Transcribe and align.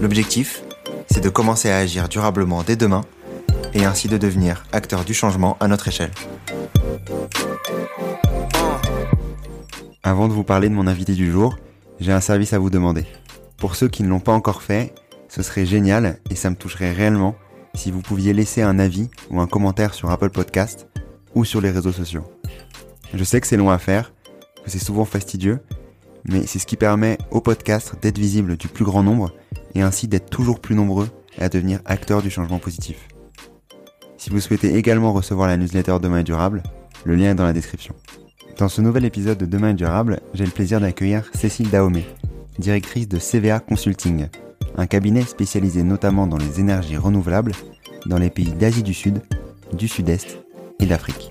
L'objectif, 0.00 0.62
c'est 1.10 1.22
de 1.22 1.28
commencer 1.28 1.70
à 1.70 1.78
agir 1.78 2.08
durablement 2.08 2.62
dès 2.62 2.76
demain 2.76 3.04
et 3.74 3.84
ainsi 3.84 4.06
de 4.06 4.16
devenir 4.16 4.64
acteur 4.72 5.04
du 5.04 5.12
changement 5.12 5.56
à 5.58 5.66
notre 5.66 5.88
échelle. 5.88 6.12
Avant 10.04 10.28
de 10.28 10.32
vous 10.32 10.44
parler 10.44 10.68
de 10.68 10.74
mon 10.74 10.86
invité 10.86 11.14
du 11.14 11.30
jour, 11.30 11.58
j'ai 11.98 12.12
un 12.12 12.20
service 12.20 12.52
à 12.52 12.60
vous 12.60 12.70
demander. 12.70 13.06
Pour 13.56 13.74
ceux 13.74 13.88
qui 13.88 14.04
ne 14.04 14.08
l'ont 14.08 14.20
pas 14.20 14.32
encore 14.32 14.62
fait, 14.62 14.94
ce 15.28 15.42
serait 15.42 15.66
génial 15.66 16.20
et 16.30 16.36
ça 16.36 16.48
me 16.48 16.56
toucherait 16.56 16.92
réellement 16.92 17.34
si 17.74 17.90
vous 17.90 18.00
pouviez 18.00 18.32
laisser 18.32 18.62
un 18.62 18.78
avis 18.78 19.10
ou 19.30 19.40
un 19.40 19.48
commentaire 19.48 19.94
sur 19.94 20.10
Apple 20.10 20.30
Podcast 20.30 20.86
ou 21.34 21.44
sur 21.44 21.60
les 21.60 21.72
réseaux 21.72 21.92
sociaux. 21.92 22.24
Je 23.14 23.24
sais 23.24 23.40
que 23.40 23.48
c'est 23.48 23.56
long 23.56 23.70
à 23.70 23.78
faire, 23.78 24.12
que 24.64 24.70
c'est 24.70 24.78
souvent 24.78 25.04
fastidieux, 25.04 25.58
mais 26.24 26.46
c'est 26.46 26.58
ce 26.58 26.66
qui 26.66 26.76
permet 26.76 27.18
au 27.30 27.40
podcast 27.40 27.94
d'être 28.02 28.18
visible 28.18 28.56
du 28.56 28.68
plus 28.68 28.84
grand 28.84 29.02
nombre 29.02 29.32
et 29.74 29.82
ainsi 29.82 30.08
d'être 30.08 30.30
toujours 30.30 30.60
plus 30.60 30.74
nombreux 30.74 31.08
à 31.38 31.48
devenir 31.48 31.80
acteurs 31.84 32.22
du 32.22 32.30
changement 32.30 32.58
positif. 32.58 33.08
Si 34.16 34.30
vous 34.30 34.40
souhaitez 34.40 34.76
également 34.76 35.12
recevoir 35.12 35.48
la 35.48 35.56
newsletter 35.56 35.98
Demain 36.02 36.18
est 36.20 36.24
durable, 36.24 36.62
le 37.04 37.14
lien 37.14 37.30
est 37.30 37.36
dans 37.36 37.44
la 37.44 37.52
description. 37.52 37.94
Dans 38.58 38.68
ce 38.68 38.80
nouvel 38.80 39.04
épisode 39.04 39.38
de 39.38 39.46
Demain 39.46 39.70
est 39.70 39.74
durable, 39.74 40.20
j'ai 40.34 40.44
le 40.44 40.50
plaisir 40.50 40.80
d'accueillir 40.80 41.24
Cécile 41.32 41.70
Dahomey, 41.70 42.04
directrice 42.58 43.08
de 43.08 43.18
CVA 43.18 43.60
Consulting, 43.60 44.26
un 44.76 44.86
cabinet 44.86 45.22
spécialisé 45.22 45.82
notamment 45.84 46.26
dans 46.26 46.38
les 46.38 46.58
énergies 46.58 46.96
renouvelables 46.96 47.52
dans 48.06 48.18
les 48.18 48.30
pays 48.30 48.52
d'Asie 48.52 48.82
du 48.82 48.94
Sud, 48.94 49.22
du 49.72 49.86
Sud-Est 49.86 50.38
et 50.80 50.86
d'Afrique. 50.86 51.30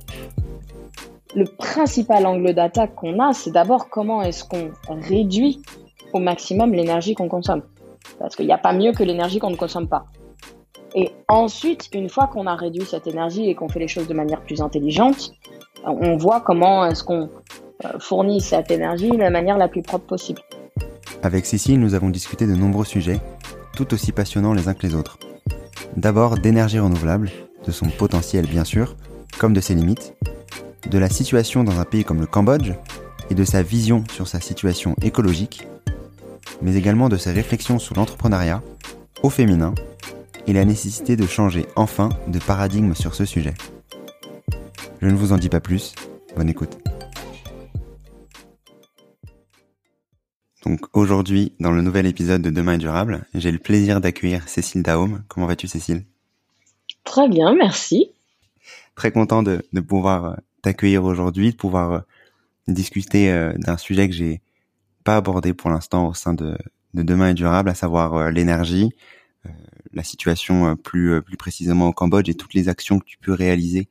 Le 1.35 1.45
principal 1.45 2.25
angle 2.25 2.53
d'attaque 2.53 2.95
qu'on 2.95 3.19
a, 3.19 3.33
c'est 3.33 3.51
d'abord 3.51 3.89
comment 3.89 4.21
est-ce 4.21 4.43
qu'on 4.45 4.71
réduit 4.87 5.61
au 6.13 6.19
maximum 6.19 6.73
l'énergie 6.73 7.15
qu'on 7.15 7.27
consomme. 7.27 7.63
Parce 8.19 8.35
qu'il 8.35 8.45
n'y 8.45 8.53
a 8.53 8.57
pas 8.57 8.73
mieux 8.73 8.93
que 8.93 9.03
l'énergie 9.03 9.39
qu'on 9.39 9.49
ne 9.49 9.55
consomme 9.55 9.87
pas. 9.87 10.05
Et 10.95 11.11
ensuite, 11.27 11.89
une 11.93 12.09
fois 12.09 12.27
qu'on 12.27 12.47
a 12.47 12.55
réduit 12.55 12.85
cette 12.85 13.07
énergie 13.07 13.49
et 13.49 13.55
qu'on 13.55 13.67
fait 13.67 13.79
les 13.79 13.87
choses 13.87 14.07
de 14.07 14.13
manière 14.13 14.41
plus 14.41 14.61
intelligente, 14.61 15.31
on 15.85 16.17
voit 16.17 16.41
comment 16.41 16.85
est-ce 16.85 17.03
qu'on 17.03 17.29
euh, 17.85 17.99
fournit 17.99 18.41
cette 18.41 18.71
énergie 18.71 19.11
de 19.11 19.17
la 19.17 19.29
manière 19.29 19.57
la 19.57 19.67
plus 19.67 19.81
propre 19.81 20.05
possible. 20.05 20.41
Avec 21.21 21.45
Cécile, 21.45 21.79
nous 21.79 21.93
avons 21.93 22.09
discuté 22.09 22.47
de 22.47 22.55
nombreux 22.55 22.85
sujets, 22.85 23.19
tout 23.75 23.93
aussi 23.93 24.11
passionnants 24.11 24.53
les 24.53 24.67
uns 24.67 24.73
que 24.73 24.87
les 24.87 24.95
autres. 24.95 25.19
D'abord 25.95 26.37
d'énergie 26.37 26.79
renouvelable, 26.79 27.31
de 27.65 27.71
son 27.71 27.87
potentiel 27.87 28.47
bien 28.47 28.63
sûr, 28.63 28.95
comme 29.37 29.53
de 29.53 29.59
ses 29.59 29.75
limites, 29.75 30.15
de 30.85 30.97
la 30.97 31.09
situation 31.09 31.63
dans 31.63 31.79
un 31.79 31.85
pays 31.85 32.03
comme 32.03 32.19
le 32.19 32.27
Cambodge 32.27 32.73
et 33.29 33.35
de 33.35 33.43
sa 33.43 33.63
vision 33.63 34.03
sur 34.11 34.27
sa 34.27 34.39
situation 34.39 34.95
écologique, 35.01 35.67
mais 36.61 36.75
également 36.75 37.09
de 37.09 37.17
ses 37.17 37.31
réflexions 37.31 37.79
sur 37.79 37.95
l'entrepreneuriat, 37.95 38.61
au 39.23 39.29
féminin, 39.29 39.73
et 40.47 40.53
la 40.53 40.65
nécessité 40.65 41.15
de 41.15 41.25
changer 41.25 41.65
enfin 41.75 42.09
de 42.27 42.39
paradigme 42.39 42.93
sur 42.95 43.15
ce 43.15 43.25
sujet. 43.25 43.53
Je 45.01 45.07
ne 45.07 45.15
vous 45.15 45.33
en 45.33 45.37
dis 45.37 45.49
pas 45.49 45.59
plus, 45.59 45.93
bonne 46.35 46.49
écoute. 46.49 46.77
Donc 50.65 50.81
aujourd'hui, 50.93 51.53
dans 51.59 51.71
le 51.71 51.81
nouvel 51.81 52.05
épisode 52.05 52.41
de 52.41 52.49
Demain 52.49 52.73
est 52.73 52.77
durable, 52.79 53.25
j'ai 53.33 53.51
le 53.51 53.57
plaisir 53.57 54.01
d'accueillir 54.01 54.47
Cécile 54.49 54.83
Daum. 54.83 55.23
Comment 55.27 55.45
vas-tu 55.45 55.67
Cécile? 55.67 56.05
Très 57.03 57.29
bien, 57.29 57.55
merci. 57.55 58.11
Très 58.95 59.11
content 59.11 59.43
de, 59.43 59.61
pouvoir 59.87 60.25
euh, 60.25 60.35
t'accueillir 60.61 61.03
aujourd'hui, 61.03 61.51
de 61.51 61.55
pouvoir 61.55 61.91
euh, 61.91 61.99
discuter 62.67 63.31
euh, 63.31 63.53
d'un 63.57 63.77
sujet 63.77 64.07
que 64.07 64.15
j'ai 64.15 64.41
pas 65.03 65.17
abordé 65.17 65.53
pour 65.53 65.69
l'instant 65.69 66.07
au 66.07 66.13
sein 66.13 66.33
de, 66.33 66.57
Demain 66.93 67.29
est 67.29 67.33
durable, 67.35 67.69
à 67.69 67.75
savoir 67.75 68.31
l'énergie, 68.31 68.89
la 69.93 70.03
situation 70.03 70.75
plus 70.75 71.21
plus 71.21 71.37
précisément 71.37 71.87
au 71.87 71.93
Cambodge 71.93 72.27
et 72.27 72.33
toutes 72.33 72.55
les 72.55 72.69
actions 72.69 72.97
que 72.97 73.05
tu 73.05 73.19
peux 73.19 73.33
réaliser, 73.33 73.87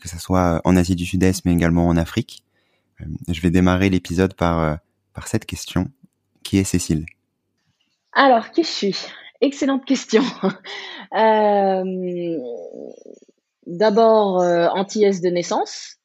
que 0.00 0.08
ce 0.08 0.20
soit 0.20 0.60
en 0.64 0.76
Asie 0.76 0.94
du 0.94 1.04
Sud-Est 1.04 1.44
mais 1.44 1.52
également 1.52 1.88
en 1.88 1.96
Afrique. 1.96 2.44
Je 3.26 3.40
vais 3.40 3.50
démarrer 3.50 3.90
l'épisode 3.90 4.34
par 4.34 4.78
par 5.14 5.26
cette 5.26 5.46
question 5.46 5.90
qui 6.44 6.58
est 6.58 6.64
Cécile? 6.64 7.04
Alors, 8.12 8.50
qui 8.52 8.62
je 8.62 8.68
suis? 8.68 8.96
Excellente 9.40 9.84
question. 9.84 10.22
Euh, 11.16 12.38
d'abord, 13.68 14.40
euh, 14.40 14.66
anti-S 14.68 15.20
de 15.20 15.28
naissance, 15.28 15.96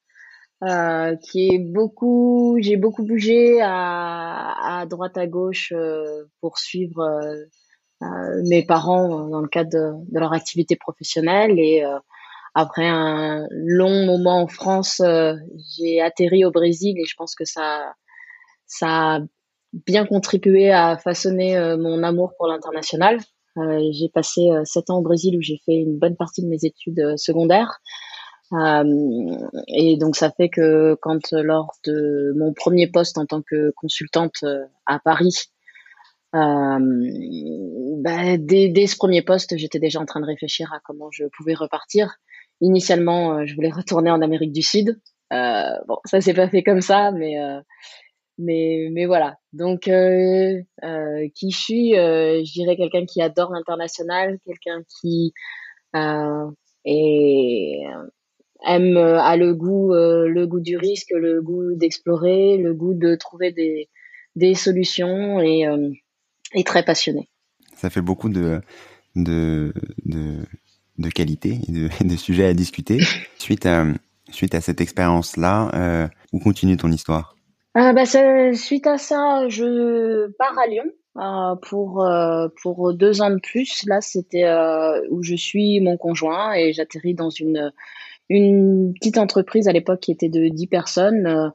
euh, 0.63 1.15
qui 1.17 1.49
est 1.49 1.59
beaucoup, 1.59 2.57
j'ai 2.61 2.77
beaucoup 2.77 3.03
bougé 3.03 3.59
à, 3.61 4.85
droite 4.89 5.17
à 5.17 5.27
gauche 5.27 5.73
pour 6.39 6.57
suivre 6.57 7.03
mes 8.43 8.65
parents 8.65 9.27
dans 9.27 9.41
le 9.41 9.47
cadre 9.47 9.71
de, 9.71 10.19
leur 10.19 10.33
activité 10.33 10.75
professionnelle 10.75 11.59
et 11.59 11.83
après 12.53 12.87
un 12.87 13.47
long 13.51 14.05
moment 14.05 14.41
en 14.41 14.47
France, 14.47 15.01
j'ai 15.77 16.01
atterri 16.01 16.45
au 16.45 16.51
Brésil 16.51 16.97
et 16.97 17.05
je 17.05 17.15
pense 17.17 17.35
que 17.35 17.45
ça, 17.45 17.93
ça 18.67 19.15
a 19.15 19.19
bien 19.73 20.05
contribué 20.05 20.71
à 20.71 20.97
façonner 20.97 21.57
euh, 21.57 21.77
mon 21.77 22.03
amour 22.03 22.33
pour 22.37 22.47
l'international. 22.47 23.19
Euh, 23.57 23.89
j'ai 23.91 24.09
passé 24.09 24.49
euh, 24.49 24.63
sept 24.65 24.89
ans 24.89 24.97
au 24.97 25.01
Brésil 25.01 25.37
où 25.37 25.41
j'ai 25.41 25.59
fait 25.65 25.75
une 25.75 25.97
bonne 25.99 26.15
partie 26.15 26.41
de 26.41 26.47
mes 26.47 26.63
études 26.65 27.17
secondaires. 27.17 27.79
et 29.67 29.97
donc 29.97 30.15
ça 30.15 30.31
fait 30.31 30.49
que 30.49 30.95
quand 31.01 31.31
lors 31.31 31.71
de 31.85 32.33
mon 32.37 32.53
premier 32.53 32.87
poste 32.87 33.17
en 33.17 33.25
tant 33.25 33.41
que 33.41 33.71
consultante 33.75 34.43
à 34.85 34.99
Paris, 34.99 35.33
bah, 36.33 36.39
dès, 38.37 38.87
ce 38.87 38.95
premier 38.95 39.21
poste, 39.21 39.57
j'étais 39.57 39.79
déjà 39.79 39.99
en 39.99 40.05
train 40.05 40.19
de 40.19 40.25
réfléchir 40.25 40.71
à 40.73 40.79
comment 40.83 41.09
je 41.11 41.25
pouvais 41.35 41.55
repartir. 41.55 42.17
Initialement, 42.61 43.45
je 43.45 43.55
voulais 43.55 43.71
retourner 43.71 44.11
en 44.11 44.21
Amérique 44.21 44.51
du 44.51 44.61
Sud. 44.61 44.99
bon, 45.31 45.97
ça 46.05 46.21
s'est 46.21 46.33
pas 46.33 46.49
fait 46.49 46.63
comme 46.63 46.81
ça, 46.81 47.11
mais 47.11 47.37
mais 48.37 48.89
mais 48.91 49.05
voilà. 49.05 49.37
Donc 49.51 49.87
euh, 49.87 50.61
euh, 50.83 51.27
qui 51.35 51.51
je 51.51 51.57
suis 51.57 51.97
euh, 51.97 52.43
je 52.43 52.51
dirais 52.51 52.75
quelqu'un 52.75 53.05
qui 53.05 53.21
adore 53.21 53.51
l'international 53.51 54.37
quelqu'un 54.45 54.81
qui 54.99 55.33
euh, 55.95 56.49
aime 58.65 58.97
a 58.97 59.37
le 59.37 59.53
goût 59.53 59.93
le 59.93 60.45
goût 60.45 60.59
du 60.59 60.77
risque 60.77 61.11
le 61.11 61.41
goût 61.41 61.75
d'explorer 61.75 62.57
le 62.57 62.73
goût 62.73 62.93
de 62.93 63.15
trouver 63.15 63.51
des 63.51 63.89
des 64.35 64.55
solutions 64.55 65.39
et 65.39 65.65
est 66.53 66.67
très 66.67 66.83
passionné. 66.83 67.29
Ça 67.75 67.89
fait 67.89 68.01
beaucoup 68.01 68.29
de 68.29 68.61
de 69.15 69.73
de, 70.05 70.39
de 70.97 71.09
qualités 71.09 71.59
et 71.67 71.71
de, 71.71 71.89
de 72.03 72.15
sujets 72.15 72.45
à 72.45 72.53
discuter. 72.53 72.99
Suite 73.37 73.65
à 73.65 73.85
suite 74.31 74.55
à 74.55 74.61
cette 74.61 74.81
expérience 74.81 75.37
là 75.37 76.09
où 76.31 76.39
continue 76.39 76.77
ton 76.77 76.91
histoire? 76.91 77.35
Euh, 77.77 77.93
bah, 77.93 78.05
suite 78.53 78.87
à 78.87 78.97
ça, 78.97 79.47
je 79.49 80.31
pars 80.37 80.57
à 80.59 80.67
Lyon 80.67 80.85
euh, 81.17 81.55
pour 81.61 82.03
euh, 82.03 82.47
pour 82.61 82.93
deux 82.93 83.21
ans 83.21 83.29
de 83.29 83.39
plus. 83.39 83.85
Là, 83.85 84.01
c'était 84.01 84.45
euh, 84.45 84.99
où 85.11 85.21
je 85.21 85.35
suis 85.35 85.79
mon 85.79 85.95
conjoint 85.95 86.53
et 86.53 86.73
j'atterris 86.73 87.13
dans 87.13 87.29
une 87.29 87.71
une 88.29 88.93
petite 88.93 89.17
entreprise 89.19 89.67
à 89.67 89.73
l'époque 89.73 89.99
qui 89.99 90.11
était 90.11 90.29
de 90.29 90.47
10 90.47 90.67
personnes 90.67 91.51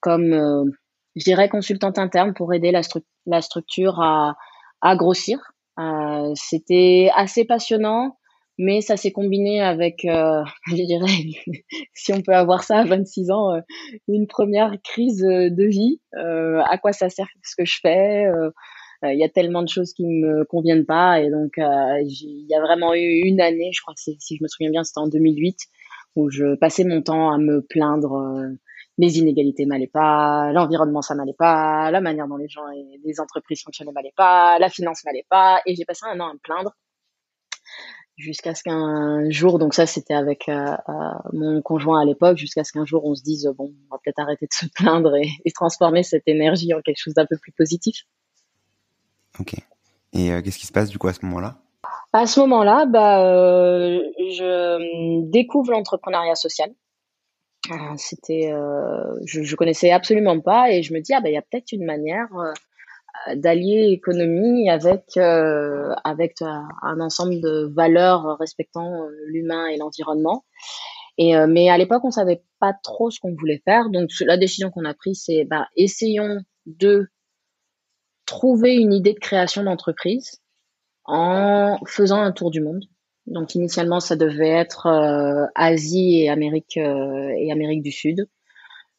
comme 0.00 0.74
je 1.16 1.24
dirais 1.24 1.48
consultante 1.48 1.98
interne 1.98 2.34
pour 2.34 2.54
aider 2.54 2.70
la, 2.70 2.82
la 3.26 3.42
structure 3.42 4.00
à 4.00 4.36
à 4.80 4.96
grossir. 4.96 5.38
c'était 6.34 7.10
assez 7.16 7.44
passionnant 7.44 8.16
mais 8.58 8.80
ça 8.80 8.96
s'est 8.96 9.12
combiné 9.12 9.60
avec, 9.60 10.04
euh, 10.04 10.42
je 10.68 10.84
dirais, 10.84 11.06
si 11.94 12.12
on 12.12 12.22
peut 12.22 12.34
avoir 12.34 12.62
ça 12.62 12.78
à 12.78 12.84
26 12.84 13.30
ans, 13.30 13.54
euh, 13.54 13.60
une 14.08 14.26
première 14.26 14.76
crise 14.82 15.24
euh, 15.24 15.50
de 15.50 15.64
vie. 15.64 16.00
Euh, 16.16 16.60
à 16.68 16.78
quoi 16.78 16.92
ça 16.92 17.08
sert 17.08 17.26
ce 17.42 17.56
que 17.56 17.64
je 17.64 17.78
fais 17.82 18.24
Il 19.02 19.18
y 19.18 19.24
a 19.24 19.28
tellement 19.28 19.62
de 19.62 19.68
choses 19.68 19.92
qui 19.92 20.06
me 20.06 20.44
conviennent 20.44 20.86
pas, 20.86 21.20
et 21.20 21.30
donc 21.30 21.54
il 21.58 22.46
y 22.48 22.54
a 22.54 22.60
vraiment 22.60 22.94
eu 22.94 23.22
une 23.24 23.40
année, 23.40 23.70
je 23.74 23.82
crois 23.82 23.94
que 23.94 24.00
si 24.00 24.36
je 24.36 24.42
me 24.42 24.48
souviens 24.48 24.70
bien, 24.70 24.84
c'était 24.84 25.00
en 25.00 25.08
2008, 25.08 25.58
où 26.16 26.30
je 26.30 26.54
passais 26.56 26.84
mon 26.84 27.02
temps 27.02 27.30
à 27.30 27.38
me 27.38 27.60
plaindre 27.62 28.56
les 28.96 29.18
inégalités 29.18 29.66
m'allaient 29.66 29.88
pas, 29.88 30.52
l'environnement 30.52 31.02
ça 31.02 31.14
m'allait 31.14 31.34
pas, 31.36 31.90
la 31.90 32.00
manière 32.00 32.28
dont 32.28 32.36
les 32.36 32.48
gens 32.48 32.68
et 32.70 33.00
les 33.04 33.20
entreprises 33.20 33.62
fonctionnaient 33.62 33.92
m'allait 33.92 34.14
pas, 34.16 34.58
la 34.58 34.68
finance 34.68 35.04
m'allait 35.04 35.26
pas, 35.28 35.60
et 35.66 35.74
j'ai 35.74 35.84
passé 35.84 36.06
un 36.06 36.20
an 36.20 36.28
à 36.30 36.32
me 36.32 36.38
plaindre 36.38 36.72
jusqu'à 38.16 38.54
ce 38.54 38.62
qu'un 38.62 39.28
jour, 39.30 39.58
donc 39.58 39.74
ça 39.74 39.86
c'était 39.86 40.14
avec 40.14 40.48
euh, 40.48 40.76
euh, 40.88 40.92
mon 41.32 41.62
conjoint 41.62 42.00
à 42.00 42.04
l'époque, 42.04 42.36
jusqu'à 42.36 42.64
ce 42.64 42.72
qu'un 42.72 42.84
jour 42.84 43.04
on 43.04 43.14
se 43.14 43.22
dise 43.22 43.50
bon, 43.56 43.72
on 43.90 43.94
va 43.94 44.00
peut-être 44.02 44.20
arrêter 44.20 44.46
de 44.46 44.52
se 44.52 44.66
plaindre 44.74 45.14
et, 45.16 45.50
transformer 45.52 46.02
cette 46.02 46.26
énergie 46.26 46.72
en 46.74 46.80
quelque 46.80 46.98
chose 46.98 47.14
d'un 47.14 47.26
peu 47.26 47.36
plus 47.36 47.52
positif. 47.52 48.04
Ok. 49.40 49.54
Et 50.12 50.32
euh, 50.32 50.42
qu'est-ce 50.42 50.58
qui 50.58 50.66
se 50.66 50.72
passe 50.72 50.90
du 50.90 50.98
coup 50.98 51.08
à 51.08 51.12
ce 51.12 51.24
moment-là? 51.26 51.56
À 52.12 52.26
ce 52.26 52.38
moment-là, 52.40 52.86
bah, 52.86 53.18
je 54.18 55.28
découvre 55.30 55.72
l'entrepreneuriat 55.72 56.36
social. 56.36 56.70
C'était, 57.96 58.52
je, 59.24 59.42
je 59.42 59.56
connaissais 59.56 59.90
absolument 59.90 60.38
pas 60.38 60.70
et 60.70 60.82
je 60.82 60.92
me 60.92 61.00
dis 61.00 61.14
ah 61.14 61.20
bah 61.20 61.30
il 61.30 61.34
y 61.34 61.38
a 61.38 61.42
peut-être 61.42 61.72
une 61.72 61.84
manière 61.84 62.28
d'allier 63.36 63.88
économie 63.90 64.70
avec 64.70 65.16
euh, 65.16 65.92
avec 66.04 66.42
euh, 66.42 66.46
un 66.82 67.00
ensemble 67.00 67.40
de 67.40 67.72
valeurs 67.74 68.36
respectant 68.38 69.02
euh, 69.02 69.08
l'humain 69.26 69.66
et 69.66 69.76
l'environnement. 69.76 70.44
Et 71.16 71.34
mais 71.46 71.68
à 71.68 71.78
l'époque, 71.78 72.04
on 72.04 72.10
savait 72.10 72.42
pas 72.58 72.72
trop 72.82 73.08
ce 73.08 73.20
qu'on 73.20 73.36
voulait 73.36 73.62
faire. 73.64 73.88
Donc 73.88 74.10
la 74.20 74.36
décision 74.36 74.72
qu'on 74.72 74.84
a 74.84 74.94
prise, 74.94 75.22
c'est 75.24 75.44
bah, 75.44 75.68
essayons 75.76 76.40
de 76.66 77.06
trouver 78.26 78.74
une 78.74 78.92
idée 78.92 79.12
de 79.12 79.20
création 79.20 79.62
d'entreprise 79.62 80.42
en 81.04 81.78
faisant 81.86 82.20
un 82.20 82.32
tour 82.32 82.50
du 82.50 82.60
monde. 82.60 82.84
Donc 83.26 83.54
initialement, 83.54 84.00
ça 84.00 84.16
devait 84.16 84.48
être 84.48 84.88
Asie 85.54 86.22
et 86.22 86.30
Amérique 86.30 86.78
et 86.78 87.52
Amérique 87.52 87.84
du 87.84 87.92
Sud. 87.92 88.26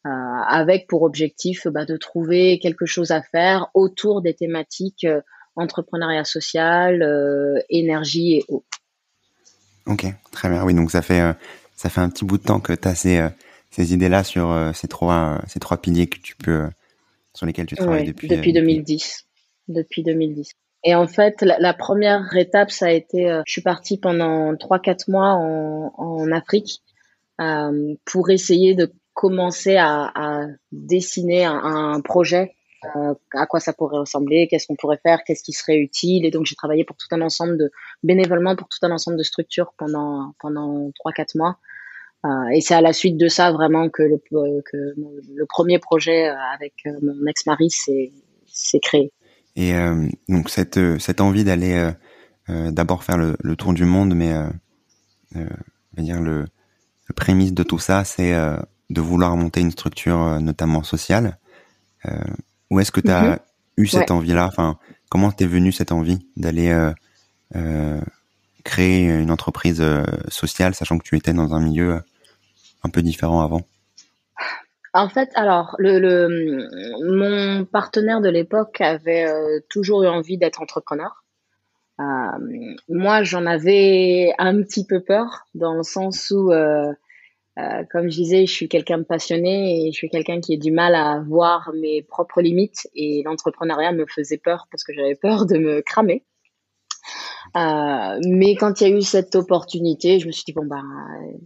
Euh, 0.06 0.08
avec 0.08 0.86
pour 0.86 1.02
objectif 1.02 1.66
bah, 1.66 1.84
de 1.84 1.96
trouver 1.96 2.60
quelque 2.60 2.86
chose 2.86 3.10
à 3.10 3.22
faire 3.22 3.70
autour 3.74 4.22
des 4.22 4.34
thématiques 4.34 5.04
euh, 5.04 5.20
entrepreneuriat 5.56 6.24
social, 6.24 7.02
euh, 7.02 7.58
énergie 7.70 8.34
et 8.34 8.44
eau. 8.46 8.64
Ok, 9.86 10.06
très 10.30 10.48
bien. 10.48 10.62
Oui, 10.64 10.74
donc 10.74 10.92
ça 10.92 11.02
fait 11.02 11.34
ça 11.74 11.88
fait 11.88 12.00
un 12.00 12.08
petit 12.08 12.24
bout 12.24 12.38
de 12.38 12.44
temps 12.44 12.60
que 12.60 12.72
tu 12.72 12.86
as 12.86 12.94
ces, 12.94 13.26
ces 13.70 13.94
idées-là 13.94 14.22
sur 14.22 14.54
ces 14.74 14.86
trois 14.86 15.40
ces 15.48 15.58
trois 15.58 15.78
piliers 15.78 16.06
que 16.06 16.18
tu 16.18 16.36
peux 16.36 16.68
sur 17.34 17.46
lesquels 17.46 17.66
tu 17.66 17.74
travailles 17.74 18.06
depuis 18.06 18.28
depuis 18.28 18.52
2010. 18.52 19.26
Depuis 19.68 20.04
2010. 20.04 20.50
Et 20.84 20.94
en 20.94 21.08
fait, 21.08 21.42
la, 21.42 21.74
première 21.74 22.36
étape, 22.36 22.70
ça 22.70 22.86
a 22.86 22.90
été, 22.90 23.40
je 23.44 23.50
suis 23.50 23.62
partie 23.62 23.98
pendant 23.98 24.52
3-4 24.52 25.10
mois 25.10 25.32
en, 25.32 25.92
en 25.96 26.30
Afrique 26.30 26.82
pour 28.04 28.30
essayer 28.30 28.74
de 28.74 28.92
commencer 29.16 29.76
à, 29.78 30.46
dessiner 30.72 31.46
un, 31.46 32.00
projet, 32.02 32.54
euh, 32.84 33.14
à 33.32 33.46
quoi 33.46 33.60
ça 33.60 33.72
pourrait 33.72 33.98
ressembler, 33.98 34.46
qu'est-ce 34.46 34.66
qu'on 34.66 34.76
pourrait 34.76 35.00
faire, 35.02 35.24
qu'est-ce 35.24 35.42
qui 35.42 35.54
serait 35.54 35.78
utile. 35.78 36.26
Et 36.26 36.30
donc 36.30 36.44
j'ai 36.44 36.54
travaillé 36.54 36.84
pour 36.84 36.96
tout 36.96 37.06
un 37.12 37.22
ensemble 37.22 37.56
de 37.56 37.72
bénévolement 38.02 38.54
pour 38.56 38.68
tout 38.68 38.78
un 38.82 38.90
ensemble 38.90 39.16
de 39.16 39.22
structures 39.22 39.72
pendant 39.78 40.34
pendant 40.38 40.90
trois 40.94 41.12
quatre 41.12 41.34
mois. 41.34 41.56
Euh, 42.26 42.48
et 42.54 42.60
c'est 42.60 42.74
à 42.74 42.82
la 42.82 42.92
suite 42.92 43.16
de 43.16 43.28
ça 43.28 43.52
vraiment 43.52 43.88
que 43.88 44.02
le, 44.02 44.18
que 44.30 44.76
le 44.76 45.46
premier 45.46 45.78
projet 45.78 46.28
euh, 46.28 46.34
avec 46.54 46.74
euh, 46.86 46.92
mon 47.00 47.26
ex-mari 47.26 47.70
s'est 47.70 48.80
créé. 48.82 49.12
Et 49.56 49.74
euh, 49.74 50.06
donc 50.28 50.50
cette 50.50 50.78
cette 50.98 51.22
envie 51.22 51.44
d'aller 51.44 51.90
d'abord 52.48 53.02
faire 53.02 53.16
le, 53.16 53.56
tour 53.56 53.72
du 53.72 53.86
monde, 53.86 54.14
mais 54.14 54.34
dire 55.96 56.20
le 56.20 56.44
prémisse 57.16 57.54
de 57.54 57.62
tout 57.62 57.78
ça, 57.78 58.04
c'est 58.04 58.34
de 58.90 59.00
vouloir 59.00 59.36
monter 59.36 59.60
une 59.60 59.70
structure 59.70 60.20
euh, 60.20 60.38
notamment 60.38 60.82
sociale. 60.82 61.38
Euh, 62.06 62.10
où 62.70 62.80
est-ce 62.80 62.92
que 62.92 63.00
tu 63.00 63.10
as 63.10 63.22
mhm. 63.22 63.38
eu 63.78 63.86
cette 63.86 64.10
envie-là? 64.10 64.46
Enfin, 64.46 64.78
comment 65.08 65.30
t'es 65.30 65.46
venue 65.46 65.72
cette 65.72 65.92
envie 65.92 66.26
d'aller 66.36 66.70
euh, 66.70 66.92
euh, 67.54 68.00
créer 68.64 69.06
une 69.06 69.30
entreprise 69.30 69.82
sociale, 70.28 70.74
sachant 70.74 70.98
que 70.98 71.04
tu 71.04 71.16
étais 71.16 71.32
dans 71.32 71.54
un 71.54 71.60
milieu 71.60 72.00
un 72.82 72.88
peu 72.88 73.02
différent 73.02 73.40
avant? 73.40 73.62
En 74.92 75.08
fait, 75.08 75.30
alors, 75.34 75.76
le, 75.78 75.98
le 75.98 76.68
mon 77.16 77.64
partenaire 77.64 78.20
de 78.20 78.30
l'époque 78.30 78.80
avait 78.80 79.28
toujours 79.68 80.04
eu 80.04 80.08
envie 80.08 80.38
d'être 80.38 80.62
entrepreneur. 80.62 81.22
Euh, 81.98 82.74
moi, 82.88 83.22
j'en 83.22 83.46
avais 83.46 84.34
un 84.38 84.62
petit 84.62 84.86
peu 84.86 85.00
peur 85.00 85.46
dans 85.54 85.74
le 85.74 85.82
sens 85.82 86.30
où 86.30 86.52
euh, 86.52 86.92
euh, 87.58 87.84
comme 87.90 88.10
je 88.10 88.16
disais, 88.16 88.46
je 88.46 88.52
suis 88.52 88.68
quelqu'un 88.68 88.98
de 88.98 89.04
passionné 89.04 89.86
et 89.86 89.92
je 89.92 89.96
suis 89.96 90.10
quelqu'un 90.10 90.40
qui 90.40 90.54
a 90.54 90.56
du 90.58 90.70
mal 90.70 90.94
à 90.94 91.22
voir 91.26 91.70
mes 91.74 92.02
propres 92.02 92.42
limites 92.42 92.86
et 92.94 93.22
l'entrepreneuriat 93.24 93.92
me 93.92 94.04
faisait 94.06 94.36
peur 94.36 94.66
parce 94.70 94.84
que 94.84 94.92
j'avais 94.92 95.14
peur 95.14 95.46
de 95.46 95.56
me 95.56 95.80
cramer. 95.80 96.22
Euh, 97.56 98.18
mais 98.26 98.56
quand 98.56 98.80
il 98.80 98.88
y 98.88 98.92
a 98.92 98.96
eu 98.96 99.00
cette 99.00 99.34
opportunité, 99.36 100.18
je 100.18 100.26
me 100.26 100.32
suis 100.32 100.44
dit 100.44 100.52
bon 100.52 100.66
bah 100.66 100.82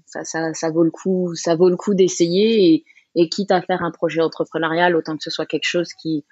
ça, 0.06 0.24
ça, 0.24 0.52
ça 0.54 0.70
vaut 0.70 0.82
le 0.82 0.90
coup, 0.90 1.34
ça 1.36 1.54
vaut 1.54 1.68
le 1.68 1.76
coup 1.76 1.94
d'essayer 1.94 2.84
et, 3.14 3.28
quitte 3.28 3.52
à 3.52 3.60
faire 3.60 3.82
un 3.82 3.90
projet 3.90 4.20
entrepreneurial, 4.20 4.96
autant 4.96 5.16
que 5.16 5.22
ce 5.22 5.30
soit 5.30 5.46
quelque 5.46 5.68
chose 5.68 5.92
qui 5.92 6.24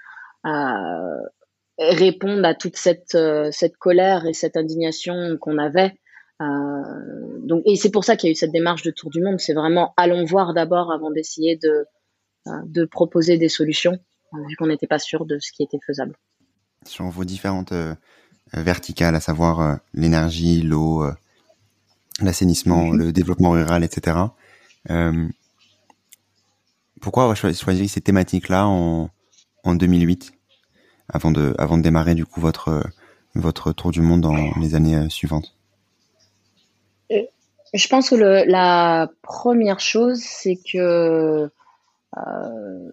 euh, 0.47 1.21
réponde 1.79 2.45
à 2.45 2.55
toute 2.55 2.77
cette 2.77 3.15
euh, 3.15 3.51
cette 3.53 3.77
colère 3.77 4.27
et 4.27 4.33
cette 4.33 4.57
indignation 4.57 5.37
qu'on 5.39 5.59
avait 5.59 5.95
donc, 6.41 7.63
et 7.65 7.77
c'est 7.77 7.91
pour 7.91 8.05
ça 8.05 8.17
qu'il 8.17 8.29
y 8.29 8.31
a 8.31 8.33
eu 8.33 8.37
cette 8.37 8.53
démarche 8.53 8.83
de 8.83 8.91
tour 8.91 9.11
du 9.11 9.21
monde. 9.21 9.41
C'est 9.41 9.55
vraiment 9.55 9.95
allons 9.97 10.25
voir 10.25 10.55
d'abord 10.55 10.93
avant 10.93 11.11
d'essayer 11.11 11.57
de, 11.57 11.87
euh, 12.47 12.51
de 12.67 12.85
proposer 12.85 13.39
des 13.39 13.49
solutions, 13.49 13.99
vu 14.33 14.57
qu'on 14.57 14.67
n'était 14.67 14.87
pas 14.87 14.99
sûr 14.99 15.27
de 15.27 15.39
ce 15.41 15.51
qui 15.53 15.63
était 15.63 15.81
faisable. 15.85 16.17
Sur 16.85 17.07
vos 17.07 17.25
différentes 17.25 17.73
euh, 17.73 17.95
verticales, 18.53 19.15
à 19.15 19.21
savoir 19.21 19.81
l'énergie, 19.95 20.63
l'eau, 20.63 21.05
l'assainissement, 22.21 22.87
mhm. 22.87 22.99
le 22.99 23.13
développement 23.13 23.51
rural, 23.51 23.83
etc. 23.83 24.17
pourquoi 27.01 27.25
avoir 27.25 27.37
choisi 27.37 27.89
ces 27.89 28.01
thématiques-là 28.01 28.67
en, 28.67 29.11
en 29.65 29.75
2008, 29.75 30.33
avant 31.09 31.31
de, 31.31 31.55
avant 31.59 31.77
de 31.79 31.83
démarrer 31.83 32.15
du 32.15 32.25
coup 32.25 32.41
votre, 32.41 32.83
votre 33.35 33.73
tour 33.73 33.91
du 33.91 34.01
monde 34.01 34.21
dans 34.21 34.37
les 34.61 34.75
années 34.75 35.09
suivantes? 35.11 35.58
Je 37.75 37.89
pense 37.89 38.11
que 38.11 38.15
la 38.17 39.11
première 39.23 39.81
chose, 39.81 40.21
c'est 40.21 40.57
que 40.57 41.51
euh, 42.17 42.93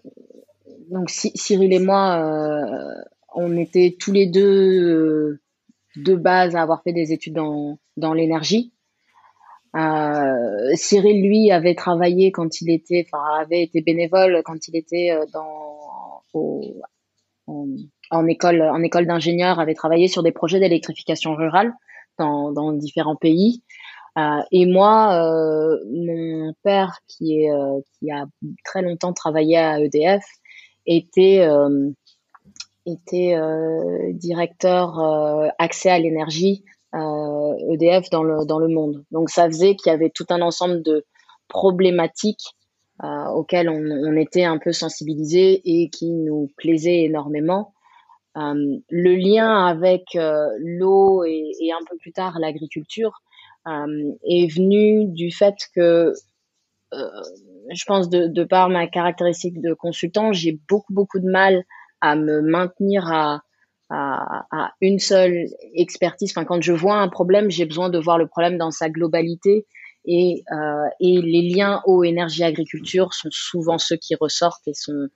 donc 0.90 1.10
Cyril 1.10 1.72
et 1.72 1.78
moi, 1.78 2.18
euh, 2.18 3.02
on 3.34 3.56
était 3.56 3.96
tous 3.98 4.12
les 4.12 4.26
deux 4.26 5.40
de 5.96 6.14
base 6.14 6.54
à 6.56 6.62
avoir 6.62 6.82
fait 6.82 6.92
des 6.92 7.12
études 7.12 7.34
dans, 7.34 7.78
dans 7.96 8.12
l'énergie. 8.12 8.72
Euh, 9.74 10.70
Cyril, 10.74 11.22
lui, 11.22 11.50
avait 11.50 11.74
travaillé 11.74 12.32
quand 12.32 12.60
il 12.60 12.70
était, 12.70 13.06
enfin, 13.06 13.24
avait 13.40 13.62
été 13.62 13.82
bénévole 13.82 14.42
quand 14.44 14.68
il 14.68 14.76
était 14.76 15.10
euh, 15.10 15.26
dans 15.32 16.22
en, 17.46 17.66
en, 18.10 18.26
école, 18.26 18.62
en 18.62 18.82
école 18.82 19.06
d'ingénieur, 19.06 19.58
avait 19.58 19.74
travaillé 19.74 20.08
sur 20.08 20.22
des 20.22 20.32
projets 20.32 20.60
d'électrification 20.60 21.34
rurale 21.34 21.72
dans, 22.18 22.52
dans 22.52 22.72
différents 22.72 23.16
pays. 23.16 23.62
Euh, 24.18 24.40
et 24.50 24.64
moi, 24.64 25.14
euh, 25.14 25.78
mon 25.90 26.54
père, 26.62 26.98
qui 27.06 27.42
est 27.42 27.50
euh, 27.50 27.80
qui 27.98 28.10
a 28.10 28.24
très 28.64 28.82
longtemps 28.82 29.12
travaillé 29.12 29.58
à 29.58 29.78
EDF, 29.80 30.24
était 30.86 31.46
était 32.86 33.36
directeur 34.14 35.00
accès 35.58 35.90
à 35.90 35.98
l'énergie 35.98 36.64
EDF 36.94 38.06
e 38.06 38.10
dans 38.10 38.22
le 38.22 38.46
dans 38.46 38.58
le 38.58 38.68
monde. 38.68 39.04
Donc 39.10 39.28
ça 39.28 39.46
faisait 39.46 39.74
qu'il 39.74 39.90
y 39.90 39.94
avait 39.94 40.10
tout 40.10 40.26
un 40.30 40.40
ensemble 40.40 40.82
de 40.82 41.04
problématiques 41.48 42.54
auxquelles 43.02 43.68
on, 43.68 43.82
on, 43.82 44.16
était 44.16 44.44
un 44.44 44.58
peu 44.58 44.72
sensibilisés 44.72 45.60
et 45.64 45.90
qui 45.90 46.12
nous 46.12 46.48
plaisaient 46.56 47.02
énormément. 47.02 47.74
Le 48.36 49.16
lien 49.16 49.66
avec 49.66 50.04
l'eau 50.14 51.24
et, 51.24 51.50
et, 51.60 51.72
un 51.72 51.84
peu 51.90 51.96
plus 51.98 52.12
tard 52.12 52.38
l'agriculture 52.38 53.20
est 53.66 54.52
venu 54.52 55.06
du 55.06 55.30
fait 55.30 55.56
que 55.74 56.12
euh, 56.94 57.08
je 57.74 57.84
pense 57.84 58.08
de, 58.08 58.28
de, 58.28 58.44
par 58.44 58.68
ma 58.68 58.86
caractéristique 58.86 59.60
de 59.60 59.74
consultant, 59.74 60.32
j'ai 60.32 60.58
beaucoup 60.68 60.92
beaucoup 60.92 61.18
de 61.18 61.28
mal 61.28 61.64
à 62.00 62.14
me 62.14 62.40
maintenir 62.42 63.10
à, 63.12 63.42
à, 63.90 64.46
à, 64.52 64.72
une 64.80 64.98
seule 64.98 65.46
expertise. 65.74 66.30
Enfin, 66.30 66.44
quand 66.44 66.62
je 66.62 66.72
vois 66.72 66.96
un 66.96 67.08
problème, 67.08 67.50
j'ai 67.50 67.64
besoin 67.64 67.88
de 67.88 67.98
voir 67.98 68.18
le 68.18 68.28
problème 68.28 68.58
dans 68.58 68.70
sa 68.70 68.88
globalité. 68.88 69.66
Et, 70.08 70.44
euh, 70.52 70.86
et 71.00 71.20
les 71.20 71.42
liens 71.42 71.82
eau, 71.84 72.04
énergie, 72.04 72.44
agriculture 72.44 73.12
sont 73.12 73.30
souvent 73.32 73.78
ceux 73.78 73.96
qui 73.96 74.14
ressortent 74.14 74.68
et 74.68 74.74
sont. 74.74 75.08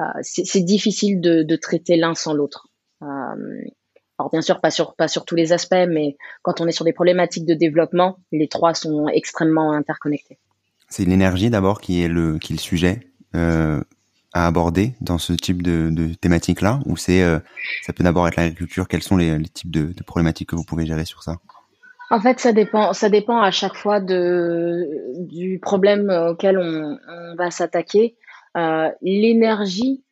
Euh, 0.00 0.04
c'est 0.22 0.64
difficile 0.64 1.20
de, 1.20 1.42
de 1.42 1.56
traiter 1.56 1.96
l'un 1.96 2.14
sans 2.14 2.32
l'autre. 2.32 2.68
Euh, 3.02 3.06
alors 4.20 4.30
bien 4.30 4.42
sûr, 4.42 4.60
pas 4.60 4.70
sur, 4.70 4.94
pas 4.94 5.08
sur 5.08 5.24
tous 5.24 5.34
les 5.34 5.52
aspects, 5.54 5.86
mais 5.88 6.18
quand 6.42 6.60
on 6.60 6.66
est 6.66 6.72
sur 6.72 6.84
des 6.84 6.92
problématiques 6.92 7.46
de 7.46 7.54
développement, 7.54 8.18
les 8.32 8.48
trois 8.48 8.74
sont 8.74 9.08
extrêmement 9.08 9.72
interconnectés. 9.72 10.38
C'est 10.88 11.06
l'énergie 11.06 11.48
d'abord 11.48 11.80
qui 11.80 12.02
est 12.02 12.08
le, 12.08 12.38
qui 12.38 12.52
est 12.52 12.56
le 12.56 12.60
sujet 12.60 13.06
à 13.32 14.46
aborder 14.46 14.92
dans 15.00 15.16
ce 15.16 15.32
type 15.32 15.62
de, 15.62 15.88
de 15.90 16.12
thématique-là 16.14 16.80
Ou 16.84 16.96
c'est 16.98 17.24
ça 17.82 17.92
peut 17.94 18.04
d'abord 18.04 18.28
être 18.28 18.36
l'agriculture? 18.36 18.88
Quels 18.88 19.02
sont 19.02 19.16
les, 19.16 19.38
les 19.38 19.48
types 19.48 19.70
de, 19.70 19.92
de, 19.92 20.02
problématiques 20.02 20.50
que 20.50 20.56
vous 20.56 20.64
pouvez 20.64 20.84
gérer 20.84 21.06
sur 21.06 21.22
ça? 21.22 21.36
En 22.10 22.20
fait, 22.20 22.40
ça 22.40 22.52
dépend. 22.52 22.92
Ça 22.92 23.08
dépend 23.08 23.40
à 23.40 23.50
chaque 23.50 23.76
fois 23.76 24.00
de, 24.00 24.86
du 25.16 25.60
problème 25.60 26.10
auquel 26.10 26.58
on, 26.58 26.98
on 27.08 27.34
va 27.36 27.50
s'attaquer. 27.50 28.16
L'énergie 29.00 30.04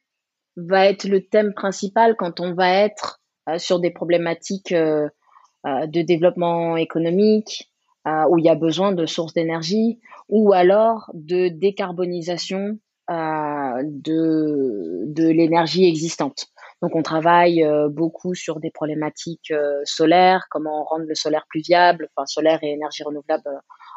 va 0.56 0.86
être 0.86 1.04
le 1.04 1.20
thème 1.26 1.52
principal 1.52 2.16
quand 2.16 2.40
on 2.40 2.54
va 2.54 2.70
être 2.72 3.20
sur 3.56 3.80
des 3.80 3.90
problématiques 3.90 4.74
de 4.74 6.02
développement 6.02 6.76
économique, 6.76 7.70
où 8.04 8.38
il 8.38 8.44
y 8.44 8.48
a 8.48 8.54
besoin 8.54 8.92
de 8.92 9.06
sources 9.06 9.34
d'énergie, 9.34 10.00
ou 10.28 10.52
alors 10.52 11.10
de 11.14 11.48
décarbonisation 11.48 12.78
euh, 13.10 13.82
de, 13.82 15.04
de 15.06 15.28
l'énergie 15.28 15.86
existante. 15.86 16.46
Donc 16.82 16.94
on 16.94 17.02
travaille 17.02 17.64
euh, 17.64 17.88
beaucoup 17.88 18.34
sur 18.34 18.60
des 18.60 18.70
problématiques 18.70 19.50
euh, 19.50 19.80
solaires, 19.84 20.46
comment 20.50 20.84
rendre 20.84 21.06
le 21.08 21.14
solaire 21.14 21.44
plus 21.48 21.62
viable, 21.62 22.08
enfin 22.14 22.26
solaire 22.26 22.58
et 22.62 22.72
énergie 22.72 23.02
renouvelable 23.02 23.48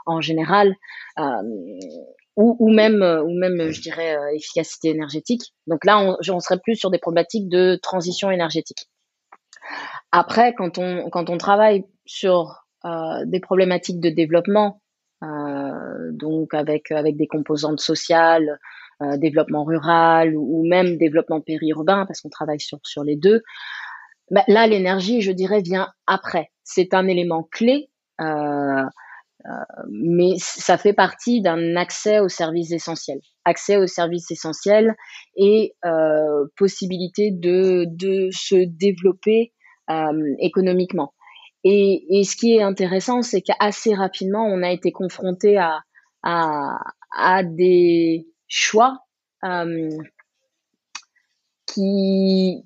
en 0.05 0.19
général, 0.19 0.73
ou, 2.37 2.55
ou, 2.59 2.69
même, 2.69 3.03
ou 3.03 3.37
même, 3.37 3.69
je 3.69 3.81
dirais, 3.81 4.17
efficacité 4.33 4.89
énergétique. 4.89 5.53
Donc 5.67 5.85
là, 5.85 5.99
on, 5.99 6.17
on 6.33 6.39
serait 6.39 6.59
plus 6.59 6.75
sur 6.75 6.89
des 6.89 6.97
problématiques 6.97 7.49
de 7.49 7.75
transition 7.75 8.31
énergétique. 8.31 8.89
Après, 10.11 10.53
quand 10.53 10.77
on, 10.77 11.09
quand 11.09 11.29
on 11.29 11.37
travaille 11.37 11.85
sur 12.05 12.65
euh, 12.85 13.25
des 13.25 13.39
problématiques 13.39 13.99
de 13.99 14.09
développement, 14.09 14.81
euh, 15.23 16.11
donc 16.11 16.53
avec, 16.53 16.91
avec 16.91 17.15
des 17.15 17.27
composantes 17.27 17.79
sociales, 17.79 18.59
euh, 19.01 19.17
développement 19.17 19.63
rural 19.63 20.35
ou, 20.35 20.65
même 20.67 20.97
développement 20.97 21.41
périurbain, 21.41 22.05
parce 22.05 22.21
qu'on 22.21 22.29
travaille 22.29 22.59
sur, 22.59 22.79
sur 22.83 23.03
les 23.03 23.15
deux. 23.15 23.41
Bah, 24.31 24.43
là, 24.47 24.67
l'énergie, 24.67 25.21
je 25.21 25.31
dirais, 25.31 25.61
vient 25.61 25.89
après. 26.07 26.51
C'est 26.63 26.93
un 26.93 27.07
élément 27.07 27.43
clé, 27.51 27.89
mais 29.89 30.33
ça 30.37 30.77
fait 30.77 30.93
partie 30.93 31.41
d'un 31.41 31.75
accès 31.75 32.19
aux 32.19 32.29
services 32.29 32.71
essentiels. 32.71 33.19
Accès 33.45 33.77
aux 33.77 33.87
services 33.87 34.29
essentiels 34.31 34.95
et 35.35 35.73
euh, 35.85 36.45
possibilité 36.57 37.31
de, 37.31 37.85
de 37.89 38.29
se 38.31 38.55
développer 38.55 39.53
euh, 39.89 40.35
économiquement. 40.39 41.13
Et, 41.63 42.05
et, 42.09 42.23
ce 42.23 42.35
qui 42.35 42.55
est 42.55 42.61
intéressant, 42.61 43.21
c'est 43.21 43.41
qu'assez 43.41 43.93
rapidement, 43.93 44.45
on 44.45 44.63
a 44.63 44.71
été 44.71 44.91
confronté 44.91 45.57
à, 45.57 45.81
à, 46.23 47.43
des 47.43 48.27
choix 48.47 48.99
euh, 49.43 49.89
qui 51.67 52.63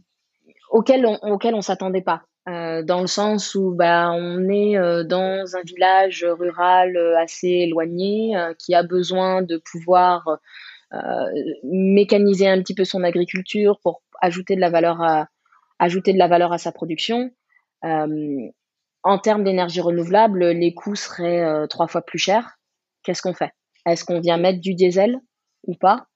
auxquels 0.69 1.05
on, 1.05 1.39
on 1.41 1.61
s'attendait 1.61 2.01
pas. 2.01 2.23
Euh, 2.47 2.83
dans 2.83 3.01
le 3.01 3.07
sens 3.07 3.55
où 3.55 3.73
bah, 3.73 4.11
on 4.11 4.47
est 4.49 4.77
euh, 4.77 5.03
dans 5.03 5.55
un 5.55 5.61
village 5.63 6.23
rural 6.23 6.95
euh, 6.95 7.17
assez 7.17 7.47
éloigné 7.47 8.37
euh, 8.37 8.53
qui 8.53 8.75
a 8.75 8.83
besoin 8.83 9.41
de 9.41 9.57
pouvoir 9.57 10.39
mécaniser 11.63 12.47
un 12.47 12.61
petit 12.61 12.73
peu 12.73 12.85
son 12.85 13.03
agriculture 13.03 13.79
pour 13.83 14.01
ajouter 14.21 14.55
de 14.55 14.61
la 14.61 14.69
valeur 14.69 15.01
à 15.01 15.27
ajouter 15.77 16.13
de 16.13 16.17
la 16.17 16.29
valeur 16.29 16.53
à 16.53 16.57
sa 16.57 16.71
production. 16.71 17.31
en 17.83 19.17
termes 19.21 19.43
d'énergie 19.43 19.81
renouvelable, 19.81 20.45
les 20.51 20.73
coûts 20.73 20.95
seraient 20.95 21.67
trois 21.67 21.87
fois 21.87 22.01
plus 22.01 22.19
chers. 22.19 22.59
Qu'est-ce 23.03 23.21
qu'on 23.21 23.33
fait? 23.33 23.51
Est-ce 23.85 24.05
qu'on 24.05 24.21
vient 24.21 24.37
mettre 24.37 24.61
du 24.61 24.73
diesel 24.73 25.19
ou 25.67 25.75
pas? 25.75 26.07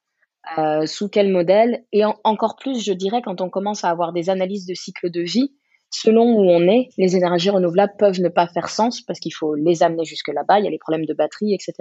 Euh, 0.57 0.85
sous 0.85 1.09
quel 1.09 1.31
modèle? 1.31 1.83
Et 1.91 2.03
encore 2.23 2.55
plus, 2.55 2.83
je 2.83 2.93
dirais, 2.93 3.21
quand 3.21 3.41
on 3.41 3.49
commence 3.49 3.83
à 3.83 3.89
avoir 3.89 4.13
des 4.13 4.29
analyses 4.29 4.65
de 4.65 4.73
cycle 4.73 5.11
de 5.11 5.21
vie, 5.21 5.53
selon 5.89 6.35
où 6.35 6.49
on 6.49 6.61
est, 6.67 6.89
les 6.97 7.15
énergies 7.15 7.49
renouvelables 7.49 7.93
peuvent 7.97 8.21
ne 8.21 8.29
pas 8.29 8.47
faire 8.47 8.69
sens 8.69 9.01
parce 9.01 9.19
qu'il 9.19 9.33
faut 9.33 9.55
les 9.55 9.83
amener 9.83 10.05
jusque 10.05 10.27
là-bas, 10.27 10.59
il 10.59 10.65
y 10.65 10.67
a 10.67 10.71
les 10.71 10.79
problèmes 10.79 11.05
de 11.05 11.13
batterie, 11.13 11.53
etc. 11.53 11.73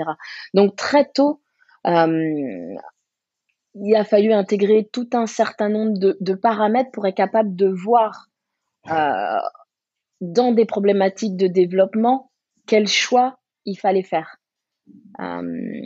Donc 0.54 0.76
très 0.76 1.08
tôt, 1.10 1.40
euh, 1.86 2.74
il 3.74 3.94
a 3.94 4.04
fallu 4.04 4.32
intégrer 4.32 4.88
tout 4.92 5.08
un 5.12 5.26
certain 5.26 5.68
nombre 5.68 5.98
de, 5.98 6.34
paramètres 6.34 6.90
pour 6.92 7.06
être 7.06 7.14
capable 7.14 7.54
de 7.54 7.68
voir 7.68 8.28
euh, 8.90 9.38
dans 10.20 10.52
des 10.52 10.64
problématiques 10.64 11.36
de 11.36 11.46
développement 11.46 12.30
quel 12.66 12.88
choix 12.88 13.38
il 13.64 13.76
fallait 13.76 14.02
faire. 14.02 14.36
Euh, 15.20 15.80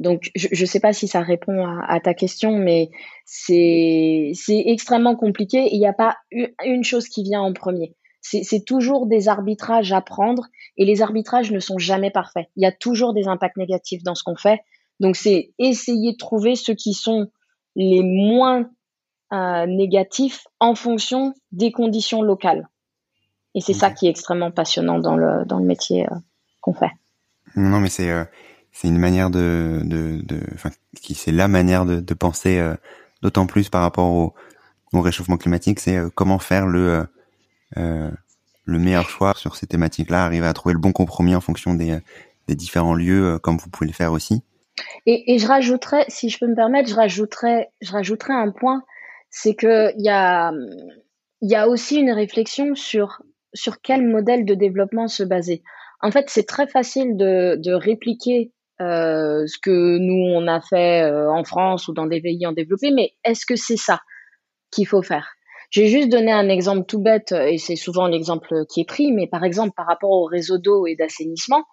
donc, 0.00 0.30
je 0.34 0.48
ne 0.58 0.66
sais 0.66 0.80
pas 0.80 0.94
si 0.94 1.06
ça 1.06 1.20
répond 1.20 1.66
à, 1.66 2.00
ta 2.00 2.14
question, 2.14 2.56
mais 2.56 2.90
c'est 3.26 4.32
extrêmement 4.48 5.14
compliqué. 5.14 5.68
Il 5.72 5.78
n'y 5.78 5.86
a 5.86 5.92
pas 5.92 6.16
une 6.64 6.84
chose 6.84 7.06
qui 7.06 7.22
vient 7.22 7.42
en 7.42 7.52
premier. 7.52 7.94
C'est 8.22 8.64
toujours 8.64 9.06
des 9.06 9.28
arbitrages 9.28 9.92
à 9.92 10.00
prendre 10.00 10.46
et 10.78 10.86
les 10.86 11.02
arbitrages 11.02 11.52
ne 11.52 11.60
sont 11.60 11.78
jamais 11.78 12.10
parfaits. 12.10 12.48
Il 12.56 12.62
y 12.62 12.66
a 12.66 12.72
toujours 12.72 13.12
des 13.12 13.28
impacts 13.28 13.58
négatifs 13.58 14.02
dans 14.02 14.14
ce 14.14 14.24
qu'on 14.24 14.36
fait. 14.36 14.60
Donc, 15.00 15.16
c'est 15.16 15.52
essayer 15.58 16.12
de 16.12 16.16
trouver 16.16 16.56
ceux 16.56 16.74
qui 16.74 16.94
sont 16.94 17.30
les 17.76 18.02
moins 18.02 18.70
euh, 19.34 19.66
négatifs 19.66 20.46
en 20.60 20.74
fonction 20.74 21.34
des 21.52 21.72
conditions 21.72 22.22
locales. 22.22 22.68
Et 23.54 23.60
c'est 23.60 23.74
ça 23.74 23.90
qui 23.90 24.06
est 24.06 24.10
extrêmement 24.10 24.50
passionnant 24.50 24.98
dans 24.98 25.16
le, 25.16 25.44
dans 25.44 25.58
le 25.58 25.66
métier 25.66 26.06
euh, 26.06 26.14
qu'on 26.62 26.72
fait. 26.72 26.92
Non, 27.54 27.80
mais 27.80 27.90
c'est... 27.90 28.10
Euh, 28.10 28.24
c'est 28.72 28.88
une 28.88 28.98
manière 28.98 29.30
de, 29.30 29.80
de, 29.84 30.40
enfin, 30.54 30.70
qui 31.00 31.14
c'est 31.14 31.32
la 31.32 31.48
manière 31.48 31.84
de, 31.84 32.00
de 32.00 32.14
penser, 32.14 32.58
euh, 32.58 32.74
d'autant 33.22 33.46
plus 33.46 33.68
par 33.68 33.82
rapport 33.82 34.10
au, 34.10 34.34
au 34.92 35.00
réchauffement 35.00 35.36
climatique, 35.36 35.80
c'est 35.80 35.96
euh, 35.96 36.08
comment 36.14 36.38
faire 36.38 36.66
le 36.66 37.06
euh, 37.76 38.10
le 38.64 38.78
meilleur 38.78 39.08
choix 39.08 39.34
sur 39.36 39.56
ces 39.56 39.66
thématiques-là, 39.66 40.24
arriver 40.24 40.46
à 40.46 40.52
trouver 40.52 40.74
le 40.74 40.80
bon 40.80 40.92
compromis 40.92 41.34
en 41.34 41.40
fonction 41.40 41.74
des, 41.74 41.98
des 42.46 42.54
différents 42.54 42.94
lieux, 42.94 43.38
comme 43.42 43.56
vous 43.56 43.68
pouvez 43.70 43.88
le 43.88 43.92
faire 43.92 44.12
aussi. 44.12 44.42
Et, 45.06 45.34
et 45.34 45.38
je 45.38 45.46
rajouterais, 45.46 46.04
si 46.08 46.28
je 46.28 46.38
peux 46.38 46.46
me 46.46 46.54
permettre, 46.54 46.88
je 46.88 46.94
rajouterais, 46.94 47.70
je 47.80 47.90
rajouterais 47.92 48.34
un 48.34 48.50
point, 48.52 48.82
c'est 49.30 49.54
que 49.54 49.92
il 49.96 50.04
y 50.04 50.08
a 50.08 50.52
il 51.42 51.50
y 51.50 51.56
a 51.56 51.68
aussi 51.68 51.96
une 51.96 52.12
réflexion 52.12 52.74
sur 52.74 53.22
sur 53.54 53.80
quel 53.80 54.06
modèle 54.06 54.44
de 54.44 54.54
développement 54.54 55.08
se 55.08 55.22
baser. 55.22 55.62
En 56.00 56.10
fait, 56.10 56.26
c'est 56.28 56.46
très 56.46 56.66
facile 56.66 57.16
de, 57.16 57.56
de 57.56 57.72
répliquer 57.72 58.52
euh, 58.80 59.46
ce 59.46 59.58
que 59.58 59.98
nous 59.98 60.34
on 60.34 60.46
a 60.46 60.60
fait 60.60 61.02
euh, 61.02 61.30
en 61.30 61.44
France 61.44 61.88
ou 61.88 61.92
dans 61.92 62.06
des 62.06 62.20
pays 62.20 62.46
en 62.46 62.52
développé, 62.52 62.90
mais 62.90 63.12
est-ce 63.24 63.44
que 63.46 63.56
c'est 63.56 63.76
ça 63.76 64.00
qu'il 64.70 64.86
faut 64.86 65.02
faire? 65.02 65.28
J'ai 65.70 65.86
juste 65.86 66.08
donné 66.08 66.32
un 66.32 66.48
exemple 66.48 66.86
tout 66.86 67.00
bête 67.00 67.32
et 67.32 67.58
c'est 67.58 67.76
souvent 67.76 68.06
l'exemple 68.08 68.64
qui 68.68 68.80
est 68.80 68.88
pris, 68.88 69.12
mais 69.12 69.26
par 69.26 69.44
exemple 69.44 69.72
par 69.76 69.86
rapport 69.86 70.10
au 70.10 70.24
réseau 70.24 70.58
d'eau 70.58 70.86
et 70.86 70.96
d'assainissement, 70.96 71.64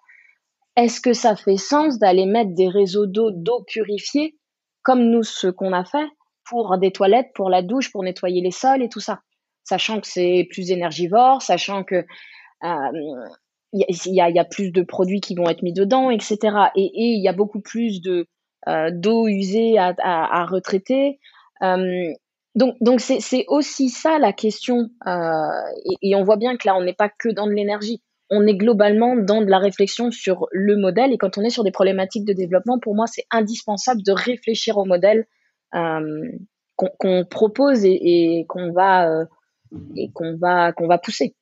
est-ce 0.76 1.00
que 1.00 1.12
ça 1.12 1.34
fait 1.34 1.56
sens 1.56 1.98
d'aller 1.98 2.26
mettre 2.26 2.54
des 2.54 2.68
réseaux 2.68 3.06
d'eau 3.06 3.30
d'eau 3.32 3.64
purifiée 3.66 4.36
comme 4.82 5.10
nous 5.10 5.24
ce 5.24 5.48
qu'on 5.48 5.72
a 5.72 5.84
fait 5.84 6.06
pour 6.48 6.78
des 6.78 6.92
toilettes, 6.92 7.30
pour 7.34 7.50
la 7.50 7.62
douche, 7.62 7.90
pour 7.90 8.02
nettoyer 8.02 8.40
les 8.40 8.50
sols 8.50 8.82
et 8.82 8.88
tout 8.88 9.00
ça, 9.00 9.20
sachant 9.64 10.00
que 10.00 10.06
c'est 10.06 10.46
plus 10.50 10.70
énergivore, 10.70 11.42
sachant 11.42 11.84
que 11.84 12.06
euh, 12.64 13.28
il 13.72 14.14
y 14.14 14.40
a, 14.40 14.44
plus 14.44 14.70
de 14.70 14.82
produits 14.82 15.20
qui 15.20 15.34
vont 15.34 15.48
être 15.48 15.62
mis 15.62 15.72
dedans, 15.72 16.10
etc. 16.10 16.38
Et 16.74 16.90
il 16.94 17.22
y 17.22 17.28
a 17.28 17.32
beaucoup 17.32 17.60
plus 17.60 18.00
de 18.00 18.26
euh, 18.66 18.90
d'eau 18.92 19.28
usée 19.28 19.78
à, 19.78 19.94
à, 19.98 20.44
retraiter. 20.46 21.20
Euh, 21.62 22.12
donc, 22.54 22.76
donc 22.80 23.00
c'est, 23.00 23.20
c'est 23.20 23.44
aussi 23.48 23.88
ça 23.88 24.18
la 24.18 24.32
question. 24.32 24.90
Euh, 25.06 25.92
et, 26.02 26.14
on 26.14 26.24
voit 26.24 26.36
bien 26.36 26.56
que 26.56 26.66
là, 26.66 26.76
on 26.76 26.82
n'est 26.82 26.94
pas 26.94 27.08
que 27.08 27.28
dans 27.28 27.46
de 27.46 27.52
l'énergie. 27.52 28.02
On 28.30 28.46
est 28.46 28.56
globalement 28.56 29.16
dans 29.16 29.40
de 29.40 29.50
la 29.50 29.58
réflexion 29.58 30.10
sur 30.10 30.48
le 30.52 30.76
modèle. 30.76 31.12
Et 31.12 31.18
quand 31.18 31.38
on 31.38 31.42
est 31.42 31.50
sur 31.50 31.64
des 31.64 31.70
problématiques 31.70 32.24
de 32.24 32.32
développement, 32.32 32.78
pour 32.78 32.94
moi, 32.94 33.06
c'est 33.06 33.24
indispensable 33.30 34.02
de 34.02 34.12
réfléchir 34.12 34.76
au 34.76 34.84
modèle 34.84 35.26
qu'on, 35.72 37.24
propose 37.30 37.84
et, 37.84 38.44
qu'on 38.48 38.72
va 38.72 39.24
et 39.96 40.10
qu'on 40.12 40.36
va 40.36 40.72
qu'on 40.72 40.86
va 40.86 40.98
pousser. 40.98 41.36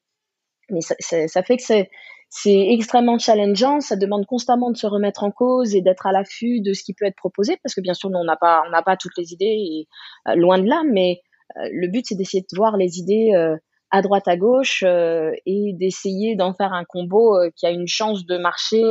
Mais 0.71 0.80
ça, 0.80 0.95
ça 1.00 1.42
fait 1.42 1.56
que 1.56 1.62
c'est 1.62 1.90
c'est 2.28 2.73
extrêmement 2.73 3.18
challengeant, 3.18 3.80
ça 3.80 3.97
demande 3.97 4.26
constamment 4.26 4.71
de 4.71 4.76
se 4.76 4.87
remettre 4.87 5.23
en 5.23 5.30
cause 5.30 5.75
et 5.75 5.83
d'être 5.83 6.06
à 6.06 6.12
l'affût 6.12 6.61
de 6.61 6.73
ce 6.73 6.83
qui 6.83 6.92
peut 6.92 7.04
être 7.04 7.16
proposé, 7.16 7.56
parce 7.62 7.75
que 7.75 7.80
bien 7.80 7.95
sûr, 7.95 8.11
on 8.12 8.25
n'a 8.25 8.37
pas, 8.37 8.62
on 8.66 8.71
n'a 8.71 8.83
pas 8.83 8.97
toutes 8.97 9.16
les 9.16 9.33
idées, 9.33 9.87
euh, 10.28 10.35
loin 10.35 10.59
de 10.59 10.68
là, 10.68 10.83
mais 10.90 11.21
euh, 11.56 11.68
le 11.73 11.88
but, 11.88 12.04
c'est 12.06 12.16
d'essayer 12.16 12.42
de 12.42 12.56
voir 12.56 12.76
les 12.76 12.99
idées 12.99 13.33
euh, 13.35 13.56
à 13.90 14.02
droite, 14.02 14.26
à 14.26 14.37
gauche, 14.37 14.83
et 14.83 15.73
d'essayer 15.75 16.35
d'en 16.35 16.52
faire 16.52 16.73
un 16.73 16.85
combo 16.85 17.38
qui 17.54 17.66
a 17.66 17.71
une 17.71 17.87
chance 17.87 18.26
de 18.26 18.37
marcher 18.37 18.83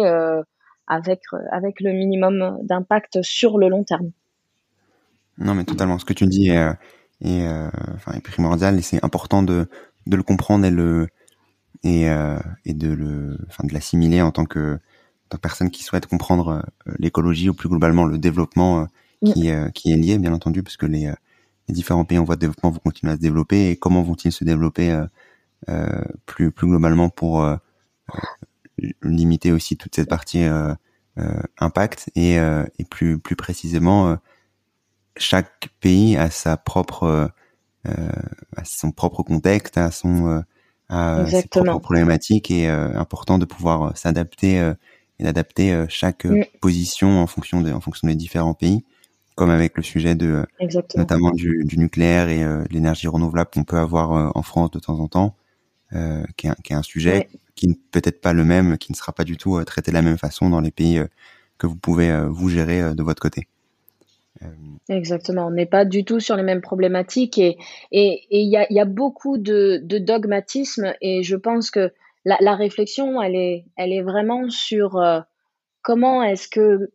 avec, 0.88 1.20
le 1.30 1.92
minimum 1.92 2.58
d'impact 2.64 3.22
sur 3.22 3.58
le 3.58 3.68
long 3.68 3.84
terme. 3.84 4.12
Non, 5.38 5.54
mais 5.54 5.66
totalement. 5.66 6.00
Ce 6.00 6.06
que 6.06 6.14
tu 6.14 6.26
dis 6.28 6.50
est 6.50 8.22
primordial 8.24 8.80
et 8.80 8.82
c'est 8.82 9.04
important 9.04 9.44
de, 9.44 9.68
de 10.08 10.16
le 10.16 10.24
comprendre 10.24 10.66
et 10.66 10.72
le 10.72 11.08
et, 11.86 12.10
euh, 12.10 12.40
et 12.66 12.74
de 12.74 12.90
le, 12.90 13.38
enfin 13.48 13.64
de 13.66 13.74
l'assimiler 13.74 14.22
en 14.22 14.32
tant 14.32 14.46
que, 14.46 14.80
tant 15.30 15.38
que 15.38 15.42
personne 15.42 15.70
qui 15.70 15.84
souhaite 15.84 16.08
comprendre 16.08 16.64
euh, 16.88 16.94
l'écologie 16.98 17.48
ou 17.48 17.54
plus 17.54 17.70
globalement 17.70 18.06
le 18.06 18.18
développement 18.18 18.82
euh, 18.82 18.86
mm. 19.22 19.34
qui, 19.34 19.72
qui 19.74 19.92
est 19.94 19.96
lié, 19.96 20.18
bien 20.18 20.34
entendu, 20.34 20.64
parce 20.64 20.78
que 20.78 20.88
les, 20.88 21.14
les 21.68 21.74
différents 21.74 22.04
pays 22.04 22.18
en 22.18 22.24
voie 22.24 22.36
de 22.36 22.42
développement 22.42 22.72
vont 22.72 22.80
continuer 22.80 23.14
à 23.14 23.16
se 23.16 23.22
développer 23.22 23.70
et 23.70 23.76
comment 23.78 24.02
vont-ils 24.02 24.32
se 24.32 24.44
développer 24.44 25.00
plus, 26.26 26.52
plus 26.52 26.68
globalement 26.68 27.10
pour 27.10 27.48
limiter 29.02 29.52
aussi 29.52 29.78
toute 29.78 29.96
cette 29.96 30.10
partie 30.10 30.44
impact 31.58 32.12
et, 32.16 32.36
et 32.36 32.86
plus, 32.90 33.18
plus 33.18 33.36
précisément 33.36 34.18
chaque 35.18 35.70
pays 35.80 36.18
a 36.18 36.30
sa 36.30 36.58
propre 36.58 37.32
à 37.86 38.64
son 38.64 38.92
propre 38.92 39.24
contexte, 39.24 39.78
à 39.80 39.90
son 39.90 40.44
à 40.90 41.26
ses 41.26 41.48
propres 41.48 41.80
problématiques 41.80 42.52
et 42.52 42.70
euh, 42.70 42.98
important 42.98 43.38
de 43.38 43.46
pouvoir 43.46 43.84
euh, 43.84 43.92
s'adapter 43.96 44.60
euh, 44.60 44.74
et 45.20 45.24
d'adapter 45.24 45.86
chaque 45.88 46.26
mm. 46.26 46.44
position 46.60 47.22
en 47.22 47.28
fonction 47.28 47.62
de, 47.62 47.72
en 47.72 47.80
fonction 47.80 48.08
des 48.08 48.16
différents 48.16 48.54
pays, 48.54 48.84
comme 49.36 49.50
avec 49.50 49.78
le 49.78 49.84
sujet 49.84 50.14
de 50.14 50.46
notamment 50.96 51.32
du, 51.32 51.64
du, 51.64 51.78
nucléaire 51.78 52.28
et 52.28 52.44
l'énergie 52.70 53.08
renouvelable 53.08 53.50
qu'on 53.54 53.64
peut 53.64 53.78
avoir 53.78 54.36
en 54.36 54.42
France 54.42 54.72
de 54.72 54.80
temps 54.80 55.00
en 55.00 55.08
temps, 55.08 55.38
qui 56.36 56.48
est, 56.48 56.62
qui, 56.64 56.74
est, 56.74 56.76
un 56.76 56.84
sujet 56.84 57.30
qui 57.56 57.70
n'est 57.70 57.80
peut-être 57.92 58.20
pas 58.20 58.34
le 58.34 58.44
même, 58.44 58.78
qui 58.78 58.92
ne 58.92 58.98
sera 58.98 59.14
pas 59.14 59.24
du 59.24 59.38
tout 59.38 59.64
traité 59.64 59.92
de 59.92 59.96
la 59.96 60.02
même 60.02 60.18
façon 60.18 60.50
dans 60.50 60.60
les 60.60 60.72
pays 60.72 61.02
que 61.58 61.66
vous 61.66 61.78
pouvez 61.78 62.14
vous 62.28 62.50
gérer 62.50 62.94
de 62.94 63.02
votre 63.02 63.22
côté. 63.22 63.48
Euh, 64.42 64.48
Exactement, 64.90 65.48
on 65.48 65.52
n'est 65.52 65.66
pas 65.66 65.86
du 65.86 66.04
tout 66.04 66.20
sur 66.20 66.36
les 66.36 66.44
mêmes 66.44 66.62
problématiques 66.62 67.38
et 67.38 67.58
il 67.92 68.20
et, 68.30 68.44
y, 68.44 68.58
a, 68.58 68.72
y 68.72 68.80
a 68.80 68.86
beaucoup 68.86 69.38
de, 69.38 69.80
dogmatisme 69.82 70.94
et 71.02 71.24
je 71.24 71.36
pense 71.36 71.72
que 71.72 71.92
la, 72.26 72.56
réflexion, 72.56 73.22
elle 73.22 73.36
est, 73.36 73.66
elle 73.78 73.94
est 73.94 74.02
vraiment 74.02 74.50
sur 74.50 74.98
euh, 74.98 75.22
comment 75.84 76.24
est-ce 76.24 76.48
que 76.48 76.92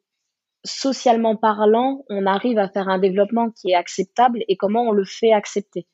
socialement 0.64 1.36
parlant, 1.36 2.04
on 2.10 2.26
arrive 2.26 2.58
à 2.58 2.68
faire 2.68 2.88
un 2.88 2.98
développement 2.98 3.50
qui 3.50 3.70
est 3.70 3.74
acceptable 3.74 4.40
et 4.48 4.56
comment 4.56 4.82
on 4.82 4.92
le 4.92 5.04
fait 5.04 5.32
accepter. 5.32 5.86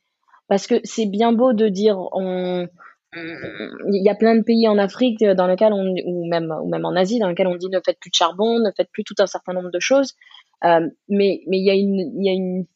Parce 0.49 0.67
que 0.67 0.77
c'est 0.85 1.07
bien 1.07 1.33
beau 1.33 1.53
de 1.53 1.69
dire 1.69 1.99
on, 2.13 2.69
il 3.17 4.03
y 4.03 4.09
a 4.09 4.15
plein 4.15 4.37
de 4.37 4.43
pays 4.43 4.69
en 4.69 4.79
Afrique 4.79 5.25
dans 5.25 5.47
lesquels 5.47 5.73
on, 5.73 5.95
ou 6.05 6.29
même, 6.29 6.55
ou 6.63 6.69
même 6.69 6.85
en 6.85 6.95
Asie 6.95 7.19
dans 7.19 7.29
lesquels 7.29 7.47
on 7.47 7.57
dit 7.57 7.69
ne 7.69 7.81
faites 7.85 7.99
plus 8.01 8.11
de 8.11 8.15
charbon, 8.15 8.59
ne 8.59 8.71
faites 8.77 8.91
plus 8.93 9.05
tout 9.05 9.15
un 9.19 9.27
certain 9.27 9.53
nombre 9.53 9.71
de 9.71 9.81
choses. 9.81 10.15
Euh, 10.65 10.89
mais 11.09 11.43
mais 11.47 11.59
il 11.59 11.67
y 11.67 11.71
a 11.71 11.75
une 11.75 12.01
y 12.23 12.67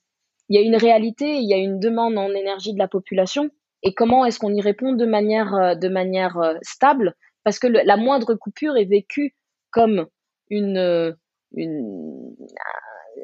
y 0.49 0.59
a 0.59 0.61
une 0.61 0.77
réalité, 0.77 1.37
il 1.37 1.49
y 1.49 1.55
a 1.55 1.57
une 1.57 1.79
demande 1.79 2.19
en 2.19 2.31
énergie 2.31 2.73
de 2.73 2.79
la 2.79 2.89
population 2.89 3.51
et 3.83 3.95
comment 3.95 4.25
est-ce 4.25 4.39
qu'on 4.39 4.53
y 4.53 4.61
répond 4.61 4.93
de 4.93 5.07
manière 5.07 5.55
euh, 5.55 5.75
de 5.75 5.89
manière 5.89 6.37
euh, 6.39 6.55
stable? 6.63 7.15
Parce 7.45 7.59
que 7.59 7.67
la 7.67 7.97
moindre 7.97 8.35
coupure 8.35 8.77
est 8.77 8.85
vécue 8.85 9.35
comme 9.71 10.07
une 10.51 11.17
une, 11.53 12.37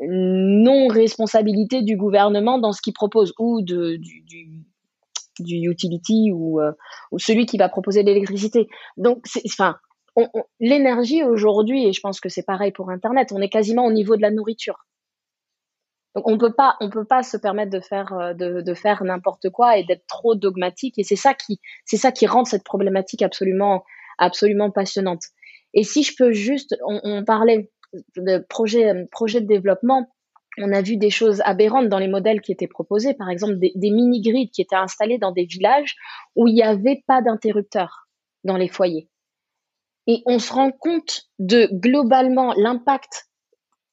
non 0.03 0.89
responsabilité 0.89 1.83
du 1.83 1.97
gouvernement 1.97 2.59
dans 2.59 2.73
ce 2.73 2.81
qu'il 2.83 2.93
propose 2.93 3.33
ou 3.39 3.63
de 3.63 3.99
du 5.41 5.57
utility 5.71 6.31
ou, 6.33 6.61
ou 7.13 7.19
celui 7.19 7.47
qui 7.47 7.59
va 7.59 7.69
proposer 7.69 8.03
l'électricité. 8.03 8.69
Donc, 8.97 9.25
enfin, 9.47 9.77
l'énergie 10.61 11.23
aujourd'hui, 11.23 11.87
et 11.87 11.93
je 11.93 12.01
pense 12.01 12.21
que 12.21 12.29
c'est 12.29 12.45
pareil 12.45 12.73
pour 12.73 12.91
Internet, 12.91 13.33
on 13.33 13.41
est 13.41 13.49
quasiment 13.49 13.85
au 13.87 13.93
niveau 13.93 14.17
de 14.17 14.23
la 14.23 14.31
nourriture. 14.31 14.87
Donc 16.15 16.27
on 16.29 16.39
peut 16.39 16.55
pas, 16.55 16.77
on 16.81 16.89
peut 16.89 17.05
pas 17.05 17.23
se 17.23 17.37
permettre 17.37 17.71
de 17.71 17.81
faire, 17.81 18.15
euh, 18.15 18.33
de, 18.33 18.63
de 18.63 18.75
faire 18.75 19.05
n'importe 19.05 19.51
quoi 19.51 19.77
et 19.77 19.85
d'être 19.85 20.07
trop 20.07 20.35
dogmatique. 20.35 20.99
Et 20.99 21.05
c'est 21.05 21.15
ça 21.15 21.35
qui, 21.35 21.61
c'est 21.85 21.99
ça 21.99 22.11
qui 22.11 22.27
rend 22.27 22.47
cette 22.47 22.65
problématique 22.65 23.21
absolument, 23.21 23.85
absolument 24.17 24.71
passionnante. 24.71 25.21
Et 25.75 25.83
si 25.83 26.03
je 26.03 26.15
peux 26.17 26.33
juste, 26.33 26.75
on, 26.87 27.01
on 27.05 27.25
parlait 27.25 27.71
de 28.17 28.39
projet, 28.49 29.07
projet 29.11 29.43
de 29.43 29.47
développement. 29.47 30.09
On 30.59 30.73
a 30.73 30.83
vu 30.83 30.97
des 30.97 31.11
choses 31.11 31.43
aberrantes 31.45 31.89
dans 31.89 31.99
les 31.99 32.09
modèles 32.09 32.41
qui 32.41 32.53
étaient 32.53 32.67
proposés, 32.67 33.15
par 33.15 33.29
exemple 33.29 33.59
des, 33.59 33.91
mini-grids 33.91 34.51
qui 34.51 34.63
étaient 34.63 34.77
installés 34.77 35.19
dans 35.19 35.33
des 35.33 35.45
villages 35.45 35.97
où 36.35 36.49
il 36.49 36.55
n'y 36.55 36.63
avait 36.63 37.03
pas 37.07 37.21
d'interrupteur 37.21 38.09
dans 38.45 38.57
les 38.57 38.69
foyers 38.69 39.09
et 40.07 40.23
on 40.27 40.39
se 40.39 40.53
rend 40.53 40.71
compte 40.71 41.29
de 41.39 41.69
globalement 41.73 42.55
l'impact 42.55 43.29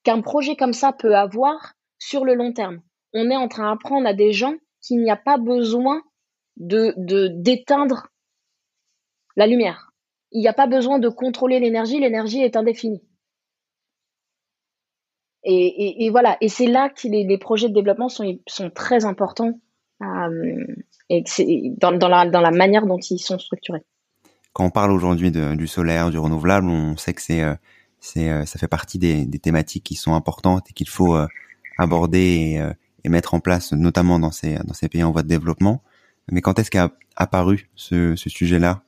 qu'un 0.04 0.22
projet 0.22 0.56
comme 0.56 0.74
ça 0.74 0.94
peut 0.94 1.16
avoir 1.16 1.74
sur 1.98 2.26
le 2.26 2.36
long 2.36 2.54
terme. 2.54 2.82
On 3.14 3.30
est 3.30 3.36
en 3.36 3.48
train 3.48 3.72
d'apprendre 3.72 4.08
à 4.08 4.14
des 4.14 4.32
gens 4.32 4.56
qu'il 4.82 5.02
n'y 5.02 5.12
a 5.12 5.18
pas 5.18 5.38
besoin 5.38 6.02
de 6.58 6.94
d'éteindre 7.42 8.08
la 9.36 9.48
lumière. 9.48 9.92
Il 10.32 10.42
n'y 10.42 10.48
a 10.48 10.54
pas 10.54 10.68
besoin 10.68 11.00
de 11.00 11.10
contrôler 11.10 11.60
l'énergie, 11.60 12.00
l'énergie 12.00 12.42
est 12.42 12.56
indéfinie. 12.56 13.04
Et, 15.46 16.10
voilà, 16.10 16.38
et 16.40 16.48
c'est 16.48 16.68
là 16.68 16.90
que 16.90 17.08
les, 17.08 17.38
projets 17.38 17.68
de 17.68 17.74
développement 17.74 18.10
sont, 18.10 18.38
très 18.74 19.04
importants 19.06 19.60
euh, 20.02 20.66
et 21.10 21.24
dans, 21.78 21.92
dans, 21.92 22.08
la, 22.08 22.30
dans 22.30 22.42
la 22.42 22.52
manière 22.52 22.86
dont 22.86 22.98
ils 22.98 23.20
sont 23.20 23.38
structurés. 23.38 23.84
Quand 24.54 24.66
on 24.66 24.70
parle 24.70 24.92
aujourd'hui 24.92 25.32
du 25.32 25.68
solaire, 25.68 26.12
du 26.12 26.20
renouvelable, 26.20 26.68
on 26.68 26.96
sait 26.96 27.14
que 27.14 27.22
c'est, 27.22 27.42
euh, 27.42 27.56
euh, 28.18 28.46
ça 28.46 28.60
fait 28.60 28.68
partie 28.68 29.00
des, 29.00 29.28
thématiques 29.40 29.84
qui 29.84 29.96
sont 29.96 30.14
importantes 30.14 30.70
et 30.70 30.74
qu'il 30.74 30.88
faut 30.88 31.16
euh, 31.16 31.28
aborder 31.80 32.20
et, 32.20 32.62
et, 33.04 33.10
mettre 33.10 33.34
en 33.34 33.40
place, 33.40 33.74
notamment 33.74 34.20
dans 34.20 34.32
ces, 34.32 34.60
pays 34.92 35.04
en 35.04 35.12
voie 35.12 35.24
de 35.24 35.28
développement. 35.28 35.82
Mais 36.32 36.42
quand 36.42 36.60
est-ce 36.60 36.70
qu'a 36.70 36.92
apparu 37.16 37.70
ce, 37.76 38.16
ce 38.16 38.30
sujet-là 38.30 38.84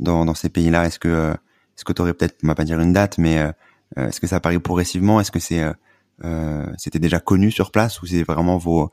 dans, 0.00 0.24
dans 0.24 0.34
ces 0.34 0.48
pays-là? 0.48 0.86
Est-ce 0.86 0.98
que, 0.98 1.32
est-ce 1.76 1.84
que 1.84 1.92
tu 1.92 2.02
aurais 2.02 2.14
peut-être, 2.14 2.38
on 2.42 2.48
va 2.48 2.56
pas 2.56 2.64
dire 2.64 2.80
une 2.80 2.92
date, 2.92 3.16
mais 3.16 3.38
est-ce 3.96 4.20
que 4.20 4.26
ça 4.26 4.36
apparaît 4.36 4.58
progressivement? 4.58 5.20
Est-ce 5.20 5.30
que 5.30 5.40
c'est, 5.40 5.64
c'était 6.76 6.98
déjà 6.98 7.20
connu 7.20 7.50
sur 7.50 7.70
place 7.70 8.02
ou 8.02 8.06
c'est 8.06 8.22
vraiment 8.22 8.58
vos, 8.58 8.90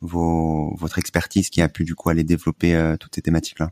vos, 0.00 0.74
votre 0.76 0.98
expertise 0.98 1.50
qui 1.50 1.62
a 1.62 1.68
pu 1.68 1.84
du 1.84 1.94
coup 1.94 2.10
aller 2.10 2.24
développer 2.24 2.94
toutes 3.00 3.14
ces 3.14 3.22
thématiques-là? 3.22 3.70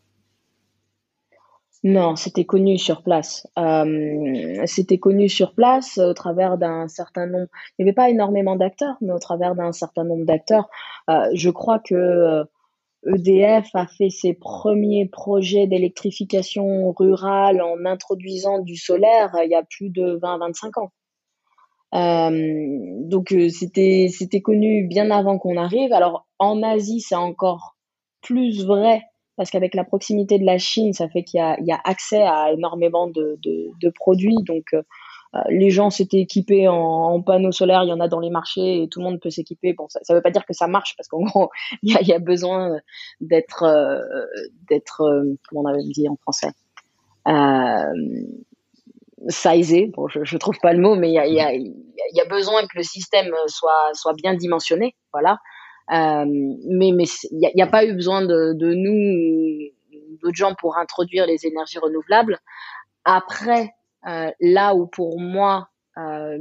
Non, 1.84 2.14
c'était 2.14 2.44
connu 2.44 2.78
sur 2.78 3.02
place. 3.02 3.46
Euh, 3.58 4.62
c'était 4.66 4.98
connu 4.98 5.28
sur 5.28 5.52
place 5.52 5.98
au 5.98 6.14
travers 6.14 6.56
d'un 6.56 6.86
certain 6.86 7.26
nombre. 7.26 7.48
Il 7.78 7.84
n'y 7.84 7.88
avait 7.88 7.94
pas 7.94 8.08
énormément 8.08 8.54
d'acteurs, 8.54 8.96
mais 9.00 9.12
au 9.12 9.18
travers 9.18 9.56
d'un 9.56 9.72
certain 9.72 10.04
nombre 10.04 10.24
d'acteurs. 10.24 10.68
Euh, 11.10 11.28
je 11.34 11.50
crois 11.50 11.80
que 11.80 12.44
EDF 13.06 13.66
euh, 13.74 13.78
a 13.78 13.86
fait 13.86 14.10
ses 14.10 14.34
premiers 14.34 15.06
projets 15.06 15.66
d'électrification 15.66 16.92
rurale 16.92 17.60
en 17.62 17.84
introduisant 17.84 18.58
du 18.60 18.76
solaire 18.76 19.34
il 19.44 19.50
y 19.50 19.54
a 19.54 19.62
plus 19.62 19.90
de 19.90 20.18
20-25 20.22 20.80
ans. 20.80 20.92
donc 23.08 23.34
c'était 23.50 24.08
c'était 24.10 24.40
connu 24.40 24.86
bien 24.86 25.10
avant 25.10 25.38
qu'on 25.38 25.56
arrive. 25.56 25.92
Alors 25.92 26.26
en 26.38 26.62
Asie, 26.62 27.00
c'est 27.00 27.14
encore 27.16 27.76
plus 28.22 28.64
vrai 28.64 29.02
parce 29.36 29.50
qu'avec 29.50 29.74
la 29.74 29.84
proximité 29.84 30.38
de 30.38 30.44
la 30.44 30.58
Chine, 30.58 30.92
ça 30.92 31.08
fait 31.08 31.24
qu'il 31.24 31.40
y 31.40 31.64
y 31.64 31.72
a 31.72 31.80
accès 31.84 32.22
à 32.22 32.52
énormément 32.52 33.06
de, 33.08 33.38
de, 33.42 33.70
de 33.80 33.88
produits. 33.90 34.42
Donc, 34.42 34.66
euh, 34.74 34.78
euh, 34.78 34.82
les 35.48 35.70
gens 35.70 35.90
s'étaient 35.90 36.20
équipés 36.20 36.68
en, 36.68 37.22
panneaux 37.22 37.52
solaires, 37.52 37.84
il 37.84 37.88
y 37.88 37.92
en 37.92 38.00
a 38.00 38.08
dans 38.08 38.20
les 38.20 38.30
marchés 38.30 38.82
et 38.82 38.88
tout 38.88 39.00
le 39.00 39.04
monde 39.04 39.20
peut 39.20 39.30
s'équiper. 39.30 39.72
Bon, 39.72 39.86
ça 39.88 40.00
ne 40.08 40.14
veut 40.14 40.22
pas 40.22 40.30
dire 40.30 40.44
que 40.44 40.52
ça 40.52 40.66
marche 40.66 40.94
parce 40.96 41.08
qu'en 41.08 41.20
gros, 41.24 41.50
il 41.82 41.96
y 41.98 42.04
y 42.04 42.12
a 42.12 42.18
besoin 42.18 42.78
d'être, 43.20 43.62
euh, 43.62 44.26
d'être, 44.68 45.02
comment 45.48 45.62
on 45.62 45.66
avait 45.66 45.82
dit 45.82 46.08
en 46.08 46.16
français, 46.16 46.48
euh, 47.28 47.92
sizé. 49.28 49.90
Bon, 49.96 50.08
je, 50.08 50.24
je 50.24 50.36
trouve 50.36 50.58
pas 50.60 50.72
le 50.72 50.80
mot, 50.80 50.96
mais 50.96 51.08
il 51.08 51.14
y 51.14 51.18
a, 51.18 51.26
y, 51.26 51.40
a, 51.40 51.54
y 51.54 52.20
a 52.20 52.24
besoin 52.28 52.62
que 52.62 52.76
le 52.76 52.82
système 52.82 53.32
soit, 53.46 53.90
soit 53.94 54.14
bien 54.14 54.34
dimensionné. 54.34 54.94
Voilà. 55.12 55.38
Euh, 55.92 56.24
mais 56.26 56.92
mais 56.92 57.04
il 57.30 57.50
n'y 57.54 57.62
a, 57.62 57.66
a, 57.66 57.68
pas 57.68 57.84
eu 57.84 57.94
besoin 57.94 58.22
de, 58.22 58.52
de 58.54 58.72
nous, 58.74 59.70
d'autres 60.22 60.36
gens, 60.36 60.54
pour 60.54 60.78
introduire 60.78 61.26
les 61.26 61.46
énergies 61.46 61.78
renouvelables. 61.78 62.38
Après, 63.04 63.64
euh, 63.64 63.81
là 64.04 64.74
où 64.74 64.86
pour 64.86 65.20
moi 65.20 65.68
euh, 65.98 66.38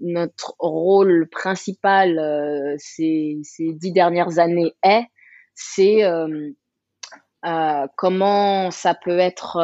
notre 0.00 0.54
rôle 0.58 1.28
principal 1.30 2.18
euh, 2.18 2.74
ces, 2.78 3.38
ces, 3.42 3.74
dix 3.74 3.92
dernières 3.92 4.38
années 4.38 4.72
est, 4.82 5.04
c'est 5.54 6.04
euh, 6.04 6.50
euh, 7.44 7.86
comment 7.98 8.70
ça 8.70 8.94
peut 8.94 9.18
être 9.18 9.58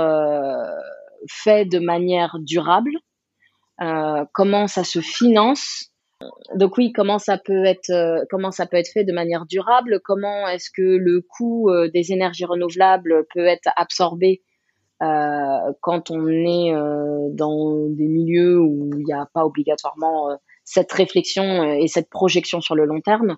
fait 1.30 1.64
de 1.64 1.78
manière 1.78 2.36
durable, 2.40 2.92
comment 4.34 4.66
ça 4.66 4.84
se 4.84 5.00
finance. 5.00 5.90
Donc 6.56 6.76
oui, 6.78 6.92
comment 6.92 7.18
ça 7.18 7.38
peut 7.38 7.64
être 7.64 7.90
euh, 7.90 8.24
comment 8.30 8.50
ça 8.50 8.66
peut 8.66 8.76
être 8.76 8.90
fait 8.92 9.04
de 9.04 9.12
manière 9.12 9.46
durable 9.46 10.00
Comment 10.04 10.48
est-ce 10.48 10.70
que 10.70 10.82
le 10.82 11.20
coût 11.20 11.70
euh, 11.70 11.88
des 11.94 12.12
énergies 12.12 12.44
renouvelables 12.44 13.24
peut 13.32 13.46
être 13.46 13.68
absorbé 13.76 14.42
euh, 15.02 15.72
quand 15.80 16.10
on 16.10 16.26
est 16.28 16.72
dans 17.32 17.88
des 17.88 18.08
milieux 18.08 18.60
où 18.60 18.90
il 18.98 19.04
n'y 19.04 19.12
a 19.12 19.26
pas 19.32 19.44
obligatoirement 19.44 20.38
cette 20.64 20.92
réflexion 20.92 21.62
et 21.64 21.86
cette 21.86 22.10
projection 22.10 22.60
sur 22.60 22.74
le 22.74 22.84
long 22.84 23.00
terme 23.00 23.36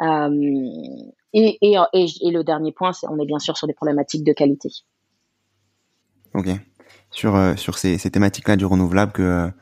et, 0.00 1.58
le 1.62 2.42
dernier 2.42 2.72
point, 2.72 2.92
on 3.08 3.18
est 3.18 3.26
bien 3.26 3.38
sûr 3.38 3.56
sur 3.56 3.66
des 3.66 3.74
problématiques 3.74 4.24
de 4.24 4.32
qualité. 4.32 4.70
Ok. 6.34 6.48
Sur 7.10 7.78
ces, 7.78 7.98
thématiques-là 7.98 8.56
du 8.56 8.64
renouvelable 8.64 9.12
que 9.12 9.52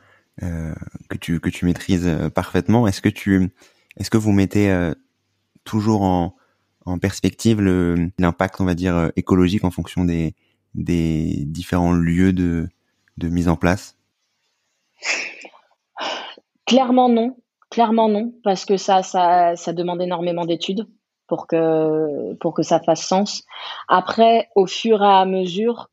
tu 1.17 1.65
maîtrises 1.65 2.09
parfaitement. 2.33 2.87
Est-ce 2.87 3.01
que 3.01 3.09
tu 3.09 3.49
est-ce 3.97 4.09
que 4.09 4.17
vous 4.17 4.31
mettez 4.31 4.91
toujours 5.63 6.01
en 6.01 6.35
en 6.85 6.99
perspective 6.99 7.61
l'impact, 8.19 8.61
on 8.61 8.65
va 8.65 8.75
dire, 8.75 9.11
écologique 9.15 9.63
en 9.63 9.71
fonction 9.71 10.05
des, 10.05 10.35
des 10.75 11.43
différents 11.45 11.93
lieux 11.93 12.33
de, 12.33 12.67
de 13.17 13.29
mise 13.29 13.47
en 13.47 13.55
place? 13.55 13.97
Clairement 16.65 17.09
non, 17.09 17.35
clairement 17.69 18.09
non, 18.09 18.33
parce 18.43 18.65
que 18.65 18.77
ça, 18.77 19.03
ça, 19.03 19.55
ça 19.55 19.73
demande 19.73 20.01
énormément 20.01 20.45
d'études 20.45 20.87
pour 21.27 21.47
que 21.47 22.33
pour 22.35 22.53
que 22.53 22.63
ça 22.63 22.79
fasse 22.79 23.05
sens. 23.05 23.43
Après, 23.87 24.49
au 24.55 24.67
fur 24.67 25.01
et 25.01 25.07
à 25.07 25.25
mesure, 25.25 25.89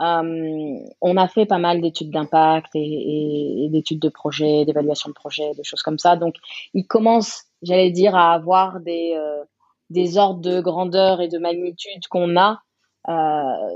euh, 0.00 0.78
on 1.00 1.16
a 1.16 1.28
fait 1.28 1.46
pas 1.46 1.58
mal 1.58 1.80
d'études 1.80 2.10
d'impact 2.10 2.70
et, 2.74 3.68
d'études 3.70 4.00
de 4.00 4.08
projet, 4.08 4.64
d'évaluation 4.64 5.08
de 5.08 5.14
projet, 5.14 5.54
des 5.54 5.64
choses 5.64 5.82
comme 5.82 5.98
ça. 5.98 6.16
Donc, 6.16 6.34
il 6.74 6.86
commence, 6.86 7.44
j'allais 7.62 7.90
dire, 7.90 8.16
à 8.16 8.32
avoir 8.32 8.80
des 8.80 9.14
euh, 9.16 9.44
des 9.90 10.18
ordres 10.18 10.40
de 10.40 10.60
grandeur 10.60 11.20
et 11.20 11.28
de 11.28 11.38
magnitude 11.38 12.06
qu'on 12.08 12.36
a, 12.36 12.62
euh, 13.08 13.68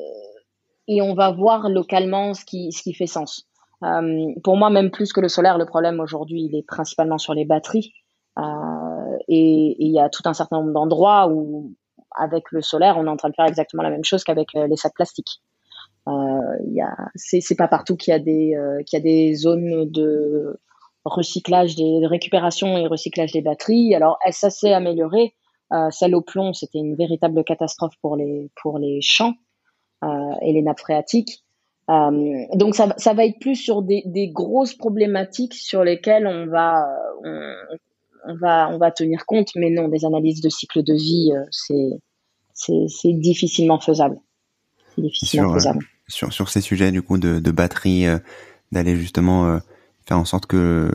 et 0.89 1.03
on 1.03 1.15
va 1.15 1.31
voir 1.31 1.69
localement 1.69 2.35
ce 2.35 2.45
qui 2.45 2.73
ce 2.73 2.83
qui 2.83 2.95
fait 2.95 3.07
sens. 3.07 3.47
Euh, 3.85 4.33
pour 4.43 4.57
moi, 4.57 4.71
même 4.71 4.91
plus 4.91 5.13
que 5.13 5.21
le 5.21 5.29
solaire, 5.29 5.59
le 5.59 5.67
problème 5.67 6.01
aujourd'hui, 6.01 6.49
il 6.51 6.57
est 6.57 6.67
principalement 6.67 7.19
sur 7.19 7.35
les 7.35 7.45
batteries. 7.45 7.93
Euh, 8.39 9.17
et 9.29 9.77
il 9.79 9.93
y 9.93 10.01
a 10.01 10.09
tout 10.09 10.23
un 10.25 10.35
certain 10.35 10.61
nombre 10.61 10.73
d'endroits 10.73 11.29
où, 11.29 11.75
avec 12.17 12.51
le 12.51 12.63
solaire, 12.63 12.97
on 12.99 13.07
est 13.07 13.11
en 13.11 13.17
train 13.17 13.31
de 13.31 13.35
faire 13.35 13.47
exactement 13.47 13.83
la 13.83 13.91
même 13.91 14.05
chose 14.05 14.25
qu'avec 14.25 14.55
euh, 14.57 14.67
les 14.67 14.77
sacs 14.77 14.95
plastiques. 14.95 15.41
Euh, 16.09 16.41
c'est, 17.15 17.57
pas 17.57 17.69
partout 17.69 17.97
qu'il 17.97 18.13
y 18.13 18.15
a 18.15 18.19
des, 18.19 18.57
qu'il 18.87 18.99
y 18.99 19.01
a 19.01 19.03
des 19.03 19.35
zones 19.35 19.91
de 19.91 20.59
recyclage, 21.05 21.77
des, 21.77 22.01
de 22.01 22.07
récupération 22.07 22.79
et 22.79 22.87
recyclage 22.87 23.33
des 23.33 23.43
batteries. 23.43 23.95
Alors, 23.95 24.19
ça 24.31 24.49
s'est 24.49 24.73
amélioré? 24.73 25.35
Celle 25.91 26.15
au 26.15 26.23
plomb, 26.23 26.55
c'était 26.55 26.79
une 26.79 26.97
véritable 26.97 27.45
catastrophe 27.45 27.93
pour 28.01 28.17
les, 28.17 28.51
pour 28.63 28.79
les 28.79 29.01
champs 29.03 29.35
et 30.03 30.53
les 30.53 30.63
nappes 30.63 30.81
phréatiques. 30.81 31.43
Euh, 31.91 32.45
donc 32.55 32.75
ça, 32.75 32.95
ça 32.99 33.15
va 33.15 33.25
être 33.25 33.39
plus 33.41 33.57
sur 33.57 33.83
des, 33.83 34.03
des 34.05 34.29
grosses 34.29 34.75
problématiques 34.75 35.55
sur 35.55 35.85
lesquelles 35.85 36.27
on 36.27 36.47
va, 36.47 36.87
on, 37.25 37.55
on 38.27 38.37
va, 38.37 38.69
on 38.71 38.79
va 38.79 38.91
tenir 38.91 39.25
compte, 39.25 39.49
mais 39.57 39.71
non, 39.71 39.89
des 39.89 40.05
analyses 40.05 40.43
de 40.43 40.51
cycle 40.51 40.83
de 40.83 40.93
vie, 40.93 41.33
euh, 41.33 41.45
c'est, 41.51 42.87
c'est, 42.89 43.13
difficilement 43.13 43.81
faisable. 43.81 44.19
difficilement 44.99 45.49
sur, 45.49 45.55
faisable. 45.55 45.85
sur, 46.09 46.33
sur 46.33 46.49
ces 46.51 46.61
sujets, 46.61 46.91
du 46.91 47.01
coup, 47.01 47.17
de, 47.17 47.39
de 47.39 47.51
batterie, 47.51 48.05
d'aller 48.71 48.97
justement 48.97 49.59
faire 50.07 50.19
en 50.19 50.25
sorte 50.25 50.45
que 50.47 50.91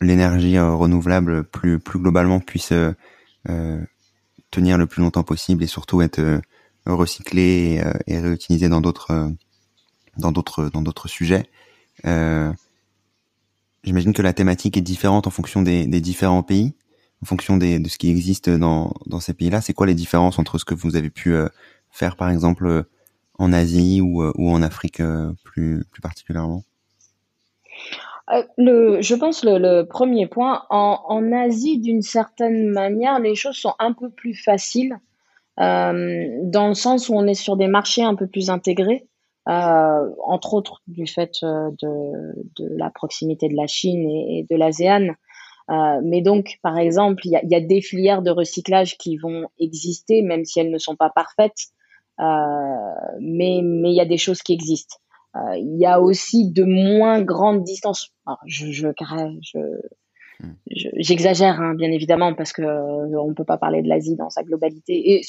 l'énergie 0.00 0.58
renouvelable 0.58 1.44
plus, 1.44 1.78
plus 1.78 2.00
globalement 2.00 2.40
puisse 2.40 2.72
tenir 4.50 4.78
le 4.78 4.86
plus 4.86 5.02
longtemps 5.02 5.22
possible 5.22 5.62
et 5.62 5.68
surtout 5.68 6.00
être 6.00 6.40
recyclée 6.86 7.82
et, 8.06 8.14
et 8.14 8.18
réutilisée 8.18 8.68
dans 8.68 8.80
d'autres 8.80 9.32
dans 10.16 10.32
d'autres 10.32 10.70
dans 10.70 10.82
d'autres 10.82 11.08
sujets. 11.08 11.48
Euh, 12.06 12.52
J'imagine 13.84 14.14
que 14.14 14.22
la 14.22 14.32
thématique 14.32 14.78
est 14.78 14.80
différente 14.80 15.26
en 15.26 15.30
fonction 15.30 15.60
des, 15.60 15.86
des 15.86 16.00
différents 16.00 16.42
pays, 16.42 16.72
en 17.22 17.26
fonction 17.26 17.58
de 17.58 17.86
ce 17.86 17.98
qui 17.98 18.08
existe 18.08 18.48
dans, 18.48 18.94
dans 19.04 19.20
ces 19.20 19.34
pays-là. 19.34 19.60
C'est 19.60 19.74
quoi 19.74 19.86
les 19.86 19.94
différences 19.94 20.38
entre 20.38 20.56
ce 20.56 20.64
que 20.64 20.74
vous 20.74 20.96
avez 20.96 21.10
pu 21.10 21.34
euh, 21.34 21.50
faire, 21.90 22.16
par 22.16 22.30
exemple, 22.30 22.66
euh, 22.66 22.82
en 23.38 23.52
Asie 23.52 24.00
ou, 24.00 24.22
euh, 24.22 24.32
ou 24.36 24.50
en 24.50 24.62
Afrique 24.62 25.02
plus, 25.44 25.84
plus 25.90 26.00
particulièrement? 26.00 26.64
Je 28.56 29.14
pense 29.16 29.44
le, 29.44 29.58
le 29.58 29.82
premier 29.86 30.26
point, 30.28 30.64
en, 30.70 31.02
en 31.06 31.30
Asie, 31.30 31.78
d'une 31.78 32.00
certaine 32.00 32.70
manière, 32.70 33.18
les 33.18 33.34
choses 33.34 33.56
sont 33.56 33.74
un 33.78 33.92
peu 33.92 34.08
plus 34.08 34.34
faciles, 34.34 34.94
euh, 34.94 34.96
dans 35.56 36.68
le 36.68 36.74
sens 36.74 37.08
où 37.08 37.14
on 37.14 37.26
est 37.26 37.34
sur 37.34 37.56
des 37.56 37.68
marchés 37.68 38.02
un 38.02 38.14
peu 38.14 38.26
plus 38.26 38.50
intégrés. 38.50 39.06
Euh, 39.46 40.10
entre 40.24 40.54
autres 40.54 40.80
du 40.86 41.06
fait 41.06 41.32
euh, 41.42 41.70
de, 41.82 42.32
de, 42.56 42.78
la 42.78 42.88
proximité 42.88 43.46
de 43.50 43.54
la 43.54 43.66
Chine 43.66 44.08
et, 44.08 44.46
de 44.48 44.56
l'ASEAN. 44.56 45.08
Euh, 45.70 46.00
mais 46.02 46.22
donc, 46.22 46.58
par 46.62 46.78
exemple, 46.78 47.26
il 47.26 47.38
y 47.42 47.48
y 47.48 47.54
a, 47.54 47.60
des 47.60 47.82
filières 47.82 48.22
de 48.22 48.30
recyclage 48.30 48.96
qui 48.96 49.18
vont 49.18 49.48
exister, 49.58 50.22
même 50.22 50.44
si 50.46 50.60
elles 50.60 50.70
ne 50.70 50.78
sont 50.78 50.96
pas 50.96 51.10
parfaites. 51.10 51.68
Euh, 52.20 52.24
mais 53.20 53.60
mais 53.62 53.90
il 53.90 53.96
y 53.96 54.00
a 54.00 54.06
des 54.06 54.18
choses 54.18 54.42
qui 54.42 54.54
existent. 54.54 54.96
Euh, 55.36 55.56
il 55.56 55.78
y 55.78 55.86
a 55.86 56.00
aussi 56.00 56.50
de 56.50 56.64
moins 56.64 57.22
grandes 57.22 57.64
distances. 57.64 58.10
Alors, 58.26 58.40
je 58.46 58.66
je, 58.70 58.88
je 59.42 59.58
j'exagère 60.66 61.60
hein, 61.60 61.74
bien 61.74 61.90
évidemment 61.90 62.34
parce 62.34 62.52
que 62.52 62.62
euh, 62.62 63.20
on 63.20 63.34
peut 63.34 63.44
pas 63.44 63.58
parler 63.58 63.82
de 63.82 63.88
l'Asie 63.88 64.16
dans 64.16 64.30
sa 64.30 64.42
globalité. 64.42 65.12
Et 65.12 65.22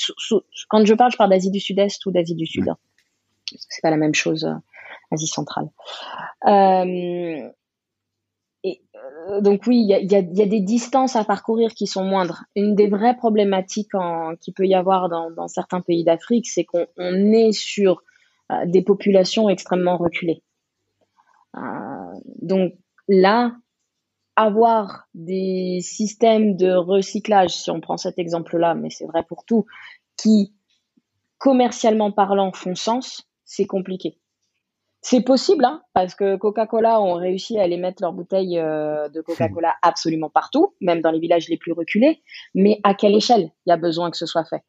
quand 0.69 0.86
je 0.86 0.93
parle, 0.93 1.12
je 1.12 1.17
parle 1.17 1.30
d'Asie 1.30 1.51
du 1.51 1.60
Sud-Est 1.60 2.06
ou 2.06 2.12
d'Asie 2.12 2.36
du 2.36 2.45
Sud 2.45 2.65
c'est 3.45 3.82
pas 3.82 3.89
la 3.89 3.97
même 3.97 4.15
chose 4.15 4.45
euh, 4.45 4.54
Asie 5.12 5.28
centrale. 5.28 5.69
Euh, 6.47 7.49
et, 8.63 8.82
euh, 9.30 9.41
donc 9.41 9.63
oui, 9.67 9.78
il 9.82 9.88
y 9.88 9.93
a, 9.93 9.99
y, 9.99 10.15
a, 10.15 10.19
y 10.19 10.41
a, 10.41 10.45
des 10.45 10.62
distances 10.62 11.15
à 11.15 11.23
parcourir 11.23 11.73
qui 11.73 11.88
sont 11.88 12.04
moindres. 12.04 12.43
Une 12.56 12.75
des 12.75 12.88
vraies 12.88 13.15
problématiques 13.15 13.93
en, 13.93 14.36
qui 14.36 14.51
peut 14.51 14.65
y 14.65 14.75
avoir 14.75 15.10
dans, 15.10 15.30
dans 15.32 15.47
certains 15.47 15.82
pays 15.82 16.04
d'Afrique, 16.04 16.47
c'est 16.47 16.65
qu'on 16.65 16.86
est 16.97 17.51
sur 17.51 18.01
des 18.65 18.84
populations 18.84 19.49
extrêmement 19.49 19.97
reculées. 19.97 20.43
Donc 22.41 22.73
là, 23.08 23.56
avoir 24.36 25.08
des 25.13 25.80
systèmes 25.82 26.56
de 26.56 26.71
recyclage, 26.74 27.52
si 27.52 27.71
on 27.71 27.80
prend 27.80 27.98
cet 27.98 28.19
exemple-là, 28.19 28.76
mais 28.76 28.89
c'est 28.89 29.06
vrai 29.06 29.24
pour 29.28 29.45
tout, 29.45 29.65
qui 30.17 30.54
commercialement 31.38 32.12
parlant 32.12 32.52
font 32.52 32.76
sens, 32.76 33.30
c'est 33.43 33.65
compliqué. 33.65 34.17
C'est 35.02 35.21
possible, 35.21 35.63
hein, 35.65 35.84
parce 35.93 36.15
que 36.15 36.36
Coca-Cola 36.36 37.00
ont 37.00 37.13
réussi 37.13 37.60
à 37.60 37.62
aller 37.62 37.78
mettre 37.78 38.02
leurs 38.02 38.13
bouteilles 38.13 38.58
euh, 38.58 39.08
de 39.10 39.21
Coca-Cola 39.21 39.69
hmm. 39.69 39.88
absolument 39.88 40.32
partout, 40.32 40.74
même 40.82 41.02
dans 41.02 41.12
les 41.12 41.19
villages 41.19 41.48
les 41.48 41.58
plus 41.58 41.74
reculés. 41.74 42.24
Mais 42.56 42.80
à 42.84 42.95
quelle 42.95 43.13
échelle 43.13 43.52
il 43.65 43.69
y 43.69 43.71
a 43.71 43.78
besoin 43.78 44.10
que 44.10 44.17
ce 44.17 44.26
soit 44.26 44.45
fait? 44.45 44.63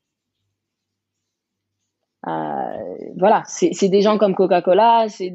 Euh, 2.26 3.12
Voilà, 3.18 3.44
c'est 3.46 3.88
des 3.88 4.02
gens 4.02 4.18
comme 4.18 4.35
Coca-Cola, 4.35 5.07
c'est 5.09 5.33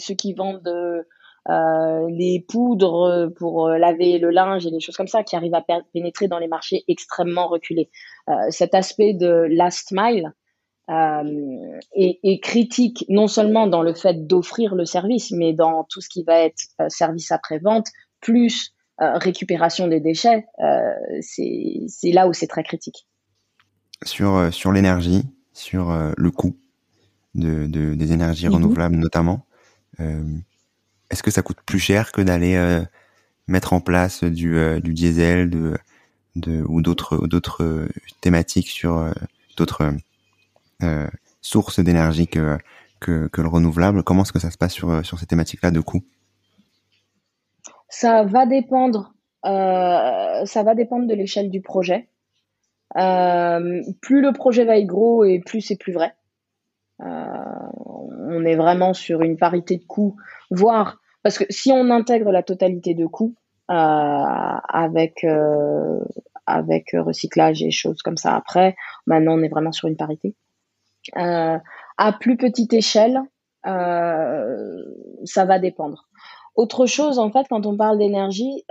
ceux 0.00 0.14
qui 0.14 0.32
vendent 0.32 0.66
euh, 0.66 1.02
les 1.48 2.44
poudres 2.46 3.30
pour 3.36 3.68
laver 3.70 4.18
le 4.18 4.30
linge 4.30 4.66
et 4.66 4.70
des 4.70 4.80
choses 4.80 4.96
comme 4.96 5.08
ça 5.08 5.22
qui 5.22 5.34
arrivent 5.34 5.54
à 5.54 5.64
pénétrer 5.94 6.28
dans 6.28 6.38
les 6.38 6.48
marchés 6.48 6.84
extrêmement 6.88 7.48
reculés. 7.48 7.90
cet 8.50 8.74
aspect 8.74 9.14
de 9.14 9.46
last 9.48 9.92
mile, 9.92 10.32
euh, 10.90 11.78
et, 11.94 12.18
et, 12.22 12.40
critique 12.40 13.04
non 13.10 13.28
seulement 13.28 13.66
dans 13.66 13.82
le 13.82 13.92
fait 13.92 14.26
d'offrir 14.26 14.74
le 14.74 14.86
service, 14.86 15.32
mais 15.32 15.52
dans 15.52 15.84
tout 15.84 16.00
ce 16.00 16.08
qui 16.08 16.22
va 16.22 16.40
être 16.40 16.62
euh, 16.80 16.88
service 16.88 17.30
après-vente, 17.30 17.88
plus 18.22 18.74
euh, 19.02 19.18
récupération 19.18 19.86
des 19.86 20.00
déchets, 20.00 20.46
euh, 20.60 20.92
c'est 21.20 22.10
là 22.12 22.26
où 22.26 22.32
c'est 22.32 22.46
très 22.46 22.62
critique. 22.62 23.06
Sur, 24.02 24.34
euh, 24.34 24.50
sur 24.50 24.72
l'énergie, 24.72 25.24
sur 25.52 25.92
le 26.16 26.30
coût 26.30 26.56
de, 27.34 27.66
de 27.66 27.94
des 27.94 28.12
énergies 28.12 28.46
mhm. 28.46 28.54
renouvelables 28.54 28.96
notamment, 28.96 29.44
est-ce 31.10 31.22
que 31.22 31.30
ça 31.30 31.42
coûte 31.42 31.58
plus 31.64 31.78
cher 31.78 32.12
que 32.12 32.20
d'aller 32.20 32.82
mettre 33.46 33.72
en 33.72 33.80
place 33.80 34.24
du, 34.24 34.58
du 34.80 34.94
diesel 34.94 35.50
de, 35.50 35.76
de, 36.36 36.62
ou 36.68 36.82
d'autres 36.82 37.26
d'autres 37.26 37.88
thématiques 38.20 38.68
sur 38.68 39.12
d'autres 39.56 39.94
euh, 40.82 41.08
source 41.40 41.80
d'énergie 41.80 42.28
que, 42.28 42.58
que, 43.00 43.26
que, 43.28 43.42
le 43.42 43.48
renouvelable? 43.48 44.02
Comment 44.02 44.22
est-ce 44.22 44.32
que 44.32 44.38
ça 44.38 44.50
se 44.50 44.58
passe 44.58 44.72
sur, 44.72 45.04
sur 45.04 45.18
ces 45.18 45.26
thématiques-là 45.26 45.70
de 45.70 45.80
coût? 45.80 46.02
Ça 47.88 48.24
va 48.24 48.46
dépendre. 48.46 49.14
Euh, 49.44 50.44
ça 50.44 50.62
va 50.62 50.74
dépendre 50.74 51.06
de 51.06 51.14
l'échelle 51.14 51.50
du 51.50 51.60
projet. 51.60 52.08
Euh, 52.96 53.82
plus 54.00 54.20
le 54.22 54.32
projet 54.32 54.64
va 54.64 54.78
être 54.78 54.86
gros 54.86 55.24
et 55.24 55.40
plus 55.40 55.60
c'est 55.60 55.76
plus 55.76 55.92
vrai. 55.92 56.14
Euh, 57.00 57.04
on 58.30 58.44
est 58.44 58.56
vraiment 58.56 58.92
sur 58.92 59.22
une 59.22 59.36
parité 59.36 59.76
de 59.76 59.84
coûts, 59.84 60.16
voire 60.50 60.98
parce 61.22 61.38
que 61.38 61.44
si 61.50 61.72
on 61.72 61.90
intègre 61.90 62.30
la 62.30 62.42
totalité 62.42 62.94
de 62.94 63.06
coûts 63.06 63.34
euh, 63.70 63.74
avec 63.74 65.24
euh, 65.24 66.00
avec 66.46 66.90
recyclage 66.94 67.62
et 67.62 67.70
choses 67.70 68.02
comme 68.02 68.16
ça 68.16 68.34
après, 68.34 68.76
maintenant 69.06 69.34
on 69.38 69.42
est 69.42 69.48
vraiment 69.48 69.72
sur 69.72 69.88
une 69.88 69.96
parité. 69.96 70.34
À 71.14 72.12
plus 72.20 72.36
petite 72.36 72.72
échelle, 72.72 73.20
euh, 73.66 74.82
ça 75.24 75.44
va 75.44 75.58
dépendre. 75.58 76.08
Autre 76.54 76.86
chose, 76.86 77.18
en 77.18 77.30
fait, 77.30 77.46
quand 77.48 77.66
on 77.66 77.76
parle 77.76 77.98
d'énergie, 77.98 78.64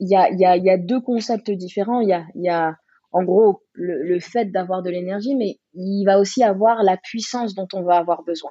il 0.00 0.08
y, 0.08 0.16
a, 0.16 0.30
y, 0.30 0.44
a, 0.44 0.56
y, 0.56 0.70
a, 0.70 0.76
deux 0.78 1.00
concepts 1.00 1.50
différents. 1.50 2.00
Il 2.00 2.08
y 2.08 2.12
a, 2.12 2.24
y 2.34 2.48
a, 2.48 2.76
en 3.12 3.24
gros, 3.24 3.62
le, 3.74 4.02
le 4.02 4.20
fait 4.20 4.46
d'avoir 4.46 4.82
de 4.82 4.90
l'énergie, 4.90 5.34
mais 5.36 5.58
il 5.74 6.04
va 6.04 6.18
aussi 6.18 6.42
avoir 6.42 6.82
la 6.82 6.96
puissance 6.96 7.54
dont 7.54 7.68
on 7.74 7.82
va 7.82 7.96
avoir 7.96 8.22
besoin. 8.22 8.50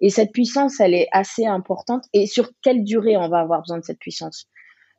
Et 0.00 0.10
cette 0.10 0.32
puissance, 0.32 0.80
elle 0.80 0.94
est 0.94 1.08
assez 1.12 1.46
importante. 1.46 2.04
Et 2.12 2.26
sur 2.26 2.50
quelle 2.62 2.84
durée 2.84 3.16
on 3.16 3.28
va 3.28 3.38
avoir 3.38 3.60
besoin 3.60 3.78
de 3.78 3.84
cette 3.84 4.00
puissance? 4.00 4.46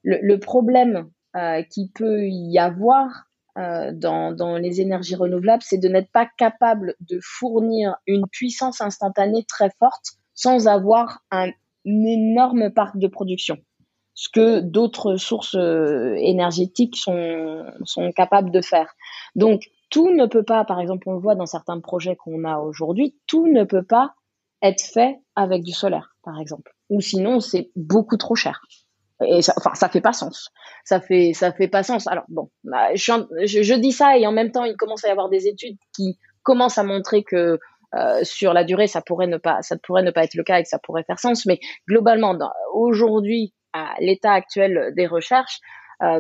Le, 0.04 0.36
problème 0.38 1.10
euh, 1.36 1.62
qui 1.63 1.89
peut 1.89 2.28
y 2.28 2.58
avoir 2.58 3.26
euh, 3.58 3.91
dans, 3.93 4.34
dans 4.34 4.58
les 4.58 4.82
énergies 4.82 5.15
renouvelables, 5.15 5.63
c'est 5.63 5.78
de 5.78 5.88
n'être 5.88 6.12
pas 6.12 6.28
capable 6.38 6.95
de 6.99 7.19
fournir 7.21 7.95
une 8.08 8.28
puissance 8.28 8.82
instantanée 8.82 9.45
très 9.47 9.69
forte 9.80 10.17
sans 10.34 10.67
avoir 10.67 11.23
un 11.32 11.52
énorme 11.86 12.71
parc 12.71 12.97
de 12.97 13.08
production 13.08 13.58
ce 14.15 14.30
que 14.30 14.60
d'autres 14.60 15.15
sources 15.17 15.56
euh, 15.56 16.15
énergétiques 16.17 16.97
sont, 16.97 17.65
sont 17.84 18.12
capables 18.12 18.52
de 18.52 18.62
faire. 18.62 18.93
Donc, 19.36 19.63
tout 19.89 20.10
ne 20.10 20.26
peut 20.26 20.43
pas, 20.43 20.65
par 20.65 20.80
exemple, 20.80 21.08
on 21.10 21.13
le 21.13 21.19
voit 21.19 21.36
dans 21.36 21.45
certains 21.45 21.80
projets 21.80 22.15
qu'on 22.15 22.43
a 22.45 22.60
aujourd'hui, 22.60 23.15
tout 23.28 23.47
ne 23.47 23.63
peut 23.63 23.84
pas 23.84 24.13
être 24.62 24.82
fait 24.82 25.19
avec 25.36 25.63
du 25.63 25.71
solaire, 25.71 26.15
par 26.23 26.39
exemple. 26.39 26.73
Ou 26.89 27.02
sinon, 27.02 27.39
c'est 27.39 27.69
beaucoup 27.76 28.17
trop 28.17 28.36
cher. 28.36 28.62
Et 29.26 29.41
ça, 29.41 29.54
enfin, 29.58 29.76
ça 29.76 29.89
fait 29.89 30.02
pas 30.02 30.13
sens. 30.13 30.49
Ça 30.86 30.99
fait, 30.99 31.34
ça 31.34 31.52
fait 31.52 31.67
pas 31.67 31.84
sens. 31.84 32.08
Alors 32.08 32.23
bon, 32.28 32.49
bah, 32.63 32.95
je, 32.95 33.76
dis 33.76 33.91
ça 33.91 34.17
et 34.17 34.26
en 34.26 34.32
même 34.32 34.52
temps, 34.52 34.63
il 34.63 34.76
commence 34.76 35.04
à 35.06 35.10
y 35.10 35.12
avoir 35.12 35.30
des 35.30 35.47
études 35.47 35.78
qui 35.95 36.17
commencent 36.43 36.78
à 36.78 36.84
montrer 36.84 37.23
que 37.23 37.60
euh, 37.95 38.23
sur 38.23 38.54
la 38.54 38.63
durée, 38.63 38.88
ça 38.88 39.02
pourrait 39.02 39.28
ne 39.28 39.38
pas, 39.38 39.62
ça 39.62 39.78
pourrait 39.78 40.04
ne 40.04 40.12
pas 40.12 40.23
être 40.23 40.34
le 40.34 40.43
cas 40.43 40.60
et 40.60 40.63
que 40.63 40.69
ça 40.69 40.80
pourrait 40.80 41.04
faire 41.04 41.19
sens. 41.19 41.45
Mais 41.45 41.60
globalement, 41.88 42.38
aujourd'hui, 42.73 43.54
à 43.74 43.96
l'état 44.00 44.32
actuel 44.32 44.94
des 44.96 45.08
recherches, 45.08 45.60
euh, 46.02 46.20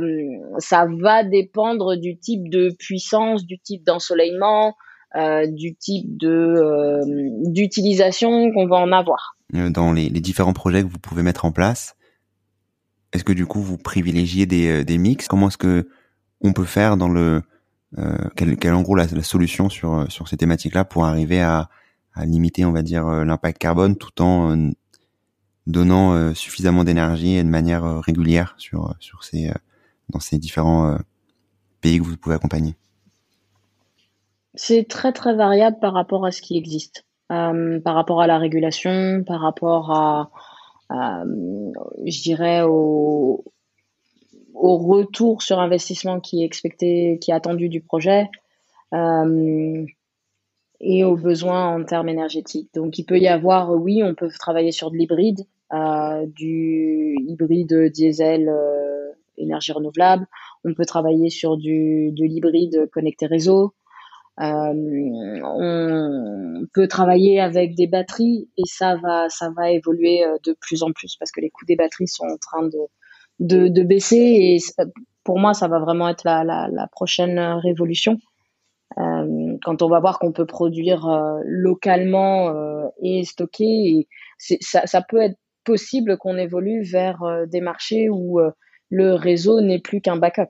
ça 0.59 0.85
va 0.99 1.23
dépendre 1.23 1.97
du 1.97 2.17
type 2.17 2.49
de 2.49 2.73
puissance, 2.77 3.45
du 3.45 3.59
type 3.59 3.83
d'ensoleillement, 3.83 4.75
euh, 5.15 5.45
du 5.47 5.75
type 5.75 6.17
de 6.17 6.29
euh, 6.29 7.01
d'utilisation 7.45 8.51
qu'on 8.51 8.67
va 8.67 8.77
en 8.77 8.91
avoir. 8.91 9.35
Dans 9.51 9.91
les, 9.91 10.09
les, 10.09 10.21
différents 10.21 10.53
projets 10.53 10.81
que 10.81 10.87
vous 10.87 10.99
pouvez 10.99 11.21
mettre 11.21 11.45
en 11.45 11.51
place, 11.51 11.95
est-ce 13.11 13.23
que 13.23 13.33
du 13.33 13.45
coup 13.45 13.61
vous 13.61 13.77
privilégiez 13.77 14.45
des, 14.45 14.83
des 14.83 14.97
mix? 14.97 15.27
Comment 15.27 15.49
est-ce 15.49 15.57
que 15.57 15.87
on 16.41 16.53
peut 16.53 16.65
faire 16.65 16.97
dans 16.97 17.09
le 17.09 17.43
euh, 17.99 18.17
quelle, 18.35 18.57
quelle 18.57 18.73
en 18.73 18.81
gros 18.81 18.95
la, 18.95 19.05
la, 19.05 19.21
solution 19.21 19.69
sur 19.69 20.11
sur 20.11 20.27
ces 20.27 20.37
thématiques-là 20.37 20.85
pour 20.85 21.05
arriver 21.05 21.41
à, 21.41 21.69
à 22.15 22.25
limiter, 22.25 22.65
on 22.65 22.71
va 22.71 22.81
dire, 22.81 23.05
l'impact 23.05 23.59
carbone 23.59 23.95
tout 23.95 24.19
en 24.21 24.71
donnant 25.67 26.13
euh, 26.13 26.33
suffisamment 26.33 26.83
d'énergie 26.83 27.35
et 27.35 27.43
de 27.43 27.49
manière 27.49 27.85
euh, 27.85 27.99
régulière 27.99 28.55
sur 28.57 28.89
euh, 28.89 28.93
sur 28.99 29.23
ces 29.23 29.51
dans 30.09 30.19
ces 30.19 30.37
différents 30.37 30.97
pays 31.81 31.97
que 31.97 32.03
vous 32.03 32.17
pouvez 32.17 32.35
accompagner 32.35 32.75
C'est 34.53 34.87
très 34.87 35.13
très 35.13 35.33
variable 35.33 35.79
par 35.79 35.93
rapport 35.93 36.25
à 36.25 36.31
ce 36.31 36.41
qui 36.41 36.57
existe, 36.57 37.05
par 37.29 37.95
rapport 37.95 38.21
à 38.21 38.27
la 38.27 38.37
régulation, 38.37 39.23
par 39.25 39.39
rapport 39.39 39.91
à, 39.91 40.29
je 42.05 42.21
dirais 42.21 42.61
au, 42.63 43.45
au 44.53 44.77
retour 44.77 45.41
sur 45.41 45.59
investissement 45.59 46.19
qui 46.19 46.43
est 46.43 46.45
expecté, 46.45 47.17
qui 47.21 47.31
est 47.31 47.33
attendu 47.33 47.69
du 47.69 47.81
projet. 47.81 48.29
et 48.91 51.03
aux 51.05 51.15
besoins 51.15 51.75
en 51.75 51.83
termes 51.85 52.09
énergétiques. 52.09 52.69
Donc, 52.75 52.99
il 52.99 53.05
peut 53.05 53.19
y 53.19 53.29
avoir, 53.29 53.71
oui, 53.71 54.03
on 54.03 54.13
peut 54.13 54.29
travailler 54.37 54.73
sur 54.73 54.91
de 54.91 54.97
l'hybride, 54.97 55.47
euh, 55.73 56.27
du 56.27 57.15
hybride 57.27 57.91
diesel 57.91 58.47
euh, 58.47 59.11
énergie 59.37 59.71
renouvelable. 59.71 60.27
On 60.63 60.75
peut 60.75 60.85
travailler 60.85 61.31
sur 61.31 61.57
du, 61.57 62.11
de 62.11 62.25
l'hybride 62.25 62.89
connecté 62.91 63.25
réseau. 63.25 63.73
Euh, 64.39 65.39
on 65.43 66.65
peut 66.73 66.87
travailler 66.87 67.39
avec 67.39 67.73
des 67.75 67.87
batteries 67.87 68.49
et 68.57 68.63
ça 68.65 68.97
va, 68.97 69.29
ça 69.29 69.49
va 69.55 69.71
évoluer 69.71 70.23
de 70.45 70.55
plus 70.59 70.83
en 70.83 70.91
plus 70.91 71.15
parce 71.15 71.31
que 71.31 71.41
les 71.41 71.49
coûts 71.49 71.65
des 71.65 71.75
batteries 71.75 72.07
sont 72.07 72.25
en 72.25 72.37
train 72.37 72.67
de, 73.39 73.67
de, 73.67 73.83
baisser 73.83 74.17
et 74.17 74.57
pour 75.23 75.39
moi, 75.39 75.53
ça 75.53 75.67
va 75.67 75.79
vraiment 75.79 76.09
être 76.09 76.23
la, 76.23 76.43
la, 76.43 76.87
prochaine 76.87 77.39
révolution. 77.39 78.17
Quand 78.95 79.81
on 79.81 79.87
va 79.87 79.99
voir 79.99 80.19
qu'on 80.19 80.31
peut 80.31 80.45
produire 80.45 81.07
localement 81.45 82.89
et 83.01 83.23
stocker, 83.23 84.07
ça, 84.37 84.85
ça 84.85 85.01
peut 85.01 85.21
être 85.21 85.37
possible 85.63 86.17
qu'on 86.17 86.37
évolue 86.37 86.83
vers 86.83 87.23
euh, 87.23 87.45
des 87.45 87.61
marchés 87.61 88.09
où 88.09 88.39
euh, 88.39 88.51
le 88.89 89.13
réseau 89.13 89.61
n'est 89.61 89.79
plus 89.79 90.01
qu'un 90.01 90.17
backup. 90.17 90.49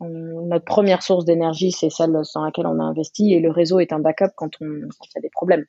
notre 0.00 0.64
première 0.64 1.02
source 1.02 1.24
d'énergie, 1.24 1.72
c'est 1.72 1.90
celle 1.90 2.12
dans 2.12 2.44
laquelle 2.44 2.66
on 2.66 2.78
a 2.78 2.82
investi, 2.82 3.32
et 3.32 3.40
le 3.40 3.50
réseau 3.50 3.80
est 3.80 3.92
un 3.92 4.00
backup 4.00 4.32
quand 4.36 4.50
on 4.60 4.66
y 4.66 5.18
a 5.18 5.20
des 5.20 5.30
problèmes. 5.30 5.64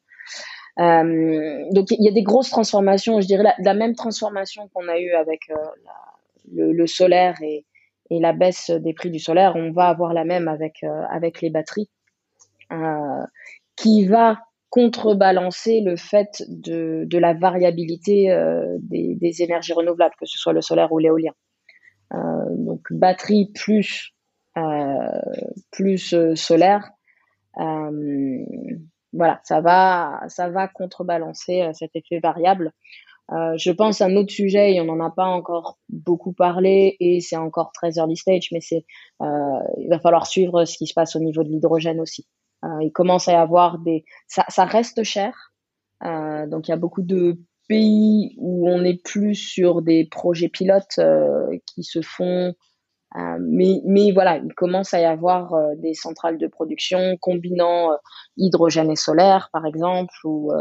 Euh, 0.80 1.64
donc 1.72 1.92
il 1.92 2.04
y 2.04 2.10
a 2.10 2.12
des 2.12 2.24
grosses 2.24 2.50
transformations, 2.50 3.22
je 3.22 3.28
dirais 3.28 3.44
la, 3.58 3.74
même 3.74 3.96
transformation 3.96 4.68
qu'on 4.74 4.88
a 4.90 5.00
eu 5.00 5.12
avec 5.12 5.40
le, 6.52 6.86
solaire 6.86 7.36
et, 7.42 7.66
la 8.12 8.34
baisse 8.34 8.70
des 8.70 8.94
prix 8.94 9.10
du 9.10 9.20
solaire, 9.20 9.56
on 9.56 9.72
va 9.72 9.88
avoir 9.88 10.14
la 10.14 10.26
même 10.26 10.48
avec 10.48 10.84
avec 11.10 11.42
les 11.42 11.50
batteries, 11.50 11.90
qui 13.76 14.06
va 14.06 14.45
contrebalancer 14.70 15.82
le 15.82 15.96
fait 15.96 16.44
de, 16.48 17.08
la 17.18 17.34
variabilité 17.34 18.32
euh, 18.32 18.78
des, 18.82 19.42
énergies 19.42 19.74
renouvelables, 19.74 20.16
que 20.20 20.26
ce 20.26 20.38
soit 20.38 20.54
le 20.54 20.62
solaire 20.62 20.92
ou 20.92 21.00
l'éolien. 21.00 21.32
Euh, 22.14 22.18
donc 22.58 22.82
batterie 22.92 23.52
plus 23.54 24.12
euh, 24.58 25.22
plus 25.72 26.16
solaire, 26.36 26.92
voilà, 29.14 29.40
ça 29.44 29.62
va 29.62 30.22
ça 30.28 30.50
va 30.50 30.68
contrebalancer 30.68 31.70
cet 31.74 31.96
effet 31.96 32.20
variable. 32.20 32.72
je 33.30 33.72
pense 33.72 34.02
à 34.02 34.06
un 34.06 34.16
autre 34.18 34.32
sujet, 34.32 34.76
et 34.76 34.82
on 34.82 34.86
n'en 34.86 35.00
a 35.00 35.10
pas 35.10 35.26
encore 35.26 35.78
beaucoup 35.90 36.34
parlé, 36.34 36.96
et 37.00 37.22
c'est 37.22 37.38
encore 37.38 37.72
très 37.74 37.98
early 37.98 38.18
stage, 38.18 38.50
mais 38.52 38.62
c'est 38.62 38.86
il 39.22 39.88
va 39.90 40.00
falloir 40.00 40.28
suivre 40.28 40.66
ce 40.66 40.78
qui 40.78 40.88
se 40.88 40.94
passe 40.94 41.16
au 41.16 41.20
niveau 41.20 41.44
de 41.44 41.50
l'hydrogène 41.50 42.00
aussi. 42.02 42.28
Euh, 42.66 42.82
il 42.82 42.92
commence 42.92 43.28
à 43.28 43.34
y 43.34 43.36
avoir 43.36 43.80
des, 43.80 44.06
ça, 44.28 44.66
reste 44.66 45.04
cher. 45.04 45.54
Euh, 46.04 46.48
donc 46.48 46.68
il 46.68 46.72
y 46.72 46.74
a 46.74 46.78
beaucoup 46.78 47.02
de 47.02 47.40
pays 47.68 48.36
où 48.38 48.70
on 48.70 48.84
est 48.84 49.02
plus 49.02 49.36
sur 49.36 49.82
des 49.82 50.06
projets 50.06 50.50
pilotes 50.50 51.00
euh, 51.00 51.58
qui 51.66 51.84
se 51.84 52.02
font 52.02 52.54
mais, 53.40 53.82
mais 53.86 54.12
voilà, 54.12 54.40
il 54.40 54.54
commence 54.56 54.94
à 54.94 55.00
y 55.00 55.06
avoir 55.06 55.54
des 55.78 55.94
centrales 55.94 56.38
de 56.38 56.48
production 56.48 57.16
combinant 57.22 57.92
hydrogène 58.36 58.92
et 58.92 58.98
solaire, 58.98 59.48
par 59.54 59.66
exemple, 59.66 60.14
ou 60.26 60.52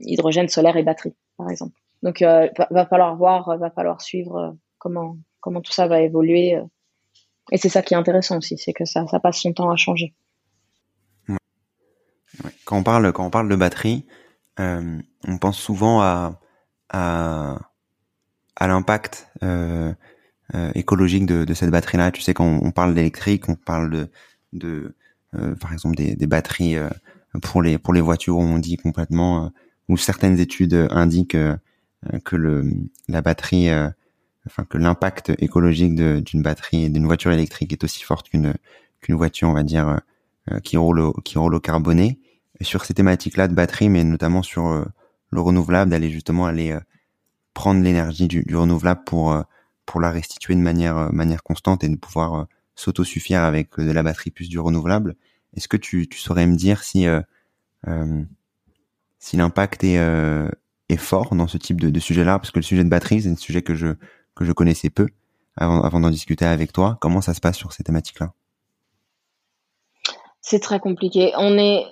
hydrogène, 0.00 0.48
solaire 0.48 0.78
et 0.78 0.82
batterie, 0.82 1.14
par 1.36 1.50
exemple. 1.50 1.78
Donc, 2.02 2.22
va, 2.22 2.48
va, 2.70 2.86
falloir 2.86 3.16
voir, 3.16 3.58
va 3.58 3.70
falloir 3.70 4.00
suivre 4.00 4.56
comment 4.78 5.18
comment 5.40 5.60
tout 5.60 5.72
ça 5.72 5.88
va 5.88 6.00
évoluer. 6.00 6.58
et 7.52 7.58
c'est 7.58 7.68
ça 7.68 7.82
qui 7.82 7.92
est 7.92 7.98
intéressant 7.98 8.38
aussi, 8.38 8.56
c'est 8.56 8.72
que 8.72 8.86
ça, 8.86 9.06
ça 9.06 9.20
passe 9.20 9.42
son 9.42 9.52
temps 9.52 9.70
à 9.70 9.76
changer. 9.76 10.14
Quand 12.64 12.78
on 12.78 12.82
parle 12.82 13.12
quand 13.12 13.24
on 13.26 13.30
parle 13.30 13.48
de 13.48 13.56
batterie, 13.56 14.06
euh, 14.60 14.98
on 15.26 15.38
pense 15.38 15.58
souvent 15.58 16.00
à 16.00 16.40
à, 16.90 17.58
à 18.56 18.66
l'impact 18.68 19.28
euh, 19.42 19.92
euh, 20.54 20.70
écologique 20.74 21.26
de, 21.26 21.44
de 21.44 21.54
cette 21.54 21.70
batterie-là. 21.70 22.10
Tu 22.10 22.20
sais, 22.20 22.34
quand 22.34 22.46
on, 22.62 22.70
parle 22.70 22.94
d'électrique, 22.94 23.48
on 23.48 23.56
parle 23.56 23.90
de, 23.90 24.10
de 24.52 24.94
euh, 25.34 25.54
par 25.56 25.72
exemple 25.72 25.96
des, 25.96 26.14
des 26.14 26.26
batteries 26.26 26.76
euh, 26.76 26.88
pour 27.42 27.62
les 27.62 27.78
pour 27.78 27.94
les 27.94 28.00
voitures. 28.00 28.38
On 28.38 28.58
dit 28.58 28.76
complètement, 28.76 29.46
euh, 29.46 29.48
ou 29.88 29.96
certaines 29.96 30.38
études 30.38 30.88
indiquent 30.90 31.36
que 32.24 32.36
le 32.36 32.70
la 33.08 33.22
batterie, 33.22 33.70
enfin 34.46 34.64
que 34.64 34.78
l'impact 34.78 35.32
écologique 35.38 35.94
d'une 35.94 36.42
batterie 36.42 36.90
d'une 36.90 37.06
voiture 37.06 37.32
électrique 37.32 37.72
est 37.72 37.84
aussi 37.84 38.02
forte 38.02 38.28
qu'une 38.28 38.54
qu'une 39.00 39.14
voiture, 39.14 39.48
on 39.48 39.52
va 39.52 39.62
dire, 39.62 40.00
qui 40.62 40.76
roule 40.76 41.00
au, 41.00 41.12
qui 41.12 41.38
roule 41.38 41.54
au 41.54 41.60
carboné 41.60 42.18
sur 42.60 42.84
ces 42.84 42.94
thématiques-là 42.94 43.48
de 43.48 43.54
batterie, 43.54 43.88
mais 43.88 44.04
notamment 44.04 44.42
sur 44.42 44.66
euh, 44.66 44.84
le 45.30 45.40
renouvelable, 45.40 45.90
d'aller 45.90 46.10
justement 46.10 46.46
aller 46.46 46.72
euh, 46.72 46.80
prendre 47.52 47.82
l'énergie 47.82 48.28
du, 48.28 48.44
renouvelable 48.54 49.04
pour 49.04 49.32
euh, 49.32 49.42
pour 49.86 50.00
la 50.00 50.10
restituer 50.10 50.54
de 50.54 50.60
manière 50.60 51.12
manière 51.12 51.42
constante 51.42 51.84
et 51.84 51.88
de 51.88 51.96
pouvoir 51.96 52.46
s'autosuffire 52.74 53.42
avec 53.42 53.78
de 53.78 53.90
la 53.90 54.02
batterie 54.02 54.30
plus 54.30 54.48
du 54.48 54.58
renouvelable. 54.58 55.14
Est-ce 55.54 55.68
que 55.68 55.76
tu, 55.76 56.08
tu 56.08 56.18
saurais 56.18 56.46
me 56.46 56.56
dire 56.56 56.82
si 56.82 57.06
si 59.18 59.36
l'impact 59.36 59.84
est 59.84 59.98
est 60.88 60.96
fort 60.96 61.34
dans 61.34 61.46
ce 61.46 61.58
type 61.58 61.80
de, 61.80 61.90
de 61.90 62.00
sujet-là? 62.00 62.38
Parce 62.38 62.50
que 62.50 62.58
le 62.58 62.62
sujet 62.62 62.82
de 62.82 62.88
batterie, 62.88 63.22
c'est 63.22 63.28
un 63.28 63.36
sujet 63.36 63.60
que 63.60 63.74
je 63.74 63.88
que 64.34 64.46
je 64.46 64.52
connaissais 64.52 64.88
peu 64.88 65.06
avant 65.56 65.82
avant 65.82 66.00
d'en 66.00 66.10
discuter 66.10 66.46
avec 66.46 66.72
toi. 66.72 66.96
Comment 67.02 67.20
ça 67.20 67.34
se 67.34 67.40
passe 67.42 67.58
sur 67.58 67.74
ces 67.74 67.84
thématiques-là? 67.84 68.32
C'est 70.40 70.60
très 70.60 70.80
compliqué. 70.80 71.32
On 71.36 71.58
est 71.58 71.84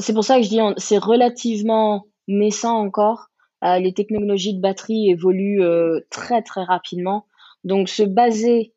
c'est 0.00 0.14
pour 0.14 0.24
ça 0.24 0.36
que 0.36 0.42
je 0.42 0.48
dis 0.48 0.60
c'est 0.76 0.98
relativement 0.98 2.06
naissant 2.28 2.78
encore. 2.78 3.28
Euh, 3.64 3.78
les 3.78 3.92
technologies 3.92 4.54
de 4.54 4.60
batterie 4.60 5.10
évoluent 5.10 5.62
euh, 5.62 6.00
très 6.10 6.42
très 6.42 6.64
rapidement. 6.64 7.26
Donc 7.64 7.88
se 7.88 8.02
baser, 8.02 8.72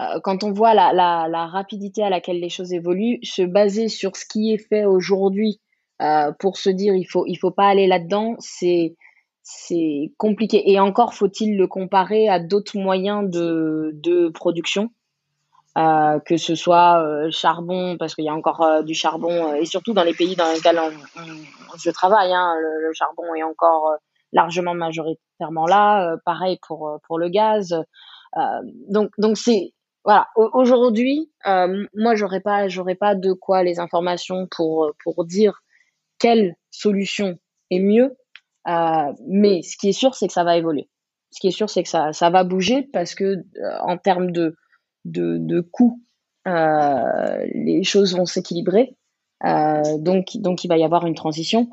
euh, 0.00 0.20
quand 0.24 0.42
on 0.42 0.52
voit 0.52 0.74
la, 0.74 0.92
la, 0.94 1.46
rapidité 1.46 2.02
à 2.02 2.08
laquelle 2.08 2.40
les 2.40 2.48
choses 2.48 2.72
évoluent, 2.72 3.18
se 3.22 3.42
baser 3.42 3.88
sur 3.88 4.16
ce 4.16 4.24
qui 4.24 4.52
est 4.52 4.68
fait 4.68 4.84
aujourd'hui 4.84 5.60
pour 6.40 6.56
se 6.56 6.68
dire 6.68 6.96
il 6.96 7.04
faut 7.04 7.26
il 7.26 7.36
faut 7.36 7.52
pas 7.52 7.68
aller 7.68 7.86
là-dedans, 7.86 8.34
c'est 8.40 8.96
c'est 9.44 10.12
compliqué. 10.16 10.70
Et 10.70 10.80
encore 10.80 11.14
faut-il 11.14 11.56
le 11.56 11.68
comparer 11.68 12.28
à 12.28 12.40
d'autres 12.40 12.76
moyens 12.76 13.30
de, 13.30 13.92
de 13.94 14.28
production, 14.28 14.90
euh, 15.78 16.18
que 16.20 16.36
ce 16.36 16.54
soit 16.54 17.02
euh, 17.02 17.30
charbon, 17.30 17.96
parce 17.98 18.14
qu'il 18.14 18.24
y 18.24 18.28
a 18.28 18.34
encore 18.34 18.62
euh, 18.62 18.82
du 18.82 18.94
charbon, 18.94 19.54
et 19.54 19.64
surtout 19.64 19.92
dans 19.92 20.04
les 20.04 20.14
pays 20.14 20.36
dans 20.36 20.50
lesquels 20.52 20.80
je 21.82 21.90
travaille, 21.90 22.32
hein, 22.32 22.54
le, 22.60 22.92
charbon 22.92 23.34
est 23.34 23.42
encore 23.42 23.94
largement 24.32 24.74
majoritairement 24.74 25.66
là. 25.66 26.16
pareil 26.24 26.58
pour 26.66 26.98
pour 27.06 27.18
le 27.18 27.28
gaz. 27.28 27.74
donc 28.88 29.10
donc 29.18 29.36
c'est 29.36 29.72
voilà. 30.04 30.28
Aujourd'hui, 30.36 31.30
moi 31.44 32.14
j'aurais 32.14 32.40
pas 32.40 32.68
j'aurais 32.68 32.94
pas 32.94 33.14
de 33.14 33.32
quoi 33.32 33.62
les 33.62 33.78
informations 33.78 34.46
pour 34.50 34.92
pour 35.04 35.24
dire 35.24 35.62
quelle 36.18 36.54
solution 36.70 37.38
est 37.70 37.80
mieux 37.80 38.16
euh, 38.68 39.12
mais 39.26 39.62
ce 39.62 39.76
qui 39.76 39.88
est 39.88 39.92
sûr, 39.92 40.14
c'est 40.14 40.26
que 40.26 40.32
ça 40.32 40.44
va 40.44 40.56
évoluer. 40.56 40.88
Ce 41.30 41.40
qui 41.40 41.48
est 41.48 41.52
sûr, 41.52 41.70
c'est 41.70 41.82
que 41.82 41.88
ça, 41.88 42.12
ça 42.12 42.30
va 42.30 42.44
bouger 42.44 42.82
parce 42.92 43.14
que 43.14 43.24
euh, 43.24 43.78
en 43.80 43.96
termes 43.96 44.30
de, 44.30 44.56
de, 45.04 45.38
de 45.38 45.60
coûts, 45.60 46.00
euh, 46.46 47.46
les 47.54 47.84
choses 47.84 48.16
vont 48.16 48.26
s'équilibrer. 48.26 48.96
Euh, 49.44 49.98
donc, 49.98 50.36
donc, 50.36 50.64
il 50.64 50.68
va 50.68 50.78
y 50.78 50.84
avoir 50.84 51.06
une 51.06 51.14
transition. 51.14 51.68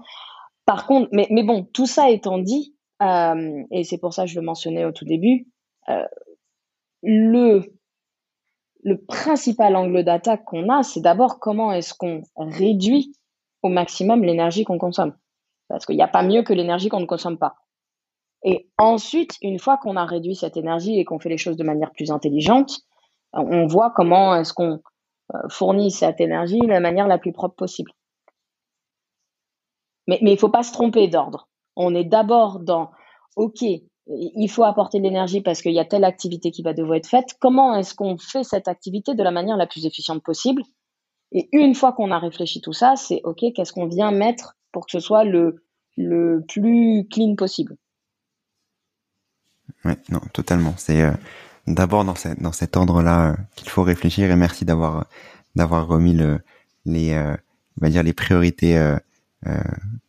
Par 0.66 0.86
contre, 0.88 1.10
mais, 1.12 1.28
mais 1.32 1.44
bon, 1.44 1.64
tout 1.64 1.86
ça 1.86 2.10
étant 2.10 2.38
dit, 2.38 2.76
euh, 3.02 3.64
et 3.72 3.84
c'est 3.84 3.98
pour 3.98 4.14
ça 4.14 4.24
que 4.26 4.30
je 4.30 4.40
le 4.40 4.46
mentionnais 4.46 4.86
au 4.86 4.92
tout 4.92 5.06
début, 5.06 5.48
euh, 5.90 6.06
le, 7.04 7.64
le 8.84 8.98
principal 8.98 9.76
angle 9.76 10.04
d'attaque 10.04 10.46
qu'on 10.46 10.70
a, 10.70 10.84
c'est 10.84 11.02
d'abord 11.02 11.40
comment 11.40 11.72
est-ce 11.72 11.94
qu'on 11.94 12.24
réduit 12.38 13.14
au 13.62 13.70
maximum 13.70 14.24
l'énergie 14.24 14.64
qu'on 14.64 14.78
consomme. 14.78 15.16
Parce 15.68 15.86
qu'il 15.86 15.96
n'y 15.96 16.02
a 16.02 16.08
pas 16.08 16.24
mieux 16.24 16.44
que 16.44 16.54
l'énergie 16.54 16.90
qu'on 16.90 17.00
ne 17.00 17.06
consomme 17.06 17.38
pas. 17.38 17.56
Et 18.44 18.70
ensuite, 18.78 19.38
une 19.42 19.60
fois 19.60 19.78
qu'on 19.78 19.96
a 19.96 20.06
réduit 20.06 20.36
cette 20.36 20.58
énergie 20.58 20.98
et 20.98 21.06
qu'on 21.06 21.20
fait 21.20 21.30
les 21.30 21.38
choses 21.38 21.58
de 21.58 21.64
manière 21.64 21.92
plus 21.92 22.10
intelligente, 22.10 22.80
on 23.34 23.68
voit 23.68 23.92
comment 23.96 24.36
est-ce 24.36 24.54
qu'on 24.54 24.82
euh, 25.36 25.38
fournit 25.50 25.92
cette 25.92 26.22
énergie 26.22 26.60
de 26.60 26.68
la 26.68 26.80
manière 26.80 27.08
la 27.08 27.18
plus 27.18 27.32
propre 27.32 27.56
possible. 27.56 27.92
Mais, 30.08 30.18
il 30.22 30.32
ne 30.32 30.36
faut 30.38 30.50
pas 30.50 30.64
se 30.64 30.74
tromper 30.74 31.08
d'ordre. 31.08 31.50
On 31.76 31.94
est 31.94 32.04
d'abord 32.04 32.60
dans, 32.60 32.90
OK, 33.36 33.62
il 33.62 34.48
faut 34.48 34.64
apporter 34.64 34.98
de 34.98 35.04
l'énergie 35.04 35.42
parce 35.42 35.62
qu'il 35.62 35.74
y 35.74 35.80
a 35.80 35.86
telle 35.86 36.04
activité 36.04 36.50
qui 36.50 36.64
va 36.64 36.74
devoir 36.74 36.98
être 36.98 37.08
faite. 37.08 37.36
Comment 37.40 37.76
est-ce 37.76 37.94
qu'on 37.94 38.18
fait 38.18 38.44
cette 38.44 38.68
activité 38.68 39.14
de 39.14 39.22
la 39.22 39.30
manière 39.30 39.56
la 39.56 39.68
plus 39.68 39.86
efficiente 39.86 40.24
possible? 40.24 40.64
Et 41.32 41.48
une 41.52 41.76
fois 41.76 41.94
qu'on 41.94 42.10
a 42.10 42.18
réfléchi 42.18 42.60
tout 42.60 42.74
ça, 42.74 42.96
c'est 42.96 43.22
OK, 43.24 43.44
qu'est-ce 43.56 43.72
qu'on 43.72 43.88
vient 43.88 44.12
mettre 44.12 44.58
pour 44.72 44.88
que 44.88 44.92
ce 44.92 45.00
soit 45.00 45.26
le, 45.26 45.64
plus 46.48 47.08
clean 47.12 47.36
possible? 47.36 47.76
Oui, 49.86 49.94
non, 50.10 50.22
totalement. 50.34 50.74
C'est 50.78 51.04
euh, 51.04 51.12
d'abord 51.70 52.06
dans, 52.06 52.16
dans 52.40 52.52
cet 52.52 52.78
ordre-là 52.78 53.32
euh, 53.32 53.36
qu'il 53.56 53.70
faut 53.70 53.84
réfléchir 53.84 54.30
et 54.30 54.36
merci 54.36 54.66
d'avoir 54.66 55.06
d'avoir 55.56 55.88
remis 55.88 56.14
le, 56.14 56.40
les 56.86 57.14
euh, 57.14 57.36
on 57.78 57.86
va 57.86 57.90
dire 57.90 58.04
les 58.04 58.14
priorités 58.14 58.78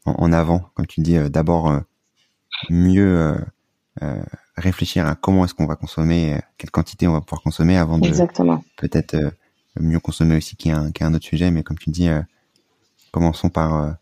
en, 0.05 0.33
avant, 0.33 0.71
comme 0.75 0.87
tu 0.87 1.01
dis. 1.03 1.17
d'abord 1.31 1.81
mieux 2.69 3.37
réfléchir 4.57 5.07
à 5.07 5.15
comment 5.15 5.45
est-ce 5.45 5.55
qu'on 5.55 5.67
va 5.67 5.77
consommer, 5.77 6.41
quelle 6.59 6.73
quantité 6.73 7.07
on 7.07 7.13
va 7.13 7.21
pouvoir 7.21 7.43
consommer 7.43 7.77
avant 7.77 7.99
de 7.99 8.09
peut-être 8.77 9.17
mieux 9.79 10.01
consommer 10.01 10.37
aussi 10.37 10.57
qui 10.57 10.71
est 10.71 10.73
un, 10.73 10.91
qui 10.91 11.05
est 11.05 11.07
un 11.07 11.15
autre 11.15 11.25
sujet. 11.25 11.53
Mais 11.53 11.63
comme 11.63 11.79
tu 11.79 11.91
dis, 11.91 12.09
commençons 13.13 13.51
par 13.51 13.95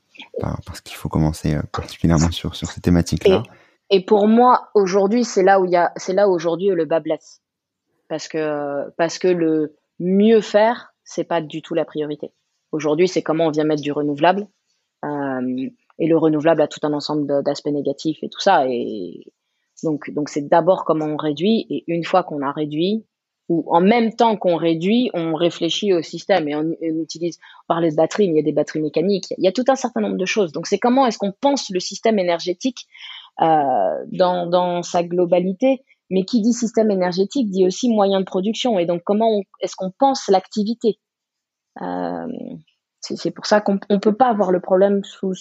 parce 0.66 0.80
qu'il 0.80 0.96
faut 0.96 1.08
commencer 1.08 1.54
euh, 1.54 1.62
particulièrement 1.72 2.30
sur, 2.30 2.54
sur 2.54 2.70
ces 2.70 2.80
thématiques-là. 2.80 3.42
Et, 3.90 4.04
pour 4.04 4.28
moi, 4.28 4.68
aujourd'hui, 4.74 5.24
c'est 5.24 5.42
là 5.42 5.60
où 5.60 5.64
il 5.64 5.70
y 5.70 5.76
a, 5.76 5.92
c'est 5.96 6.12
là 6.12 6.28
aujourd'hui 6.28 6.68
le 6.68 6.84
bas 6.84 7.00
blesse. 7.00 7.40
Parce 8.08 8.28
que, 8.28 8.90
parce 8.96 9.18
que 9.18 9.28
le 9.28 9.76
mieux 9.98 10.40
faire, 10.40 10.94
c'est 11.04 11.24
pas 11.24 11.40
du 11.40 11.62
tout 11.62 11.74
la 11.74 11.84
priorité. 11.84 12.32
Aujourd'hui, 12.72 13.08
c'est 13.08 13.22
comment 13.22 13.46
on 13.46 13.50
vient 13.50 13.64
mettre 13.64 13.82
du 13.82 13.92
renouvelable. 13.92 14.46
Euh, 15.04 15.70
et 15.98 16.06
le 16.06 16.16
renouvelable 16.16 16.62
a 16.62 16.68
tout 16.68 16.80
un 16.82 16.92
ensemble 16.92 17.42
d'aspects 17.42 17.68
négatifs 17.68 18.18
et 18.22 18.28
tout 18.28 18.40
ça. 18.40 18.66
Et 18.68 19.32
donc, 19.82 20.10
donc 20.10 20.28
c'est 20.28 20.48
d'abord 20.48 20.84
comment 20.84 21.06
on 21.06 21.16
réduit. 21.16 21.66
Et 21.70 21.84
une 21.86 22.04
fois 22.04 22.22
qu'on 22.22 22.42
a 22.42 22.52
réduit, 22.52 23.04
où 23.48 23.64
en 23.74 23.80
même 23.80 24.14
temps 24.14 24.36
qu'on 24.36 24.56
réduit, 24.56 25.10
on 25.14 25.34
réfléchit 25.34 25.94
au 25.94 26.02
système 26.02 26.48
et 26.48 26.54
on, 26.54 26.70
utilise, 26.82 27.38
on 27.64 27.72
parlait 27.72 27.90
de 27.90 27.96
batteries, 27.96 28.28
mais 28.28 28.34
il 28.34 28.36
y 28.36 28.40
a 28.40 28.44
des 28.44 28.52
batteries 28.52 28.80
mécaniques, 28.80 29.32
il 29.38 29.44
y 29.44 29.48
a 29.48 29.52
tout 29.52 29.64
un 29.68 29.74
certain 29.74 30.00
nombre 30.00 30.18
de 30.18 30.26
choses. 30.26 30.52
Donc 30.52 30.66
c'est 30.66 30.78
comment 30.78 31.06
est-ce 31.06 31.18
qu'on 31.18 31.32
pense 31.32 31.70
le 31.70 31.80
système 31.80 32.18
énergétique 32.18 32.86
euh, 33.40 34.04
dans, 34.12 34.46
dans 34.46 34.82
sa 34.82 35.02
globalité, 35.02 35.82
mais 36.10 36.24
qui 36.24 36.40
dit 36.40 36.52
système 36.52 36.90
énergétique 36.90 37.50
dit 37.50 37.66
aussi 37.66 37.88
moyen 37.90 38.20
de 38.20 38.24
production 38.24 38.78
et 38.78 38.86
donc 38.86 39.02
comment 39.04 39.40
est-ce 39.60 39.76
qu'on 39.76 39.92
pense 39.98 40.28
l'activité? 40.28 40.98
Euh, 41.82 42.26
c'est 43.00 43.30
pour 43.30 43.46
ça 43.46 43.60
qu'on 43.60 43.78
ne 43.90 43.96
peut 43.96 44.14
pas 44.14 44.28
avoir 44.28 44.50
le 44.50 44.60
problème 44.60 45.02
sous 45.04 45.32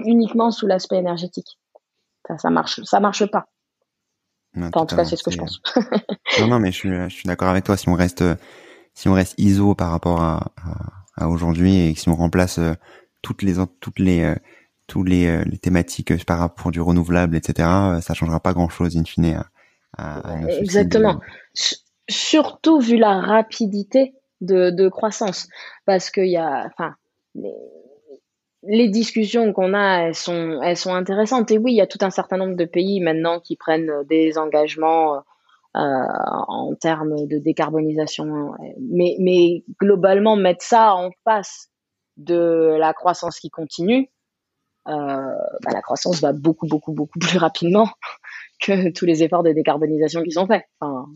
uniquement 0.00 0.50
sous 0.50 0.66
l'aspect 0.66 0.96
énergétique. 0.96 1.58
Ça, 2.26 2.36
ça 2.38 2.50
marche, 2.50 2.82
ça 2.82 3.00
marche 3.00 3.24
pas 3.26 3.46
en 4.56 4.86
tout 4.86 4.96
cas, 4.96 5.04
c'est 5.04 5.16
ce 5.16 5.22
que 5.22 5.30
je 5.30 5.38
pense. 5.38 5.60
non, 6.40 6.48
non, 6.48 6.58
mais 6.58 6.72
je 6.72 6.76
suis, 6.76 6.88
je 6.88 7.14
suis 7.14 7.26
d'accord 7.26 7.48
avec 7.48 7.64
toi. 7.64 7.76
Si 7.76 7.88
on 7.88 7.94
reste, 7.94 8.24
si 8.94 9.08
on 9.08 9.12
reste 9.12 9.34
ISO 9.38 9.74
par 9.74 9.90
rapport 9.90 10.20
à, 10.20 10.52
à, 11.16 11.28
aujourd'hui 11.28 11.76
et 11.76 11.94
si 11.94 12.08
on 12.08 12.14
remplace 12.14 12.58
euh, 12.58 12.74
toutes 13.22 13.42
les, 13.42 13.54
toutes 13.80 13.98
les, 13.98 14.22
euh, 14.22 14.34
tous 14.86 15.04
les, 15.04 15.26
euh, 15.26 15.44
les 15.44 15.58
thématiques 15.58 16.24
par 16.24 16.38
rapport 16.38 16.70
du 16.70 16.80
renouvelable, 16.80 17.36
etc., 17.36 17.68
ça 18.00 18.14
changera 18.14 18.40
pas 18.40 18.52
grand 18.52 18.68
chose 18.68 18.96
in 18.96 19.04
fine. 19.04 19.34
À, 19.34 19.46
à 19.96 20.22
Exactement. 20.48 21.20
Surtout 22.08 22.80
vu 22.80 22.96
la 22.96 23.20
rapidité 23.20 24.14
de, 24.40 24.70
de 24.70 24.88
croissance, 24.88 25.48
parce 25.84 26.10
qu'il 26.10 26.28
y 26.28 26.36
a, 26.36 26.66
enfin, 26.66 26.94
les 28.62 28.88
discussions 28.88 29.52
qu'on 29.52 29.74
a, 29.74 30.06
elles 30.06 30.14
sont, 30.14 30.60
elles 30.62 30.76
sont 30.76 30.94
intéressantes. 30.94 31.50
Et 31.50 31.58
oui, 31.58 31.72
il 31.72 31.76
y 31.76 31.80
a 31.80 31.86
tout 31.86 31.98
un 32.02 32.10
certain 32.10 32.36
nombre 32.36 32.56
de 32.56 32.64
pays 32.64 33.00
maintenant 33.00 33.40
qui 33.40 33.56
prennent 33.56 34.04
des 34.08 34.38
engagements 34.38 35.16
euh, 35.16 35.20
en 35.76 36.74
termes 36.74 37.26
de 37.26 37.38
décarbonisation. 37.38 38.54
Mais, 38.80 39.16
mais 39.20 39.64
globalement, 39.80 40.36
mettre 40.36 40.64
ça 40.64 40.94
en 40.94 41.10
face 41.24 41.68
de 42.16 42.76
la 42.78 42.92
croissance 42.92 43.38
qui 43.38 43.50
continue, 43.50 44.10
euh, 44.88 44.92
bah, 44.92 45.70
la 45.72 45.82
croissance 45.82 46.20
va 46.20 46.32
beaucoup, 46.32 46.66
beaucoup, 46.66 46.92
beaucoup 46.92 47.18
plus 47.18 47.38
rapidement 47.38 47.88
que 48.60 48.90
tous 48.90 49.06
les 49.06 49.22
efforts 49.22 49.42
de 49.42 49.52
décarbonisation 49.52 50.22
qui 50.22 50.32
sont 50.32 50.46
faits. 50.46 50.64
Enfin, 50.80 51.06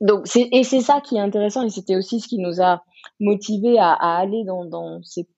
donc, 0.00 0.26
et 0.34 0.64
c'est 0.64 0.80
ça 0.80 1.00
qui 1.00 1.16
est 1.16 1.20
intéressant 1.20 1.64
et 1.64 1.70
c'était 1.70 1.96
aussi 1.96 2.20
ce 2.20 2.26
qui 2.26 2.38
nous 2.38 2.60
a 2.60 2.82
motivé 3.20 3.78
à, 3.78 3.92
aller 3.92 4.44
dans, 4.44 5.02
ces 5.02 5.28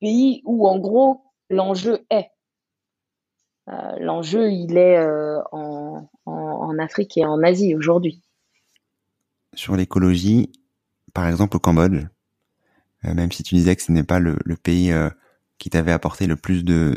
pays 0.00 0.40
où 0.44 0.68
en 0.68 0.78
gros 0.78 1.22
l'enjeu 1.50 2.06
est. 2.10 2.30
Euh, 3.68 3.96
l'enjeu, 3.98 4.50
il 4.50 4.78
est 4.78 4.96
euh, 4.96 5.40
en, 5.52 6.08
en, 6.24 6.78
Afrique 6.78 7.18
et 7.18 7.26
en 7.26 7.42
Asie 7.42 7.74
aujourd'hui. 7.74 8.22
Sur 9.54 9.76
l'écologie, 9.76 10.52
par 11.12 11.28
exemple 11.28 11.56
au 11.56 11.60
Cambodge, 11.60 12.06
euh, 13.04 13.14
même 13.14 13.32
si 13.32 13.42
tu 13.42 13.56
disais 13.56 13.74
que 13.76 13.82
ce 13.82 13.92
n'est 13.92 14.04
pas 14.04 14.20
le, 14.20 14.38
pays 14.62 14.94
qui 15.58 15.70
t'avait 15.70 15.92
apporté 15.92 16.26
le 16.26 16.36
plus 16.36 16.64
de, 16.64 16.96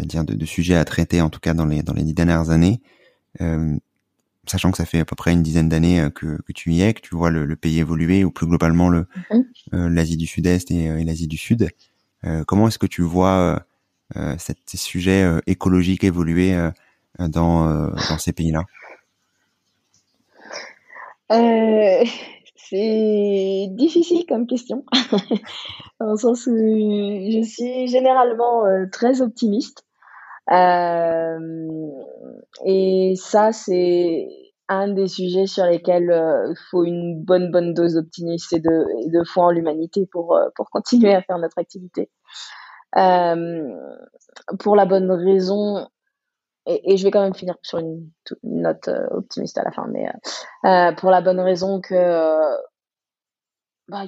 dire 0.00 0.24
de, 0.24 0.34
de, 0.34 0.44
sujets 0.44 0.76
à 0.76 0.84
traiter, 0.84 1.20
en 1.20 1.30
tout 1.30 1.40
cas 1.40 1.54
dans 1.54 1.66
les 1.66 1.82
dans 1.82 1.92
les 1.92 2.02
dix 2.02 2.14
dernières 2.14 2.50
années, 2.50 2.80
sachant 4.46 4.70
que 4.70 4.76
ça 4.76 4.84
fait 4.84 5.00
à 5.00 5.04
peu 5.04 5.16
près 5.16 5.32
une 5.32 5.42
dizaine 5.42 5.68
d'années 5.68 6.08
que, 6.14 6.40
que 6.42 6.52
tu 6.52 6.72
y 6.72 6.82
es, 6.82 6.94
que 6.94 7.00
tu 7.00 7.14
vois 7.14 7.30
le, 7.30 7.44
le 7.44 7.56
pays 7.56 7.78
évoluer, 7.78 8.24
ou 8.24 8.30
plus 8.30 8.46
globalement 8.46 8.88
le 8.88 9.06
mm-hmm. 9.30 9.86
l'Asie 9.88 10.16
du 10.16 10.26
Sud-Est 10.26 10.70
et, 10.70 10.84
et 10.84 11.04
l'Asie 11.04 11.28
du 11.28 11.38
Sud. 11.38 11.68
comment 12.46 12.68
est-ce 12.68 12.78
que 12.78 12.86
tu 12.86 13.02
vois 13.02 13.64
euh, 14.16 14.36
ces 14.38 14.76
sujets 14.76 15.24
euh, 15.24 15.40
écologiques 15.46 16.04
évoluer 16.04 16.54
euh, 16.54 16.70
dans, 17.18 17.88
dans 17.88 18.18
ces 18.18 18.32
pays-là? 18.32 18.64
C'est 22.56 23.68
difficile 23.70 24.24
comme 24.26 24.46
question, 24.46 24.84
dans 26.00 26.10
le 26.10 26.16
sens 26.16 26.46
où 26.46 26.54
je 26.54 27.42
suis 27.42 27.86
généralement 27.88 28.64
très 28.92 29.20
optimiste. 29.22 29.84
et 32.64 33.14
ça, 33.16 33.52
c'est 33.52 34.28
un 34.68 34.88
des 34.88 35.08
sujets 35.08 35.46
sur 35.46 35.64
lesquels 35.66 36.10
il 36.48 36.56
faut 36.70 36.84
une 36.84 37.22
bonne 37.22 37.50
bonne 37.50 37.74
dose 37.74 37.94
d'optimisme 37.94 38.56
et 38.56 38.60
de, 38.60 39.10
de 39.10 39.24
foi 39.24 39.46
en 39.46 39.50
l'humanité 39.50 40.06
pour 40.10 40.38
pour 40.56 40.70
continuer 40.70 41.14
à 41.14 41.22
faire 41.22 41.38
notre 41.38 41.58
activité. 41.58 42.10
Euh, 42.96 43.76
pour 44.60 44.76
la 44.76 44.86
bonne 44.86 45.10
raison, 45.10 45.88
et, 46.66 46.96
je 46.96 47.04
vais 47.04 47.10
quand 47.10 47.22
même 47.22 47.34
finir 47.34 47.56
sur 47.62 47.78
une, 47.78 48.10
note 48.42 48.88
euh, 48.88 49.06
optimiste 49.10 49.58
à 49.58 49.64
la 49.64 49.72
fin, 49.72 49.86
mais 49.88 50.06
euh, 50.64 50.92
pour 50.92 51.10
la 51.10 51.20
bonne 51.20 51.40
raison 51.40 51.80
que 51.80 51.94
bah, 53.88 54.04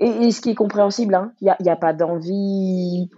et, 0.00 0.30
ce 0.30 0.40
qui 0.40 0.50
est 0.50 0.54
compréhensible, 0.54 1.14
hein. 1.14 1.32
il 1.40 1.54
n'y 1.60 1.70
a, 1.70 1.72
a, 1.72 1.76
pas 1.76 1.92
d'envie, 1.92 3.10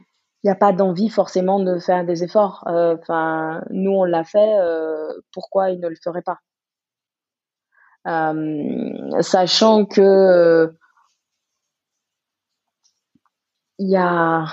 il 0.42 0.50
a 0.50 0.54
pas 0.54 0.72
d'envie 0.72 1.08
forcément 1.08 1.58
de 1.60 1.78
faire 1.78 2.04
des 2.04 2.22
efforts. 2.22 2.64
Enfin, 2.66 3.64
nous 3.70 3.92
on 3.92 4.04
l'a 4.04 4.24
fait, 4.24 4.52
pourquoi 5.32 5.70
ils 5.70 5.80
ne 5.80 5.88
le 5.88 5.96
feraient 5.96 6.22
pas? 6.22 6.38
Sachant 9.22 9.84
que 9.86 10.72
il 13.78 13.90
y 13.90 13.96
a 13.96 14.46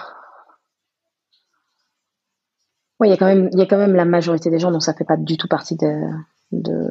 il 3.06 3.10
y 3.10 3.14
a 3.14 3.18
quand 3.18 3.26
même, 3.26 3.50
il 3.52 3.60
y 3.60 3.62
a 3.62 3.66
quand 3.66 3.78
même 3.78 3.96
la 3.96 4.06
majorité 4.06 4.50
des 4.50 4.60
gens 4.60 4.72
dont 4.72 4.80
ça 4.80 4.94
fait 4.94 5.04
pas 5.04 5.18
du 5.18 5.38
tout 5.38 5.48
partie 5.48 5.76
de, 5.76 6.10
de, 6.52 6.90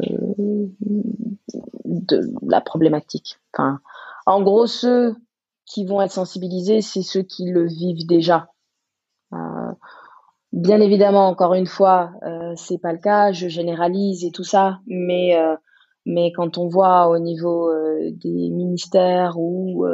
de 1.85 2.30
la 2.47 2.61
problématique. 2.61 3.39
Enfin, 3.53 3.80
en 4.27 4.43
gros, 4.43 4.66
ceux 4.66 5.16
qui 5.66 5.85
vont 5.85 6.01
être 6.03 6.12
sensibilisés, 6.12 6.81
c'est 6.81 7.03
ceux 7.03 7.23
qui 7.23 7.47
le 7.47 7.66
vivent 7.66 8.07
déjà. 8.07 8.49
Euh, 9.33 9.73
bien 10.53 10.81
évidemment, 10.81 11.29
encore 11.29 11.55
une 11.55 11.66
fois, 11.66 12.12
euh, 12.25 12.53
c'est 12.57 12.79
pas 12.79 12.93
le 12.93 12.99
cas. 12.99 13.33
Je 13.33 13.49
généralise 13.49 14.25
et 14.25 14.31
tout 14.31 14.45
ça, 14.45 14.81
mais 14.87 15.37
euh, 15.37 15.57
quand 16.37 16.59
on 16.59 16.68
voit 16.68 17.09
au 17.09 17.18
niveau 17.18 17.70
euh, 17.70 18.11
des 18.12 18.51
ministères 18.51 19.39
ou 19.39 19.87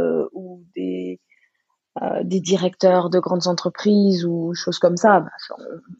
des 2.23 2.41
directeurs 2.41 3.11
de 3.11 3.19
grandes 3.19 3.49
entreprises 3.49 4.25
ou 4.25 4.55
choses 4.55 4.79
comme 4.79 4.97
ça. 4.97 5.21
Bah, 5.21 5.31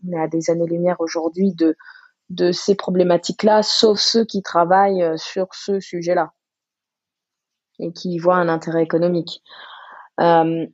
on 0.07 0.13
est 0.13 0.21
à 0.21 0.29
des 0.29 0.51
années-lumière 0.51 1.01
aujourd'hui 1.01 1.55
de, 1.55 2.53
ces 2.53 2.75
problématiques-là, 2.75 3.63
sauf 3.63 3.99
ceux 3.99 4.25
qui 4.25 4.43
travaillent 4.43 5.19
sur 5.19 5.49
ce 5.53 5.81
sujet-là 5.81 6.33
et 7.79 7.93
qui 7.93 8.13
y 8.13 8.19
voient 8.19 8.37
un 8.37 8.49
intérêt 8.49 8.83
économique. 8.83 9.43
Euh, 10.21 10.67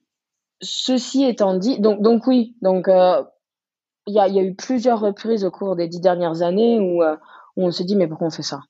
ceci 0.61 1.25
étant 1.25 1.55
dit, 1.55 1.81
donc, 1.81 2.01
donc 2.01 2.27
oui, 2.27 2.57
donc 2.63 2.87
il 2.89 4.15
y, 4.15 4.19
a, 4.19 4.29
y, 4.29 4.39
a, 4.39 4.43
eu 4.43 4.55
plusieurs 4.55 5.01
reprises 5.01 5.45
au 5.45 5.51
cours 5.51 5.77
des 5.77 5.89
dix 5.89 6.01
dernières 6.01 6.43
années 6.43 6.79
où, 6.81 7.03
où 7.03 7.67
on 7.67 7.71
se 7.71 7.83
dit 7.83 7.97
mais 7.97 8.07
pourquoi 8.07 8.29
on 8.29 8.31
fait 8.31 8.43
ça? 8.43 8.61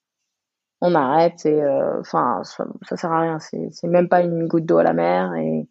On 0.80 0.94
arrête 0.94 1.46
et 1.46 1.62
enfin 2.00 2.40
ça, 2.42 2.66
ça, 2.82 2.96
sert 2.96 3.12
à 3.12 3.20
rien, 3.20 3.38
c'est 3.38 3.86
même 3.86 4.08
pas 4.08 4.22
une 4.22 4.46
goutte 4.48 4.66
d'eau 4.66 4.78
à 4.78 4.82
la 4.82 4.92
mer 4.92 5.34
et 5.34 5.68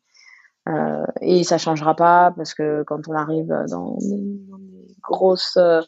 euh, 0.70 1.06
et 1.22 1.44
ça 1.44 1.58
changera 1.58 1.96
pas 1.96 2.32
parce 2.36 2.54
que 2.54 2.84
quand 2.84 3.08
on 3.08 3.14
arrive 3.14 3.54
dans 3.70 3.98
des, 4.00 4.40
grosses 5.02 5.58
euh, 5.58 5.82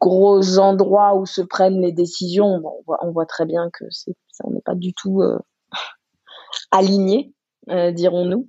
gros 0.00 0.58
endroits 0.58 1.16
où 1.16 1.26
se 1.26 1.40
prennent 1.40 1.80
les 1.80 1.92
décisions, 1.92 2.62
on, 2.86 3.10
voit, 3.10 3.26
très 3.26 3.46
bien 3.46 3.70
que 3.72 3.84
on 4.44 4.50
n'est 4.50 4.60
pas 4.60 4.74
du 4.74 4.92
tout 4.92 5.22
euh, 5.22 5.38
aligné, 6.70 7.34
euh, 7.70 7.92
dirons-nous. 7.92 8.48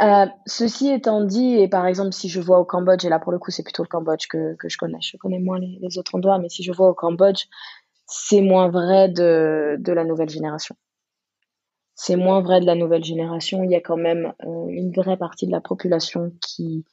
Euh, 0.00 0.26
ceci 0.46 0.88
étant 0.88 1.24
dit, 1.24 1.56
et 1.56 1.68
par 1.68 1.86
exemple, 1.86 2.12
si 2.12 2.28
je 2.28 2.40
vois 2.40 2.58
au 2.58 2.64
Cambodge, 2.64 3.04
et 3.04 3.10
là 3.10 3.18
pour 3.18 3.32
le 3.32 3.38
coup 3.38 3.50
c'est 3.50 3.62
plutôt 3.62 3.82
le 3.82 3.88
Cambodge 3.88 4.28
que, 4.28 4.54
que 4.54 4.68
je 4.68 4.78
connais, 4.78 5.00
je 5.02 5.16
connais 5.18 5.38
moins 5.38 5.58
les, 5.58 5.98
autres 5.98 6.14
endroits, 6.14 6.38
mais 6.38 6.48
si 6.48 6.62
je 6.62 6.72
vois 6.72 6.88
au 6.88 6.94
Cambodge, 6.94 7.44
c'est 8.06 8.40
moins 8.40 8.70
vrai 8.70 9.08
de, 9.08 9.76
de 9.78 9.92
la 9.92 10.04
nouvelle 10.04 10.30
génération. 10.30 10.74
C'est 11.94 12.16
moins 12.16 12.40
vrai 12.40 12.60
de 12.60 12.66
la 12.66 12.74
nouvelle 12.74 13.04
génération. 13.04 13.62
Il 13.62 13.70
y 13.70 13.74
a 13.74 13.80
quand 13.82 13.98
même 13.98 14.32
euh, 14.42 14.66
une 14.68 14.90
vraie 14.90 15.18
partie 15.18 15.46
de 15.46 15.52
la 15.52 15.60
population 15.60 16.32
qui, 16.40 16.86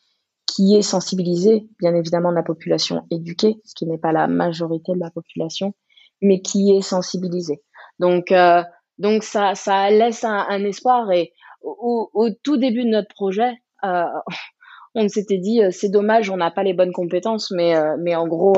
qui 0.47 0.75
est 0.75 0.81
sensibilisée, 0.81 1.67
bien 1.79 1.93
évidemment 1.93 2.31
de 2.31 2.35
la 2.35 2.43
population 2.43 3.05
éduquée, 3.11 3.57
ce 3.63 3.75
qui 3.75 3.85
n'est 3.85 3.97
pas 3.97 4.11
la 4.11 4.27
majorité 4.27 4.93
de 4.93 4.99
la 4.99 5.11
population, 5.11 5.73
mais 6.21 6.41
qui 6.41 6.71
est 6.71 6.81
sensibilisée. 6.81 7.61
Donc, 7.99 8.31
euh, 8.31 8.63
donc 8.97 9.23
ça, 9.23 9.55
ça 9.55 9.89
laisse 9.89 10.23
un, 10.23 10.45
un 10.49 10.63
espoir. 10.63 11.11
Et 11.11 11.33
au, 11.61 12.09
au, 12.13 12.29
tout 12.43 12.57
début 12.57 12.85
de 12.85 12.89
notre 12.89 13.13
projet, 13.13 13.51
euh, 13.83 14.05
on 14.95 15.07
s'était 15.07 15.37
dit 15.37 15.61
c'est 15.71 15.89
dommage, 15.89 16.29
on 16.29 16.37
n'a 16.37 16.49
pas 16.49 16.63
les 16.63 16.73
bonnes 16.73 16.93
compétences, 16.93 17.51
mais 17.51 17.75
mais 17.99 18.15
en 18.15 18.27
gros, 18.27 18.55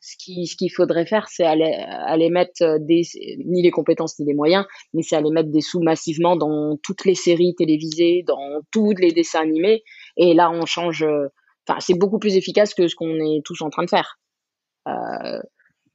ce 0.00 0.16
qu'il 0.18 0.46
ce 0.46 0.56
qu'il 0.56 0.70
faudrait 0.70 1.06
faire, 1.06 1.26
c'est 1.28 1.44
aller, 1.44 1.72
aller 1.88 2.30
mettre 2.30 2.78
des, 2.78 3.02
ni 3.44 3.62
les 3.62 3.70
compétences 3.70 4.18
ni 4.18 4.26
les 4.26 4.34
moyens, 4.34 4.64
mais 4.94 5.02
c'est 5.02 5.16
aller 5.16 5.30
mettre 5.30 5.50
des 5.50 5.60
sous 5.60 5.80
massivement 5.80 6.36
dans 6.36 6.76
toutes 6.82 7.04
les 7.04 7.16
séries 7.16 7.54
télévisées, 7.56 8.22
dans 8.26 8.60
tous 8.70 8.92
les 8.92 9.12
dessins 9.12 9.40
animés. 9.40 9.82
Et 10.16 10.34
là, 10.34 10.50
on 10.50 10.66
change. 10.66 11.04
Enfin, 11.68 11.80
c'est 11.80 11.98
beaucoup 11.98 12.18
plus 12.18 12.36
efficace 12.36 12.74
que 12.74 12.88
ce 12.88 12.94
qu'on 12.94 13.16
est 13.16 13.42
tous 13.44 13.60
en 13.62 13.70
train 13.70 13.84
de 13.84 13.90
faire. 13.90 14.18
Euh, 14.88 15.40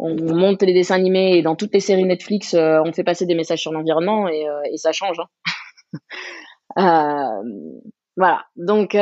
on 0.01 0.15
monte 0.15 0.63
les 0.63 0.73
dessins 0.73 0.95
animés 0.95 1.37
et 1.37 1.41
dans 1.43 1.55
toutes 1.55 1.73
les 1.73 1.79
séries 1.79 2.05
Netflix, 2.05 2.55
euh, 2.55 2.81
on 2.83 2.91
fait 2.91 3.03
passer 3.03 3.27
des 3.27 3.35
messages 3.35 3.61
sur 3.61 3.71
l'environnement 3.71 4.27
et, 4.27 4.49
euh, 4.49 4.61
et, 4.71 4.77
ça 4.77 4.91
change. 4.91 5.19
Hein. 5.19 5.27
Euh, 6.77 7.43
voilà. 8.15 8.45
Donc 8.55 8.95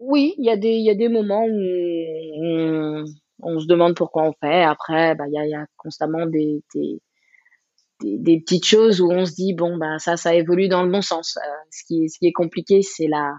oui, 0.00 0.34
il 0.36 0.44
y 0.44 0.50
a 0.50 0.56
des 0.56 0.78
y 0.78 0.90
a 0.90 0.96
des 0.96 1.08
moments 1.08 1.44
où 1.44 3.04
on, 3.40 3.60
se 3.60 3.66
demande 3.68 3.94
pourquoi 3.94 4.24
on 4.24 4.32
fait. 4.32 4.64
Après, 4.64 5.14
bah 5.14 5.28
il 5.28 5.34
y 5.34 5.38
a, 5.38 5.46
y 5.46 5.54
a 5.54 5.64
constamment 5.76 6.26
des, 6.26 6.64
des, 6.74 6.98
des 8.00 8.40
petites 8.40 8.66
choses 8.66 9.00
où 9.00 9.10
on 9.10 9.24
se 9.24 9.34
dit 9.34 9.54
bon 9.54 9.76
bah 9.76 9.98
ça 9.98 10.16
ça 10.16 10.34
évolue 10.34 10.68
dans 10.68 10.82
le 10.82 10.90
bon 10.90 11.02
sens. 11.02 11.38
Euh, 11.38 11.50
ce 11.70 11.84
qui 11.86 12.08
ce 12.08 12.18
qui 12.18 12.26
est 12.26 12.32
compliqué 12.32 12.82
c'est 12.82 13.06
la 13.06 13.34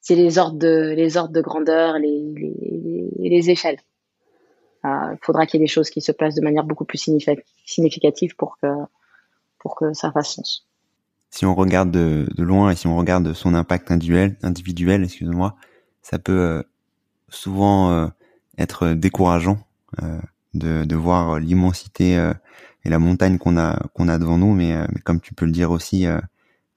c'est 0.00 0.14
les 0.14 0.38
ordres 0.38 0.58
de 0.58 0.94
les 0.96 1.16
ordres 1.16 1.32
de 1.32 1.40
grandeur, 1.40 1.98
les 1.98 2.32
les, 2.34 3.10
les, 3.30 3.50
échelles. 3.50 3.78
Il 4.84 4.90
euh, 4.90 5.16
faudra 5.22 5.46
qu'il 5.46 5.60
y 5.60 5.62
ait 5.62 5.66
des 5.66 5.72
choses 5.72 5.90
qui 5.90 6.00
se 6.00 6.12
passent 6.12 6.34
de 6.34 6.42
manière 6.42 6.64
beaucoup 6.64 6.84
plus 6.84 6.98
significative 7.66 8.36
pour 8.36 8.56
que 8.62 8.68
pour 9.58 9.74
que 9.74 9.92
ça 9.92 10.10
fasse 10.12 10.34
sens 10.34 10.64
si 11.30 11.44
on 11.44 11.54
regarde 11.54 11.90
de, 11.90 12.26
loin 12.38 12.70
et 12.70 12.74
si 12.74 12.86
on 12.86 12.96
regarde 12.96 13.34
son 13.34 13.52
impact 13.52 13.90
individuel, 13.90 14.38
individuel, 14.42 15.04
excusez-moi, 15.04 15.56
ça 16.00 16.18
peut 16.18 16.40
euh, 16.40 16.62
souvent 17.28 18.10
être 18.56 18.94
décourageant 18.94 19.58
de, 20.54 20.84
de, 20.84 20.96
voir 20.96 21.38
l'immensité 21.38 22.14
et 22.84 22.88
la 22.88 22.98
montagne 22.98 23.38
qu'on 23.38 23.56
a 23.56 23.78
qu'on 23.94 24.08
a 24.08 24.18
devant 24.18 24.38
nous, 24.38 24.54
mais, 24.54 24.74
mais, 24.92 25.00
comme 25.04 25.20
tu 25.20 25.34
peux 25.34 25.46
le 25.46 25.52
dire 25.52 25.70
aussi, 25.70 26.06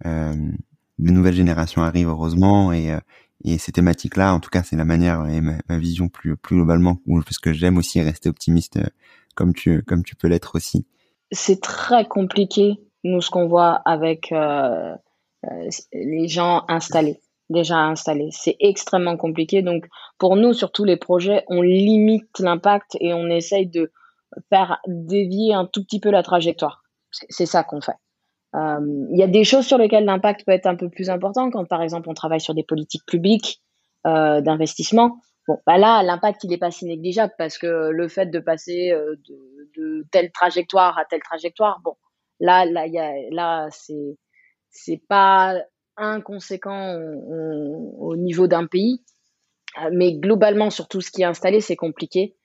de 0.03 0.51
nouvelles 0.99 1.33
générations 1.33 1.81
arrivent 1.81 2.09
heureusement. 2.09 2.73
Et 2.73 2.95
et 3.43 3.57
ces 3.57 3.71
thématiques-là, 3.71 4.33
en 4.33 4.39
tout 4.39 4.49
cas, 4.49 4.61
c'est 4.63 4.75
la 4.75 4.85
manière 4.85 5.25
et 5.27 5.41
ma, 5.41 5.57
vision 5.77 6.09
plus 6.09 6.37
plus 6.37 6.57
globalement, 6.57 6.99
parce 7.25 7.39
que 7.39 7.53
j'aime 7.53 7.77
aussi 7.77 8.01
rester 8.01 8.29
optimiste, 8.29 8.79
comme 9.35 9.53
tu 9.53 9.81
comme 9.83 10.03
tu 10.03 10.15
peux 10.15 10.27
l'être 10.27 10.55
aussi. 10.55 10.85
C'est 11.31 11.61
très 11.61 12.05
compliqué 12.05 12.79
nous, 13.03 13.21
ce 13.21 13.29
qu'on 13.29 13.47
voit 13.47 13.81
avec 13.85 14.31
euh, 14.31 14.95
euh, 15.45 15.69
les 15.93 16.27
gens 16.27 16.65
installés, 16.67 17.19
déjà 17.51 17.77
installés, 17.77 18.29
c'est 18.31 18.55
extrêmement 18.59 19.17
compliqué. 19.17 19.61
Donc, 19.61 19.85
pour 20.17 20.35
nous, 20.35 20.53
sur 20.53 20.71
tous 20.71 20.83
les 20.83 20.97
projets, 20.97 21.43
on 21.47 21.61
limite 21.61 22.39
l'impact 22.39 22.97
et 22.99 23.13
on 23.13 23.27
essaye 23.27 23.67
de 23.67 23.91
faire 24.49 24.79
dévier 24.87 25.53
un 25.53 25.65
tout 25.65 25.83
petit 25.83 25.99
peu 25.99 26.09
la 26.09 26.23
trajectoire. 26.23 26.83
C'est 27.11 27.45
ça 27.45 27.63
qu'on 27.63 27.81
fait. 27.81 27.97
Euh, 28.55 29.05
il 29.11 29.19
y 29.19 29.23
a 29.23 29.27
des 29.27 29.43
choses 29.43 29.65
sur 29.65 29.77
lesquelles 29.77 30.05
l'impact 30.05 30.45
peut 30.45 30.51
être 30.51 30.67
un 30.67 30.75
peu 30.75 30.89
plus 30.89 31.09
important, 31.09 31.49
quand 31.51 31.65
par 31.65 31.81
exemple 31.81 32.09
on 32.09 32.13
travaille 32.13 32.41
sur 32.41 32.53
des 32.53 32.63
politiques 32.63 33.05
publiques 33.05 33.61
euh, 34.07 34.41
d'investissement. 34.41 35.17
Bon, 35.47 35.57
bah 35.65 35.77
là, 35.77 36.03
l'impact 36.03 36.43
il 36.43 36.53
est 36.53 36.57
pas 36.57 36.71
si 36.71 36.85
négligeable 36.85 37.33
parce 37.37 37.57
que 37.57 37.89
le 37.89 38.07
fait 38.07 38.27
de 38.27 38.39
passer 38.39 38.91
euh, 38.91 39.15
de, 39.27 39.69
de, 39.77 40.05
telle 40.11 40.31
trajectoire 40.31 40.97
à 40.97 41.05
telle 41.05 41.21
trajectoire, 41.21 41.79
bon, 41.83 41.95
Là, 42.41 42.65
là, 42.65 42.87
y 42.87 42.97
a, 42.97 43.13
là, 43.29 43.67
c'est 43.69 44.17
c'est 44.71 45.01
pas 45.07 45.55
inconséquent 46.05 46.97
au, 46.97 47.95
au 47.99 48.15
niveau 48.15 48.47
d'un 48.47 48.67
pays, 48.67 49.03
euh, 49.81 49.89
mais 49.93 50.13
globalement 50.13 50.69
sur 50.69 50.87
tout 50.87 51.01
ce 51.01 51.11
qui 51.11 51.21
est 51.21 51.25
installé, 51.25 51.61
c'est 51.61 51.75
compliqué. 51.75 52.35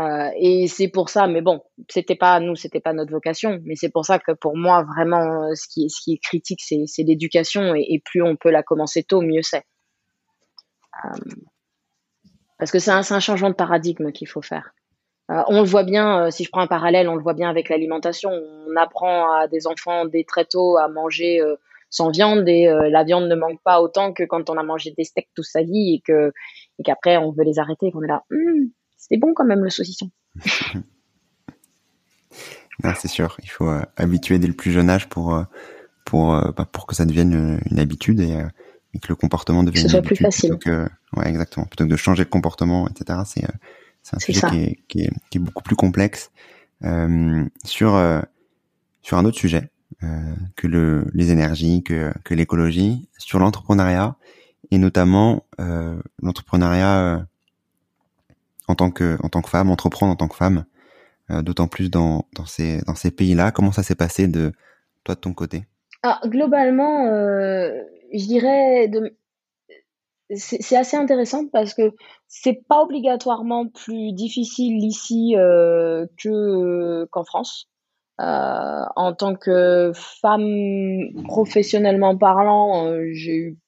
Euh, 0.00 0.28
et 0.36 0.66
c'est 0.66 0.88
pour 0.88 1.08
ça, 1.08 1.28
mais 1.28 1.40
bon, 1.40 1.62
c'était 1.88 2.16
pas 2.16 2.40
nous, 2.40 2.56
c'était 2.56 2.80
pas 2.80 2.92
notre 2.92 3.12
vocation, 3.12 3.60
mais 3.64 3.76
c'est 3.76 3.90
pour 3.90 4.04
ça 4.04 4.18
que 4.18 4.32
pour 4.32 4.56
moi 4.56 4.82
vraiment, 4.82 5.54
ce 5.54 5.68
qui 5.68 5.84
est, 5.84 5.88
ce 5.88 6.02
qui 6.02 6.14
est 6.14 6.18
critique, 6.18 6.60
c'est, 6.62 6.84
l'éducation, 6.98 7.74
et, 7.76 8.02
plus 8.04 8.22
on 8.22 8.34
peut 8.36 8.50
la 8.50 8.64
commencer 8.64 9.04
tôt, 9.04 9.20
mieux 9.20 9.42
c'est. 9.42 9.64
Euh, 11.04 11.18
parce 12.58 12.70
que 12.70 12.78
c'est 12.78 12.90
un, 12.90 13.02
changement 13.20 13.50
de 13.50 13.54
paradigme 13.54 14.10
qu'il 14.12 14.28
faut 14.28 14.42
faire. 14.42 14.74
Euh, 15.30 15.42
on 15.48 15.60
le 15.60 15.66
voit 15.66 15.84
bien, 15.84 16.26
euh, 16.26 16.30
si 16.30 16.44
je 16.44 16.50
prends 16.50 16.60
un 16.60 16.66
parallèle, 16.66 17.08
on 17.08 17.14
le 17.14 17.22
voit 17.22 17.34
bien 17.34 17.48
avec 17.48 17.68
l'alimentation. 17.68 18.30
On 18.30 18.76
apprend 18.76 19.32
à 19.32 19.48
des 19.48 19.66
enfants 19.66 20.04
dès 20.04 20.24
très 20.24 20.44
tôt 20.44 20.76
à 20.76 20.88
manger 20.88 21.40
euh, 21.40 21.56
sans 21.94 22.10
viande 22.10 22.48
et 22.48 22.66
la 22.90 23.04
viande 23.04 23.28
ne 23.28 23.34
manque 23.34 23.60
pas 23.62 23.80
autant 23.80 24.12
que 24.12 24.24
quand 24.24 24.50
on 24.50 24.56
a 24.56 24.62
mangé 24.62 24.92
des 24.96 25.04
steaks 25.04 25.28
toute 25.34 25.44
sa 25.44 25.62
vie 25.62 25.94
et 25.94 26.02
que 26.04 26.32
et 26.78 26.82
qu'après 26.82 27.16
on 27.16 27.30
veut 27.30 27.44
les 27.44 27.58
arrêter 27.58 27.86
et 27.86 27.92
qu'on 27.92 28.02
est 28.02 28.08
là, 28.08 28.24
hum, 28.32 28.70
c'était 28.96 29.16
bon 29.16 29.32
quand 29.34 29.44
même 29.44 29.62
le 29.62 29.70
saucisson. 29.70 30.10
c'est 32.96 33.08
sûr, 33.08 33.36
il 33.42 33.48
faut 33.48 33.70
habituer 33.96 34.38
dès 34.38 34.48
le 34.48 34.54
plus 34.54 34.72
jeune 34.72 34.90
âge 34.90 35.08
pour 35.08 35.40
pour 36.04 36.32
bah, 36.56 36.68
pour 36.70 36.86
que 36.86 36.96
ça 36.96 37.04
devienne 37.04 37.60
une, 37.70 37.78
habitude 37.78 38.20
et, 38.20 38.36
que 39.00 39.08
le 39.08 39.14
comportement 39.14 39.62
devienne 39.62 39.86
une 39.86 39.96
habitude 39.96 40.16
plus 40.16 40.24
facile. 40.24 40.58
Que, 40.58 40.88
ouais, 41.16 41.28
exactement. 41.28 41.66
Plutôt 41.66 41.84
que 41.84 41.90
de 41.90 41.96
changer 41.96 42.24
de 42.24 42.28
comportement, 42.28 42.88
etc. 42.88 43.20
C'est 43.24 43.46
c'est 44.02 44.16
un 44.16 44.18
sujet 44.18 44.40
qui 44.48 44.56
est, 44.56 44.78
qui, 44.88 45.00
est, 45.02 45.10
qui 45.30 45.38
est, 45.38 45.40
beaucoup 45.40 45.62
plus 45.62 45.76
complexe. 45.76 46.30
Euh, 46.82 47.44
sur 47.64 47.94
euh, 47.94 48.20
sur 49.00 49.16
un 49.16 49.24
autre 49.24 49.38
sujet 49.38 49.70
que 50.56 50.66
le, 50.66 51.06
les 51.14 51.30
énergies, 51.30 51.82
que, 51.82 52.12
que 52.24 52.34
l'écologie, 52.34 53.08
sur 53.18 53.38
l'entrepreneuriat 53.38 54.16
et 54.70 54.78
notamment 54.78 55.44
l'entrepreneuriat 56.22 57.26
en 58.68 58.74
tant 58.74 58.90
que 58.90 59.18
en 59.22 59.28
tant 59.28 59.42
que 59.42 59.50
femme, 59.50 59.70
entreprendre 59.70 60.12
en 60.12 60.16
tant 60.16 60.28
que 60.28 60.36
femme, 60.36 60.64
d'autant 61.30 61.68
plus 61.68 61.90
dans 61.90 62.26
dans 62.34 62.46
ces 62.46 62.80
dans 62.82 62.94
ces 62.94 63.10
pays-là. 63.10 63.50
Comment 63.50 63.72
ça 63.72 63.82
s'est 63.82 63.94
passé 63.94 64.28
de 64.28 64.52
toi 65.04 65.14
de 65.14 65.20
ton 65.20 65.32
côté? 65.32 65.64
Ah, 66.02 66.20
Globalement, 66.24 67.06
je 67.06 68.26
dirais 68.26 68.88
de 68.88 69.16
c'est 70.36 70.76
assez 70.76 70.96
intéressant 70.96 71.46
parce 71.48 71.74
que 71.74 71.92
c'est 72.28 72.66
pas 72.66 72.82
obligatoirement 72.82 73.68
plus 73.68 74.12
difficile 74.12 74.82
ici 74.84 75.36
euh, 75.36 76.06
que 76.22 77.04
qu'en 77.06 77.24
France. 77.24 77.68
Euh, 78.20 78.84
en 78.94 79.12
tant 79.12 79.34
que 79.34 79.90
femme 79.94 81.24
professionnellement 81.24 82.16
parlant, 82.16 82.86
euh, 82.86 83.08
j'ai 83.12 83.36
eu 83.36 83.58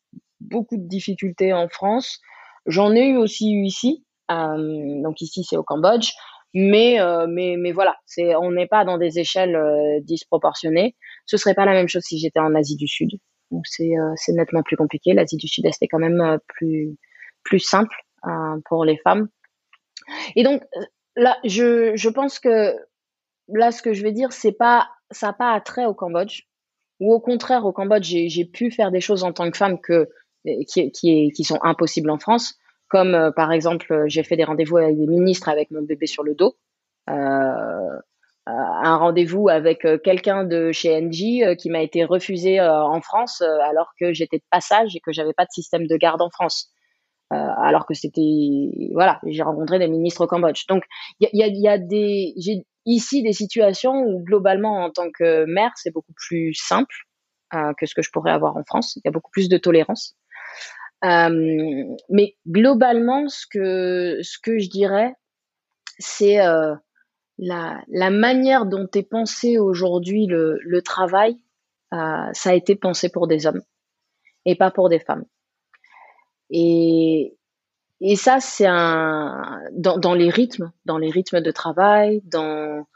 beaucoup 0.40 0.76
de 0.76 0.86
difficultés 0.86 1.53
en 1.53 1.68
France. 1.68 2.20
J'en 2.66 2.94
ai 2.94 3.09
eu 3.09 3.16
aussi 3.16 3.53
eu 3.53 3.64
ici. 3.64 4.05
Euh, 4.30 5.03
donc 5.03 5.20
ici 5.20 5.44
c'est 5.44 5.57
au 5.57 5.62
Cambodge, 5.62 6.11
mais 6.55 7.01
euh, 7.01 7.26
mais 7.28 7.57
mais 7.59 7.72
voilà, 7.72 7.97
c'est 8.07 8.34
on 8.36 8.51
n'est 8.53 8.66
pas 8.66 8.84
dans 8.84 8.99
des 8.99 9.18
échelles 9.18 9.59
disproportionnées. 10.03 10.97
Ce 11.26 11.36
serait 11.36 11.55
pas 11.55 11.64
la 11.64 11.72
même 11.72 11.88
chose 11.88 12.03
si 12.05 12.18
j'étais 12.18 12.40
en 12.40 12.55
Asie 12.55 12.76
du 12.76 12.88
Sud. 12.88 13.11
Donc 13.51 13.64
euh, 13.80 14.12
c'est 14.16 14.32
nettement 14.32 14.62
plus 14.62 14.76
compliqué. 14.76 15.12
L'Asie 15.12 15.36
du 15.36 15.49
Sud-Est 15.49 15.82
est 15.82 15.88
quand 15.88 15.99
même 15.99 16.38
plus 16.49 16.97
plus 17.44 17.61
simple 17.61 17.94
pour 18.68 18.84
les 18.84 18.99
femmes. 18.99 19.28
Et 20.34 20.42
donc 20.44 20.62
là, 21.16 21.36
je 21.44 21.92
je 21.97 22.09
pense 22.09 22.38
que 22.40 22.74
là, 23.49 23.70
ce 23.70 23.82
que 23.82 23.92
je 23.92 24.03
vais 24.03 24.12
dire, 24.12 24.32
c'est 24.32 24.53
pas 24.53 24.88
ça 25.11 25.28
n'a 25.28 25.32
pas 25.32 25.53
attrait 25.53 25.86
au 25.86 25.94
Cambodge. 25.94 26.42
Ou 27.01 27.12
au 27.12 27.20
contraire, 27.20 27.66
au 27.66 27.72
Cambodge, 27.72 28.07
j'ai 28.07 28.44
pu 28.44 28.70
faire 28.70 28.90
des 28.90 29.01
choses 29.01 29.22
en 29.22 29.32
tant 29.32 29.51
que 29.51 29.57
femme 29.57 29.80
que 29.80 30.09
qui 30.68 30.90
qui, 30.92 31.30
qui 31.32 31.44
sont 31.44 31.59
impossibles 31.62 32.11
en 32.11 32.18
France. 32.18 32.55
Comme 32.88 33.32
par 33.36 33.53
exemple, 33.53 34.05
j'ai 34.07 34.22
fait 34.22 34.36
des 34.36 34.44
rendez-vous 34.44 34.78
avec 34.78 34.97
des 34.97 35.07
ministres 35.07 35.49
avec 35.49 35.70
mon 35.70 35.82
bébé 35.82 36.07
sur 36.07 36.22
le 36.22 36.34
dos. 36.34 36.57
Euh, 37.11 37.99
un 38.47 38.97
rendez-vous 38.97 39.49
avec 39.49 39.84
euh, 39.84 39.99
quelqu'un 39.99 40.44
de 40.44 40.70
chez 40.70 40.94
euh, 40.97 41.55
qui 41.57 41.68
m'a 41.68 41.82
été 41.82 42.05
refusé 42.05 42.61
euh, 42.61 42.84
en 42.84 43.01
France 43.01 43.42
alors 43.42 43.92
que 44.01 44.12
j'étais 44.12 44.38
de 44.38 44.44
passage 44.51 44.94
et 44.94 45.01
que 45.01 45.12
j'avais 45.12 45.32
pas 45.32 45.44
de 45.44 45.51
système 45.51 45.86
de 45.86 45.97
garde 45.97 46.22
en 46.22 46.30
France. 46.30 46.70
alors 47.30 47.86
que 47.86 47.94
c'était 47.94 48.92
voilà, 48.92 49.20
j'ai 49.26 49.42
rencontré 49.42 49.78
des 49.80 49.88
ministres 49.88 50.24
au 50.24 50.26
Cambodge. 50.28 50.66
Donc 50.68 50.84
il 51.20 51.28
y 51.32 51.42
a, 51.42 51.49
y 51.49 51.68
a, 51.68 51.78
des 51.78 52.34
j'ai 52.36 52.64
ici 52.87 53.22
des 53.22 53.32
situations 53.32 53.93
où 53.93 54.22
globalement 54.24 54.84
en 54.84 54.91
tant 54.91 55.11
que 55.11 55.45
mère 55.47 55.72
c'est 55.76 55.93
beaucoup 55.93 56.14
plus 56.14 56.55
simple 56.55 56.95
que 57.78 57.87
ce 57.87 57.95
que 57.95 58.03
je 58.03 58.11
pourrais 58.11 58.32
avoir 58.32 58.57
en 58.57 58.64
France. 58.64 58.97
Il 58.97 59.03
y 59.05 59.09
a 59.09 59.12
beaucoup 59.12 59.30
plus 59.30 59.49
de 59.49 59.59
tolérance. 59.59 60.16
mais 61.03 62.37
globalement 62.49 63.28
ce 63.28 63.47
que 63.51 64.18
ce 64.22 64.39
que 64.43 64.59
je 64.59 64.68
dirais 64.68 65.12
c'est 65.99 66.39
la, 67.39 67.82
la 67.89 68.11
manière 68.11 68.66
dont 68.66 68.89
est 68.95 69.09
pensé 69.09 69.59
aujourd'hui 69.59 70.26
le, 70.26 70.59
le 70.62 70.82
travail, 70.82 71.37
euh, 71.93 72.28
ça 72.32 72.51
a 72.51 72.55
été 72.55 72.76
pensé 72.76 73.09
pour 73.09 73.26
des 73.26 73.47
hommes 73.47 73.62
et 74.45 74.57
pas 74.57 74.70
pour 74.70 74.89
des 74.89 75.01
femmes. 75.01 75.24
Et, 76.51 77.37
et 78.01 78.16
ça, 78.16 78.40
c'est 78.40 78.66
un 78.66 79.61
dans, 79.72 79.99
dans, 79.99 80.14
les 80.14 80.30
rythmes, 80.30 80.70
dans 80.84 80.99
les 80.99 81.11
rythmes 81.11 81.40
de 81.40 81.51
travail, 81.51 82.20
dans 82.24 82.86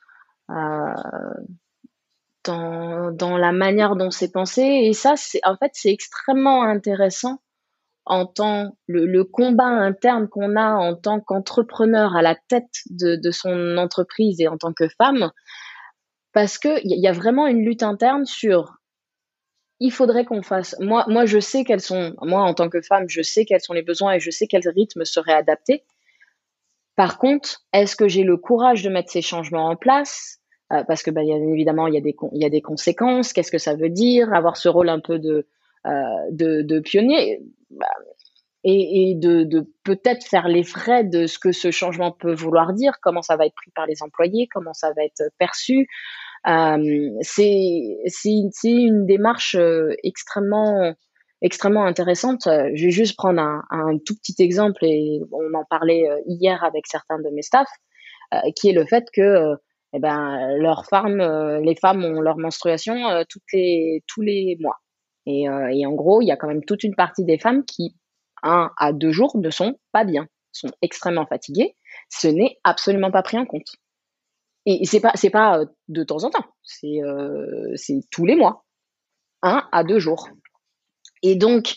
euh, 0.51 0.95
dans, 2.45 3.11
dans 3.13 3.37
la 3.37 3.53
manière 3.53 3.97
dont 3.97 4.11
c'est 4.11 4.33
pensé. 4.33 4.63
Et 4.63 4.93
ça, 4.93 5.15
c'est 5.17 5.41
en 5.45 5.57
fait, 5.57 5.71
c'est 5.75 5.91
extrêmement 5.91 6.63
intéressant 6.63 7.41
en 8.07 8.27
tant 8.27 8.77
le, 8.87 9.07
le 9.07 9.25
combat 9.25 9.67
interne 9.67 10.29
qu'on 10.29 10.57
a 10.57 10.73
en 10.73 10.97
tant 10.97 11.21
qu'entrepreneur 11.21 12.17
à 12.17 12.23
la 12.23 12.35
tête 12.35 12.83
de, 12.91 13.17
de, 13.17 13.31
son 13.31 13.77
entreprise 13.77 14.41
et 14.41 14.49
en 14.49 14.57
tant 14.57 14.73
que 14.73 14.89
femme, 14.99 15.31
parce 16.33 16.59
que 16.59 16.81
il 16.83 17.01
y, 17.01 17.09
a 17.09 17.13
vraiment 17.13 17.47
une 17.47 17.65
lutte 17.65 17.83
interne 17.83 18.25
sur 18.27 18.80
il 19.81 19.91
faudrait 19.91 20.25
qu'on 20.27 20.43
fasse. 20.43 20.77
Moi, 20.79 21.05
moi, 21.09 21.25
je 21.25 21.41
sais 21.41 21.65
quels 21.65 21.81
sont. 21.81 22.15
Moi, 22.23 22.41
en 22.41 22.55
tant 22.55 22.69
que 22.69 22.83
femme, 22.83 23.09
je 23.09 23.23
sais 23.23 23.47
quels 23.47 23.63
sont 23.63 23.73
les 23.73 23.83
besoins 23.83 24.13
et 24.15 24.21
je 24.21 24.31
sais 24.31 24.47
quels 24.47 24.69
rythmes 24.69 25.05
seraient 25.05 25.33
adaptés. 25.33 25.85
Par 26.97 27.19
contre, 27.19 27.63
est-ce 27.73 27.97
que 27.97 28.07
j'ai 28.07 28.23
le 28.23 28.37
courage 28.37 28.83
de 28.83 28.91
mettre 28.91 29.11
ces 29.11 29.23
changements 29.23 29.69
en 29.69 29.77
place? 29.77 30.39
Euh, 30.73 30.85
Parce 30.85 31.03
que, 31.03 31.11
bah, 31.11 31.23
y 31.25 31.33
a, 31.33 31.37
évidemment, 31.37 31.87
il 31.87 31.95
y 31.95 31.97
a 31.97 32.03
des 32.03 32.15
y 32.33 32.45
a 32.45 32.51
des 32.51 32.61
conséquences. 32.61 33.33
Qu'est-ce 33.33 33.51
que 33.51 33.59
ça 33.59 33.75
veut 33.75 33.89
dire? 33.89 34.33
Avoir 34.35 34.59
ce 34.59 34.69
rôle 34.69 34.91
un 34.91 35.01
peu 35.01 35.19
de 35.19 35.47
euh, 35.87 35.91
de, 36.31 36.81
pionnier 36.81 37.41
bah, 37.71 37.87
et, 38.65 39.15
de 39.17 39.67
peut-être 39.83 40.27
faire 40.27 40.47
les 40.47 40.63
frais 40.63 41.05
de 41.05 41.27
ce 41.27 41.39
que 41.39 41.53
ce 41.53 41.71
changement 41.71 42.13
peut 42.13 42.35
vouloir 42.35 42.75
dire, 42.75 42.99
comment 43.01 43.23
ça 43.23 43.37
va 43.37 43.47
être 43.47 43.55
pris 43.55 43.71
par 43.71 43.87
les 43.87 44.03
employés, 44.03 44.47
comment 44.53 44.75
ça 44.75 44.93
va 44.93 45.05
être 45.05 45.23
perçu? 45.39 45.89
Euh, 46.47 47.11
c'est 47.21 47.99
une 48.65 49.07
démarche 49.07 49.57
euh, 49.57 49.95
extrêmement 50.03 50.95
extrêmement 51.43 51.87
intéressante. 51.87 52.43
Je 52.45 52.85
vais 52.85 52.91
juste 52.91 53.17
prendre 53.17 53.41
un, 53.41 53.99
tout 54.05 54.15
petit 54.15 54.43
exemple 54.43 54.85
et 54.85 55.21
on 55.33 55.55
en 55.55 55.65
parlait 55.65 56.07
euh, 56.09 56.21
hier 56.27 56.63
avec 56.65 56.87
certains 56.87 57.19
de 57.19 57.31
mes 57.31 57.43
staffs, 57.43 57.73
qui 58.57 58.69
est 58.69 58.73
le 58.73 58.85
fait 58.85 59.07
que 59.13 59.55
eh 59.93 59.99
ben 59.99 60.57
leurs 60.59 60.85
femmes, 60.85 61.21
les 61.63 61.75
femmes 61.75 62.05
ont 62.05 62.21
leur 62.21 62.37
menstruation 62.37 62.95
tous 63.27 64.21
les 64.21 64.57
mois. 64.61 64.77
Et, 65.27 65.49
en 65.49 65.93
gros, 65.93 66.21
il 66.21 66.27
y 66.27 66.31
a 66.31 66.37
quand 66.37 66.47
même 66.47 66.65
toute 66.65 66.85
une 66.85 66.95
partie 66.95 67.25
des 67.25 67.39
femmes 67.39 67.65
qui 67.65 67.97
un 68.43 68.71
à 68.77 68.93
deux 68.93 69.11
jours 69.11 69.37
ne 69.37 69.51
sont 69.51 69.79
pas 69.93 70.05
bien, 70.05 70.27
sont 70.53 70.71
extrêmement 70.83 71.27
fatigués. 71.27 71.75
Ce 72.11 72.29
n'est 72.29 72.59
absolument 72.65 73.11
pas 73.11 73.23
pris 73.23 73.39
en 73.39 73.47
compte. 73.47 73.77
Et 74.67 74.85
c'est 74.85 75.01
pas 75.01 75.13
c'est 75.15 75.31
pas 75.31 75.61
euh, 75.61 75.67
de 75.89 76.05
temps 76.05 76.25
en 76.25 76.31
temps, 76.31 76.45
c'est 76.63 77.03
euh, 77.03 77.73
c'est 77.77 78.01
tous 78.11 78.27
les 78.27 78.37
mois, 78.37 78.65
un 79.43 79.67
à 79.73 79.85
deux 79.85 79.99
jours. 79.99 80.29
Et 81.23 81.35
donc 81.35 81.77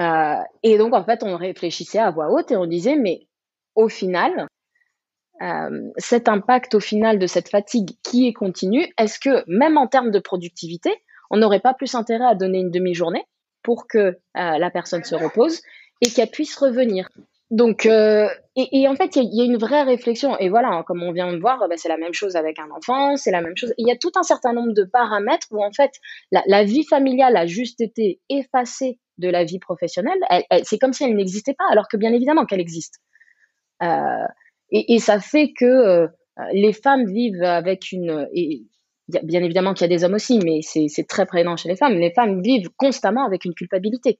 euh, 0.00 0.34
et 0.62 0.78
donc 0.78 0.94
en 0.94 1.04
fait 1.04 1.22
on 1.22 1.36
réfléchissait 1.36 1.98
à 1.98 2.10
voix 2.10 2.30
haute 2.30 2.50
et 2.50 2.56
on 2.56 2.66
disait 2.66 2.96
mais 2.96 3.26
au 3.74 3.88
final 3.88 4.46
cet 5.98 6.28
impact 6.28 6.74
au 6.74 6.80
final 6.80 7.20
de 7.20 7.28
cette 7.28 7.48
fatigue 7.48 7.90
qui 8.02 8.26
est 8.26 8.32
continue, 8.32 8.92
est-ce 8.98 9.20
que 9.20 9.44
même 9.46 9.78
en 9.78 9.86
termes 9.86 10.10
de 10.10 10.18
productivité, 10.18 10.92
on 11.30 11.36
n'aurait 11.36 11.60
pas 11.60 11.74
plus 11.74 11.94
intérêt 11.94 12.24
à 12.24 12.34
donner 12.34 12.58
une 12.58 12.72
demi-journée 12.72 13.24
pour 13.62 13.86
que 13.86 14.18
la 14.34 14.70
personne 14.72 15.04
se 15.04 15.14
repose 15.14 15.62
et 16.04 16.10
qu'elle 16.10 16.32
puisse 16.32 16.56
revenir? 16.56 17.08
Donc, 17.50 17.86
euh, 17.86 18.28
et, 18.56 18.80
et, 18.80 18.88
en 18.88 18.94
fait, 18.94 19.16
il 19.16 19.24
y, 19.24 19.38
y, 19.38 19.40
a 19.40 19.44
une 19.44 19.56
vraie 19.56 19.82
réflexion. 19.82 20.36
Et 20.38 20.50
voilà, 20.50 20.68
hein, 20.68 20.82
comme 20.86 21.02
on 21.02 21.12
vient 21.12 21.32
de 21.32 21.38
voir, 21.38 21.58
bah, 21.68 21.76
c'est 21.76 21.88
la 21.88 21.96
même 21.96 22.12
chose 22.12 22.36
avec 22.36 22.58
un 22.58 22.70
enfant, 22.70 23.16
c'est 23.16 23.30
la 23.30 23.40
même 23.40 23.56
chose. 23.56 23.72
Il 23.78 23.88
y 23.88 23.90
a 23.90 23.96
tout 23.96 24.12
un 24.16 24.22
certain 24.22 24.52
nombre 24.52 24.74
de 24.74 24.84
paramètres 24.84 25.46
où 25.50 25.64
en 25.64 25.72
fait, 25.72 25.92
la, 26.30 26.42
la 26.46 26.64
vie 26.64 26.84
familiale 26.84 27.36
a 27.36 27.46
juste 27.46 27.80
été 27.80 28.20
effacée 28.28 28.98
de 29.16 29.28
la 29.28 29.44
vie 29.44 29.58
professionnelle. 29.58 30.18
Elle, 30.28 30.44
elle, 30.50 30.64
c'est 30.64 30.78
comme 30.78 30.92
si 30.92 31.04
elle 31.04 31.16
n'existait 31.16 31.54
pas, 31.54 31.64
alors 31.70 31.88
que 31.88 31.96
bien 31.96 32.12
évidemment 32.12 32.44
qu'elle 32.44 32.60
existe. 32.60 32.96
Euh, 33.82 34.26
et, 34.70 34.94
et, 34.94 34.98
ça 34.98 35.18
fait 35.18 35.52
que 35.52 35.64
euh, 35.64 36.06
les 36.52 36.72
femmes 36.72 37.06
vivent 37.06 37.42
avec 37.42 37.92
une. 37.92 38.28
Et, 38.34 38.64
bien 39.22 39.42
évidemment 39.42 39.72
qu'il 39.72 39.90
y 39.90 39.92
a 39.92 39.96
des 39.96 40.04
hommes 40.04 40.14
aussi, 40.14 40.38
mais 40.44 40.60
c'est 40.62 41.08
très 41.08 41.24
présent 41.24 41.56
chez 41.56 41.70
les 41.70 41.76
femmes. 41.76 41.94
Les 41.94 42.12
femmes 42.12 42.42
vivent 42.42 42.68
constamment 42.76 43.24
avec 43.24 43.46
une 43.46 43.54
culpabilité. 43.54 44.18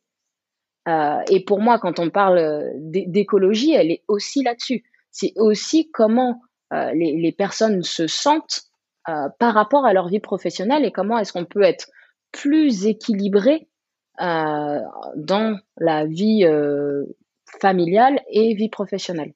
Euh, 0.88 1.20
et 1.30 1.44
pour 1.44 1.60
moi, 1.60 1.78
quand 1.78 1.98
on 1.98 2.10
parle 2.10 2.38
euh, 2.38 2.70
d'écologie, 2.76 3.72
elle 3.74 3.90
est 3.90 4.02
aussi 4.08 4.42
là-dessus. 4.42 4.84
C'est 5.10 5.32
aussi 5.36 5.90
comment 5.90 6.40
euh, 6.72 6.92
les, 6.94 7.32
personnes 7.32 7.82
se 7.82 8.06
sentent 8.06 8.62
par 9.38 9.54
rapport 9.54 9.86
à 9.86 9.94
leur 9.94 10.08
vie 10.08 10.20
professionnelle 10.20 10.84
et 10.84 10.92
comment 10.92 11.18
est-ce 11.18 11.32
qu'on 11.32 11.46
peut 11.46 11.62
être 11.62 11.88
plus 12.30 12.86
équilibré 12.86 13.66
dans 14.18 15.58
la 15.78 16.04
vie 16.04 16.44
familiale 17.62 18.20
et 18.28 18.52
vie 18.52 18.68
professionnelle. 18.68 19.32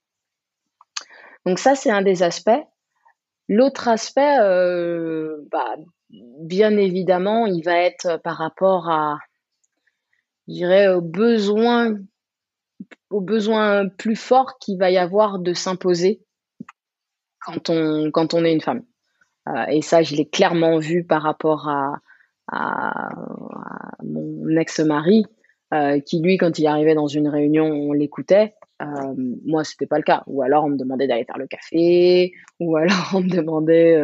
Donc 1.47 1.59
ça, 1.59 1.75
c'est 1.75 1.91
un 1.91 2.03
des 2.03 2.23
aspects. 2.23 2.51
L'autre 3.49 3.89
aspect, 3.89 4.37
bah, 5.51 5.77
bien 6.11 6.77
évidemment, 6.77 7.47
il 7.47 7.63
va 7.63 7.79
être 7.79 8.21
par 8.23 8.37
rapport 8.37 8.91
à 8.91 9.17
je 10.49 10.55
dirais, 10.55 10.89
aux 10.89 11.01
besoins, 11.01 11.95
aux 13.11 13.21
besoins 13.21 13.89
plus 13.89 14.17
forts 14.17 14.59
qu'il 14.59 14.79
va 14.79 14.91
y 14.91 14.99
avoir 14.99 15.39
de 15.39 15.53
s'imposer 15.53 16.23
quand 17.41 17.71
on, 17.71 18.11
quand 18.11 18.35
on 18.35 18.45
est 18.45 18.53
une 18.53 18.61
femme. 18.61 18.83
Euh, 19.49 19.65
et 19.69 19.83
ça, 19.83 20.03
je 20.03 20.15
l'ai 20.15 20.29
clairement 20.29 20.79
vu 20.79 21.05
par 21.05 21.23
rapport 21.23 21.69
à, 21.69 22.01
à, 22.49 23.09
à 23.09 23.97
mon 24.05 24.57
ex-mari, 24.57 25.25
euh, 25.75 26.01
qui 26.01 26.21
lui, 26.21 26.37
quand 26.37 26.59
il 26.59 26.67
arrivait 26.67 26.95
dans 26.95 27.09
une 27.09 27.29
réunion, 27.29 27.67
on 27.67 27.93
l'écoutait. 27.93 28.55
Euh, 28.83 29.15
moi, 29.45 29.65
c'était 29.65 29.87
pas 29.87 29.97
le 29.97 30.05
cas. 30.05 30.23
Ou 30.27 30.43
alors, 30.43 30.65
on 30.65 30.71
me 30.71 30.77
demandait 30.77 31.07
d'aller 31.07 31.25
faire 31.25 31.39
le 31.39 31.47
café, 31.47 32.33
ou 32.61 32.77
alors 32.77 33.11
on 33.15 33.21
me 33.21 33.29
demandait 33.29 33.97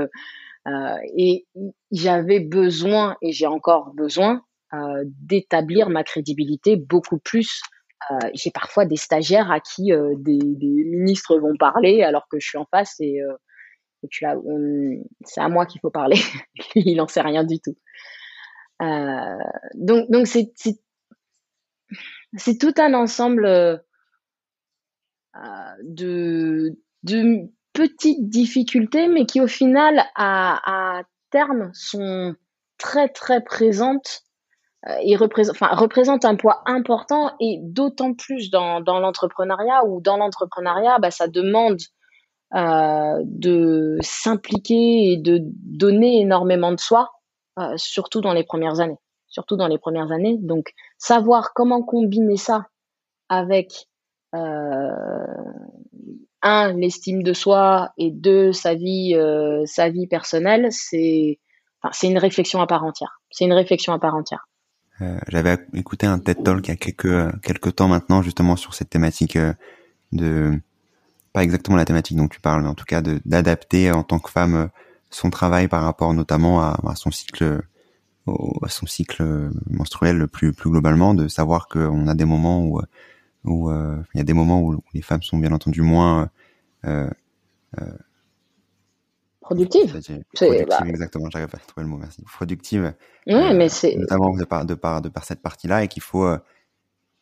euh, 0.66 0.97
et 1.16 1.47
j'avais 1.91 2.41
besoin, 2.41 3.16
et 3.22 3.32
j'ai 3.32 3.47
encore 3.47 3.95
besoin, 3.95 4.43
d'établir 5.04 5.88
ma 5.88 6.04
crédibilité 6.04 6.76
beaucoup 6.76 7.18
plus 7.18 7.62
j'ai 8.34 8.50
parfois 8.50 8.86
des 8.86 8.96
stagiaires 8.96 9.50
à 9.50 9.60
qui 9.60 9.90
des, 10.18 10.38
des, 10.38 10.84
ministres 10.84 11.38
vont 11.38 11.56
parler 11.58 12.02
alors 12.02 12.28
que 12.28 12.38
je 12.38 12.46
suis 12.46 12.58
en 12.58 12.66
face 12.66 12.94
et, 13.00 13.20
et 14.02 14.08
c'est 15.24 15.40
à 15.40 15.48
moi 15.48 15.66
qu'il 15.66 15.80
faut 15.80 15.90
parler. 15.90 16.16
il 16.74 16.96
n'en 16.96 17.08
sait 17.08 17.20
rien 17.20 17.44
du 17.44 17.58
tout. 17.60 17.76
donc 19.74 20.10
donc 20.10 20.26
c'est 20.26 20.52
c'est 22.36 22.58
tout 22.58 22.74
un 22.78 22.94
ensemble 22.94 23.82
de, 25.82 26.76
de 27.02 27.48
petites 27.72 28.28
difficultés, 28.28 29.08
mais 29.08 29.26
qui 29.26 29.40
au 29.40 29.46
final, 29.46 30.04
à 30.16 31.02
terme, 31.30 31.70
sont 31.74 32.34
très 32.76 33.08
très 33.08 33.42
présentes 33.42 34.22
euh, 34.87 34.95
et 35.03 35.16
représente, 35.16 36.24
un 36.24 36.37
poids 36.37 36.62
important 36.66 37.33
et 37.41 37.59
d'autant 37.62 38.14
plus 38.14 38.51
dans, 38.51 38.81
l'entrepreneuriat 38.81 39.85
où 39.87 40.01
dans 40.01 40.16
l'entrepreneuriat, 40.16 40.99
bah, 41.01 41.11
ça 41.11 41.26
demande 41.26 41.79
euh, 42.55 43.20
de 43.24 43.99
s'impliquer 44.01 45.12
et 45.12 45.16
de 45.16 45.41
donner 45.43 46.20
énormément 46.20 46.70
de 46.70 46.79
soi, 46.79 47.11
euh, 47.59 47.72
surtout 47.76 48.20
dans 48.20 48.33
les 48.33 48.45
premières 48.45 48.79
années. 48.81 48.99
Surtout 49.26 49.57
dans 49.57 49.66
les 49.66 49.79
premières 49.79 50.12
années. 50.12 50.39
Donc, 50.41 50.72
savoir 50.97 51.53
comment 51.55 51.83
combiner 51.83 52.37
ça 52.37 52.66
avec 53.29 53.89
un 56.43 56.72
l'estime 56.74 57.22
de 57.22 57.33
soi 57.33 57.91
et 57.97 58.11
deux 58.11 58.53
sa 58.53 58.74
vie 58.74 59.16
sa 59.64 59.89
vie 59.91 60.07
personnelle, 60.07 60.68
c'est 60.70 61.39
une 62.03 62.18
réflexion 62.18 62.61
à 62.61 62.66
part 62.66 62.85
entière. 62.85 63.20
C'est 63.31 63.45
une 63.45 63.53
réflexion 63.53 63.93
à 63.93 63.99
part 63.99 64.14
entière. 64.14 64.47
Euh, 65.01 65.18
j'avais 65.28 65.57
écouté 65.74 66.07
un 66.07 66.18
TED 66.18 66.42
Talk 66.42 66.66
il 66.66 66.70
y 66.70 66.72
a 66.72 66.76
quelques 66.76 67.40
quelques 67.42 67.76
temps 67.76 67.88
maintenant 67.88 68.22
justement 68.22 68.57
sur 68.57 68.74
cette 68.74 68.90
thématique 68.90 69.36
euh, 69.36 69.53
de 70.12 70.59
pas 71.32 71.44
exactement 71.44 71.76
la 71.76 71.84
thématique 71.84 72.16
dont 72.16 72.26
tu 72.28 72.40
parles, 72.40 72.62
mais 72.62 72.68
en 72.68 72.74
tout 72.74 72.84
cas 72.84 73.01
d'adapter 73.01 73.92
en 73.92 74.03
tant 74.03 74.18
que 74.18 74.30
femme 74.30 74.55
euh, 74.55 74.66
son 75.11 75.30
travail 75.30 75.68
par 75.68 75.82
rapport 75.82 76.12
notamment 76.14 76.61
à, 76.61 76.94
son 76.94 77.11
cycle 77.11 77.62
à 78.26 78.68
son 78.68 78.86
cycle 78.86 79.51
menstruel 79.70 80.28
plus 80.28 80.53
plus 80.53 80.70
globalement, 80.70 81.14
de 81.14 81.28
savoir 81.28 81.68
qu'on 81.68 82.09
a 82.09 82.14
des 82.14 82.26
moments 82.26 82.62
où 82.62 82.80
où 83.44 83.70
il 83.70 84.18
y 84.18 84.20
a 84.20 84.24
des 84.24 84.34
moments 84.34 84.61
où, 84.61 84.82
les 84.92 85.01
femmes 85.01 85.22
sont 85.22 85.38
bien 85.38 85.53
entendu 85.53 85.80
moins 85.80 86.28
euh, 87.80 87.92
productive. 89.49 89.88
Productive, 89.88 90.66
bah 90.68 90.80
exactement, 90.86 91.28
j'arrive 91.30 91.49
pas 91.49 91.57
à 91.57 91.61
trouver 91.61 91.84
le 91.84 91.90
mot, 91.90 91.96
merci. 91.96 92.22
Productive. 92.22 92.94
Ouais, 93.26 93.55
mais 93.55 93.68
c'est. 93.68 93.96
Notamment 93.96 94.36
de 94.36 94.44
par, 94.44 94.66
de 94.66 94.74
par, 94.74 95.01
de 95.01 95.09
par 95.09 95.24
cette 95.24 95.40
partie-là 95.40 95.84
et 95.84 95.88
qu'il 95.88 96.03
faut, 96.03 96.24
euh, 96.24 96.38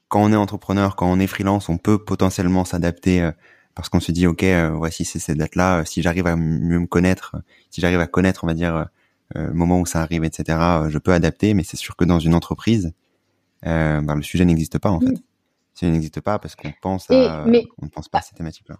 quand 0.08 0.22
on 0.22 0.32
est 0.32 0.36
entrepreneur, 0.36 0.96
quand 0.96 1.06
on 1.10 1.20
est 1.20 1.26
freelance, 1.28 1.68
on 1.68 1.78
peut 1.78 1.98
potentiellement 1.98 2.64
s'adapter 2.64 3.22
euh, 3.22 3.30
parce 3.74 3.88
qu'on 3.88 4.00
se 4.00 4.10
dit, 4.10 4.26
OK, 4.26 4.42
euh, 4.42 4.70
voici 4.70 5.04
c'est 5.04 5.20
cette 5.20 5.38
date-là, 5.38 5.84
si 5.84 6.02
j'arrive 6.02 6.26
à 6.26 6.36
mieux 6.36 6.80
me 6.80 6.86
connaître, 6.86 7.36
si 7.70 7.80
j'arrive 7.80 8.00
à 8.00 8.06
connaître, 8.06 8.42
on 8.42 8.46
va 8.48 8.54
dire, 8.54 8.86
le 9.34 9.52
moment 9.52 9.80
où 9.80 9.86
ça 9.86 10.00
arrive, 10.00 10.24
etc., 10.24 10.58
je 10.88 10.98
peux 10.98 11.12
adapter, 11.12 11.52
mais 11.54 11.62
c'est 11.62 11.76
sûr 11.76 11.96
que 11.96 12.04
dans 12.04 12.18
une 12.18 12.34
entreprise, 12.34 12.92
bah, 13.62 14.14
le 14.14 14.22
sujet 14.22 14.44
n'existe 14.44 14.78
pas, 14.78 14.90
en 14.90 15.00
fait. 15.00 15.14
Si 15.74 15.84
il 15.84 15.92
n'existe 15.92 16.22
pas 16.22 16.38
parce 16.38 16.56
qu'on 16.56 16.72
pense 16.80 17.10
à, 17.10 17.44
on 17.44 17.50
ne 17.84 17.90
pense 17.90 18.08
pas 18.08 18.18
à 18.18 18.22
ces 18.22 18.34
thématiques-là. 18.34 18.78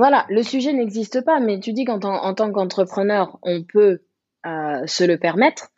Voilà, 0.00 0.24
le 0.30 0.42
sujet 0.42 0.72
n'existe 0.72 1.20
pas, 1.26 1.40
mais 1.40 1.60
tu 1.60 1.74
dis 1.74 1.84
qu'en 1.84 2.00
en 2.00 2.32
tant 2.32 2.50
qu'entrepreneur, 2.50 3.38
on 3.42 3.62
peut 3.62 4.00
euh, 4.46 4.86
se 4.86 5.04
le 5.04 5.18
permettre, 5.18 5.68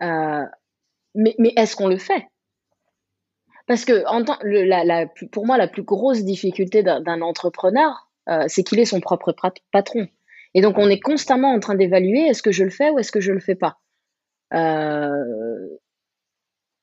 euh, 0.00 0.44
mais, 1.14 1.36
est-ce 1.54 1.76
qu'on 1.76 1.88
le 1.88 1.98
fait? 1.98 2.26
Parce 3.66 3.84
que 3.84 4.02
pour 5.26 5.44
moi, 5.44 5.58
la 5.58 5.68
plus 5.68 5.82
grosse 5.82 6.24
difficulté 6.24 6.82
d'un 6.82 7.20
entrepreneur, 7.20 8.08
euh, 8.30 8.44
c'est 8.48 8.62
qu'il 8.62 8.80
est 8.80 8.86
son 8.86 9.00
propre 9.00 9.36
patron. 9.70 10.08
Et 10.54 10.62
donc, 10.62 10.78
on 10.78 10.88
est 10.88 11.00
constamment 11.00 11.52
en 11.52 11.60
train 11.60 11.74
d'évaluer 11.74 12.20
est-ce 12.20 12.42
que 12.42 12.50
je 12.50 12.64
le 12.64 12.70
fais 12.70 12.88
ou 12.88 12.98
est-ce 12.98 13.12
que 13.12 13.20
je 13.20 13.32
le 13.32 13.40
fais 13.40 13.56
pas? 13.56 13.76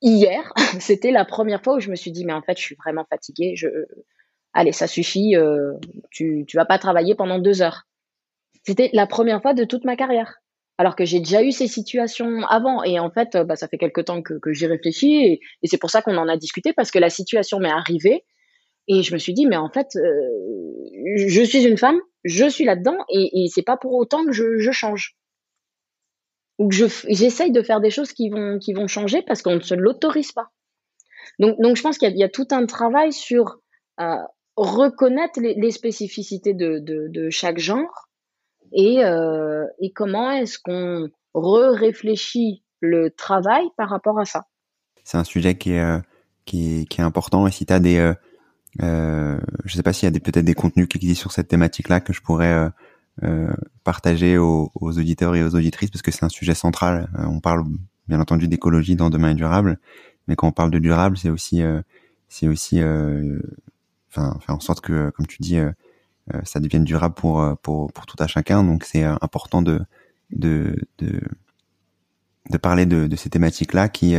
hier, 0.03 0.53
c'était 0.80 1.12
la 1.12 1.26
première 1.26 1.64
fois 1.64 1.78
où 1.78 1.80
je 1.80 1.89
me 1.89 1.95
suis 1.95 2.12
dit, 2.12 2.24
mais 2.24 2.34
en 2.34 2.43
fait, 2.43 2.55
je 2.55 2.64
suis 2.64 2.76
vraiment 2.76 3.05
fatiguée. 3.09 3.55
Allez, 4.53 4.71
ça 4.71 4.87
suffit, 4.87 5.35
euh, 5.35 5.73
tu, 6.09 6.45
tu 6.47 6.57
vas 6.57 6.65
pas 6.65 6.77
travailler 6.77 7.15
pendant 7.15 7.39
deux 7.39 7.61
heures. 7.61 7.83
C'était 8.63 8.89
la 8.93 9.07
première 9.07 9.41
fois 9.41 9.53
de 9.53 9.63
toute 9.63 9.85
ma 9.85 9.95
carrière. 9.95 10.37
Alors 10.77 10.95
que 10.95 11.05
j'ai 11.05 11.19
déjà 11.19 11.43
eu 11.43 11.51
ces 11.51 11.67
situations 11.67 12.43
avant. 12.47 12.83
Et 12.83 12.99
en 12.99 13.11
fait, 13.11 13.37
bah, 13.37 13.55
ça 13.55 13.67
fait 13.67 13.77
quelque 13.77 14.01
temps 14.01 14.21
que, 14.21 14.35
que 14.35 14.53
j'y 14.53 14.65
réfléchis. 14.65 15.39
Et, 15.61 15.67
c'est 15.67 15.77
pour 15.77 15.89
ça 15.89 16.01
qu'on 16.01 16.17
en 16.17 16.27
a 16.27 16.37
discuté, 16.37 16.73
parce 16.73 16.91
que 16.91 16.99
la 16.99 17.09
situation 17.09 17.59
m'est 17.59 17.71
arrivée. 17.71 18.23
Et 18.87 19.03
je 19.03 19.13
me 19.13 19.19
suis 19.19 19.33
dit, 19.33 19.45
mais 19.45 19.57
en 19.57 19.69
fait, 19.69 19.95
euh, 19.95 20.11
je 21.15 21.43
suis 21.43 21.65
une 21.65 21.77
femme, 21.77 21.99
je 22.23 22.49
suis 22.49 22.65
là-dedans, 22.65 22.97
et, 23.09 23.43
et 23.43 23.47
c'est 23.47 23.61
pas 23.61 23.77
pour 23.77 23.93
autant 23.93 24.25
que 24.25 24.31
je, 24.31 24.71
change. 24.71 25.15
Ou 26.57 26.67
que 26.67 26.75
j'essaye 26.75 27.51
de 27.51 27.61
faire 27.61 27.79
des 27.79 27.91
choses 27.91 28.11
qui 28.11 28.29
vont, 28.29 28.87
changer 28.87 29.21
parce 29.21 29.41
qu'on 29.41 29.55
ne 29.55 29.61
se 29.61 29.75
l'autorise 29.75 30.31
pas. 30.31 30.49
Donc, 31.39 31.75
je 31.75 31.81
pense 31.81 31.97
qu'il 31.97 32.17
y, 32.17 32.23
a 32.23 32.29
tout 32.29 32.47
un 32.51 32.65
travail 32.65 33.13
sur 33.13 33.59
euh, 33.99 34.15
reconnaître 34.55 35.39
les, 35.39 35.71
spécificités 35.71 36.53
de, 36.53 37.29
chaque 37.29 37.59
genre 37.59 38.09
et, 38.73 39.03
euh, 39.03 39.65
comment 39.95 40.31
est-ce 40.31 40.59
qu'on 40.59 41.09
re-réfléchit 41.33 42.63
le 42.81 43.11
travail 43.11 43.65
par 43.77 43.89
rapport 43.89 44.19
à 44.19 44.25
ça. 44.25 44.45
C'est 45.03 45.17
un 45.17 45.23
sujet 45.23 45.55
qui 45.55 45.71
est, 45.71 45.79
euh, 45.79 45.99
est, 46.51 46.99
est 46.99 47.01
important 47.01 47.47
et 47.47 47.51
si 47.51 47.65
tu 47.65 47.73
as 47.73 47.79
des... 47.79 47.97
Euh, 47.97 48.13
euh, 48.81 49.37
je 49.65 49.75
sais 49.75 49.83
pas 49.83 49.93
s'il 49.93 50.11
y 50.11 50.15
a 50.15 50.19
peut-être 50.19 50.45
des 50.45 50.53
contenus 50.53 50.87
qui 50.87 50.97
existent 50.97 51.21
sur 51.21 51.31
cette 51.31 51.47
thématique-là 51.47 51.99
que 51.99 52.13
je 52.13 52.21
pourrais 52.21 52.69
partager 53.83 54.37
aux, 54.37 54.71
auditeurs 54.75 55.35
et 55.35 55.43
aux 55.43 55.55
auditrices 55.55 55.91
parce 55.91 56.01
que 56.01 56.09
c'est 56.09 56.23
un 56.23 56.29
sujet 56.29 56.55
central. 56.55 57.09
on 57.17 57.41
parle 57.41 57.65
bien 58.07 58.21
entendu 58.21 58.47
d'écologie 58.47 58.95
dans 58.95 59.09
Demain 59.09 59.33
durable, 59.33 59.77
mais 60.27 60.37
quand 60.37 60.47
on 60.47 60.51
parle 60.53 60.71
de 60.71 60.79
durable, 60.79 61.17
c'est 61.17 61.29
aussi 61.29 61.61
c'est 62.29 62.47
aussi 62.47 62.79
enfin 64.12 64.38
faire 64.41 64.55
en 64.55 64.59
sorte 64.59 64.82
que, 64.82 65.09
comme 65.12 65.28
tu 65.28 65.38
dis, 65.41 65.57
euh, 65.57 65.72
euh, 66.34 66.41
ça 66.43 66.59
devienne 66.59 66.84
durable 66.84 67.16
pour 67.16 67.41
euh, 67.41 67.55
pour 67.62 67.91
pour 67.93 68.05
tout 68.05 68.18
à 68.20 68.28
chacun. 68.28 68.64
Donc 68.64 68.84
c'est 68.84 69.03
important 69.03 69.62
de 69.62 69.82
de 70.32 70.76
de 70.97 71.22
de 72.49 72.57
parler 72.57 72.86
de, 72.86 73.07
de 73.07 73.16
ces 73.16 73.30
thématiques-là 73.30 73.89
qui 73.89 74.16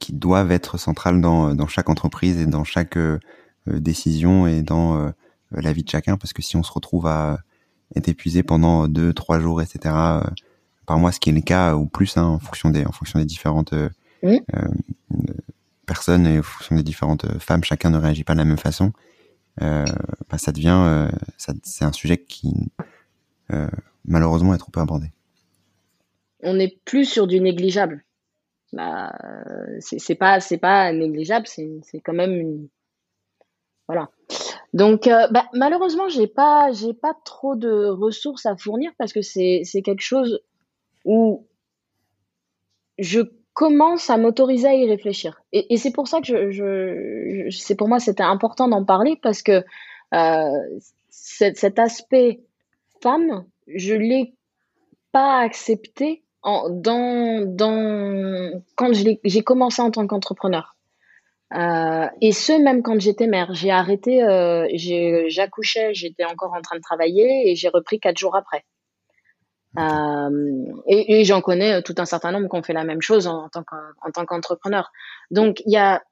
qui 0.00 0.12
doivent 0.12 0.52
être 0.52 0.78
centrales 0.78 1.20
dans 1.20 1.54
dans 1.54 1.66
chaque 1.66 1.88
entreprise 1.88 2.40
et 2.40 2.46
dans 2.46 2.64
chaque 2.64 2.98
décision 3.66 4.46
et 4.46 4.62
dans 4.62 5.12
la 5.50 5.72
vie 5.72 5.84
de 5.84 5.88
chacun 5.88 6.16
parce 6.16 6.32
que 6.32 6.42
si 6.42 6.56
on 6.56 6.62
se 6.62 6.72
retrouve 6.72 7.06
à 7.06 7.38
être 7.94 8.08
épuisé 8.08 8.42
pendant 8.42 8.88
deux 8.88 9.12
trois 9.12 9.38
jours 9.38 9.62
etc 9.62 9.94
par 10.86 10.98
mois 10.98 11.12
ce 11.12 11.20
qui 11.20 11.30
est 11.30 11.32
le 11.32 11.40
cas 11.42 11.74
ou 11.76 11.86
plus 11.86 12.16
hein, 12.16 12.24
en 12.24 12.38
fonction 12.38 12.70
des 12.70 12.84
en 12.84 12.92
fonction 12.92 13.18
des 13.18 13.24
différentes 13.24 13.74
personnes 15.88 16.26
et 16.26 16.38
en 16.38 16.42
fonction 16.42 16.76
des 16.76 16.84
différentes 16.84 17.24
euh, 17.24 17.38
femmes, 17.40 17.64
chacun 17.64 17.90
ne 17.90 17.98
réagit 17.98 18.22
pas 18.22 18.34
de 18.34 18.38
la 18.38 18.44
même 18.44 18.58
façon. 18.58 18.92
Euh, 19.62 19.84
bah, 20.30 20.38
ça 20.38 20.52
devient, 20.52 20.80
euh, 20.86 21.08
c'est 21.36 21.84
un 21.84 21.92
sujet 21.92 22.18
qui 22.18 22.52
malheureusement 24.04 24.54
est 24.54 24.58
trop 24.58 24.70
peu 24.70 24.80
abordé. 24.80 25.10
On 26.42 26.54
n'est 26.54 26.78
plus 26.84 27.06
sur 27.06 27.26
du 27.26 27.40
négligeable. 27.40 28.04
Bah, 28.72 29.10
c'est 29.80 30.14
pas, 30.14 30.38
c'est 30.40 30.58
pas 30.58 30.92
négligeable, 30.92 31.46
c'est 31.46 32.00
quand 32.04 32.12
même 32.12 32.32
une, 32.32 32.68
voilà. 33.88 34.10
Donc, 34.74 35.08
bah, 35.08 35.46
malheureusement, 35.54 36.08
j'ai 36.10 36.26
pas, 36.26 36.70
j'ai 36.72 36.92
pas 36.92 37.14
trop 37.24 37.56
de 37.56 37.86
ressources 37.86 38.44
à 38.44 38.56
fournir 38.56 38.92
parce 38.98 39.14
que 39.14 39.22
c'est, 39.22 39.62
c'est 39.64 39.82
quelque 39.82 40.02
chose 40.02 40.40
où 41.06 41.46
je 42.98 43.22
commence 43.58 44.08
à 44.08 44.16
m'autoriser 44.18 44.68
à 44.68 44.74
y 44.74 44.88
réfléchir. 44.88 45.42
Et, 45.52 45.76
c'est 45.78 45.90
pour 45.90 46.06
ça 46.06 46.20
que 46.20 46.52
je, 46.52 47.48
c'est 47.50 47.74
pour 47.74 47.88
moi 47.88 47.98
c'était 47.98 48.22
important 48.22 48.68
d'en 48.68 48.84
parler 48.84 49.18
parce 49.20 49.42
que 49.42 49.64
euh, 50.14 50.78
cet, 51.10 51.56
cet, 51.56 51.80
aspect 51.80 52.38
femme, 53.02 53.46
je 53.66 53.94
l'ai 53.94 54.32
pas 55.10 55.40
accepté 55.40 56.22
en, 56.42 56.70
dans, 56.70 57.52
dans 57.52 58.62
quand 58.76 58.92
j'ai 58.92 59.42
commencé 59.42 59.82
en 59.82 59.90
tant 59.90 60.06
qu'entrepreneur. 60.06 60.76
Euh, 61.52 62.06
et 62.20 62.30
ce 62.30 62.52
même 62.52 62.84
quand 62.84 63.00
j'étais 63.00 63.26
mère, 63.26 63.54
j'ai 63.54 63.72
arrêté, 63.72 64.22
euh, 64.22 64.68
j'accouchais, 65.26 65.94
j'étais 65.94 66.24
encore 66.24 66.54
en 66.54 66.62
train 66.62 66.76
de 66.76 66.82
travailler 66.82 67.50
et 67.50 67.56
j'ai 67.56 67.70
repris 67.70 67.98
quatre 67.98 68.18
jours 68.18 68.36
après. 68.36 68.64
Euh, 69.76 70.64
et, 70.86 71.24
j'en 71.24 71.42
connais 71.42 71.74
euh, 71.74 71.82
tout 71.82 71.94
un 71.98 72.06
certain 72.06 72.32
nombre 72.32 72.48
qui 72.48 72.56
ont 72.56 72.62
fait 72.62 72.72
la 72.72 72.84
même 72.84 73.02
chose 73.02 73.26
en, 73.26 73.48
tant 73.50 74.24
qu'entrepreneur. 74.24 74.90
Donc 75.30 75.60
il 75.66 75.72
y 75.72 75.76
a 75.76 76.02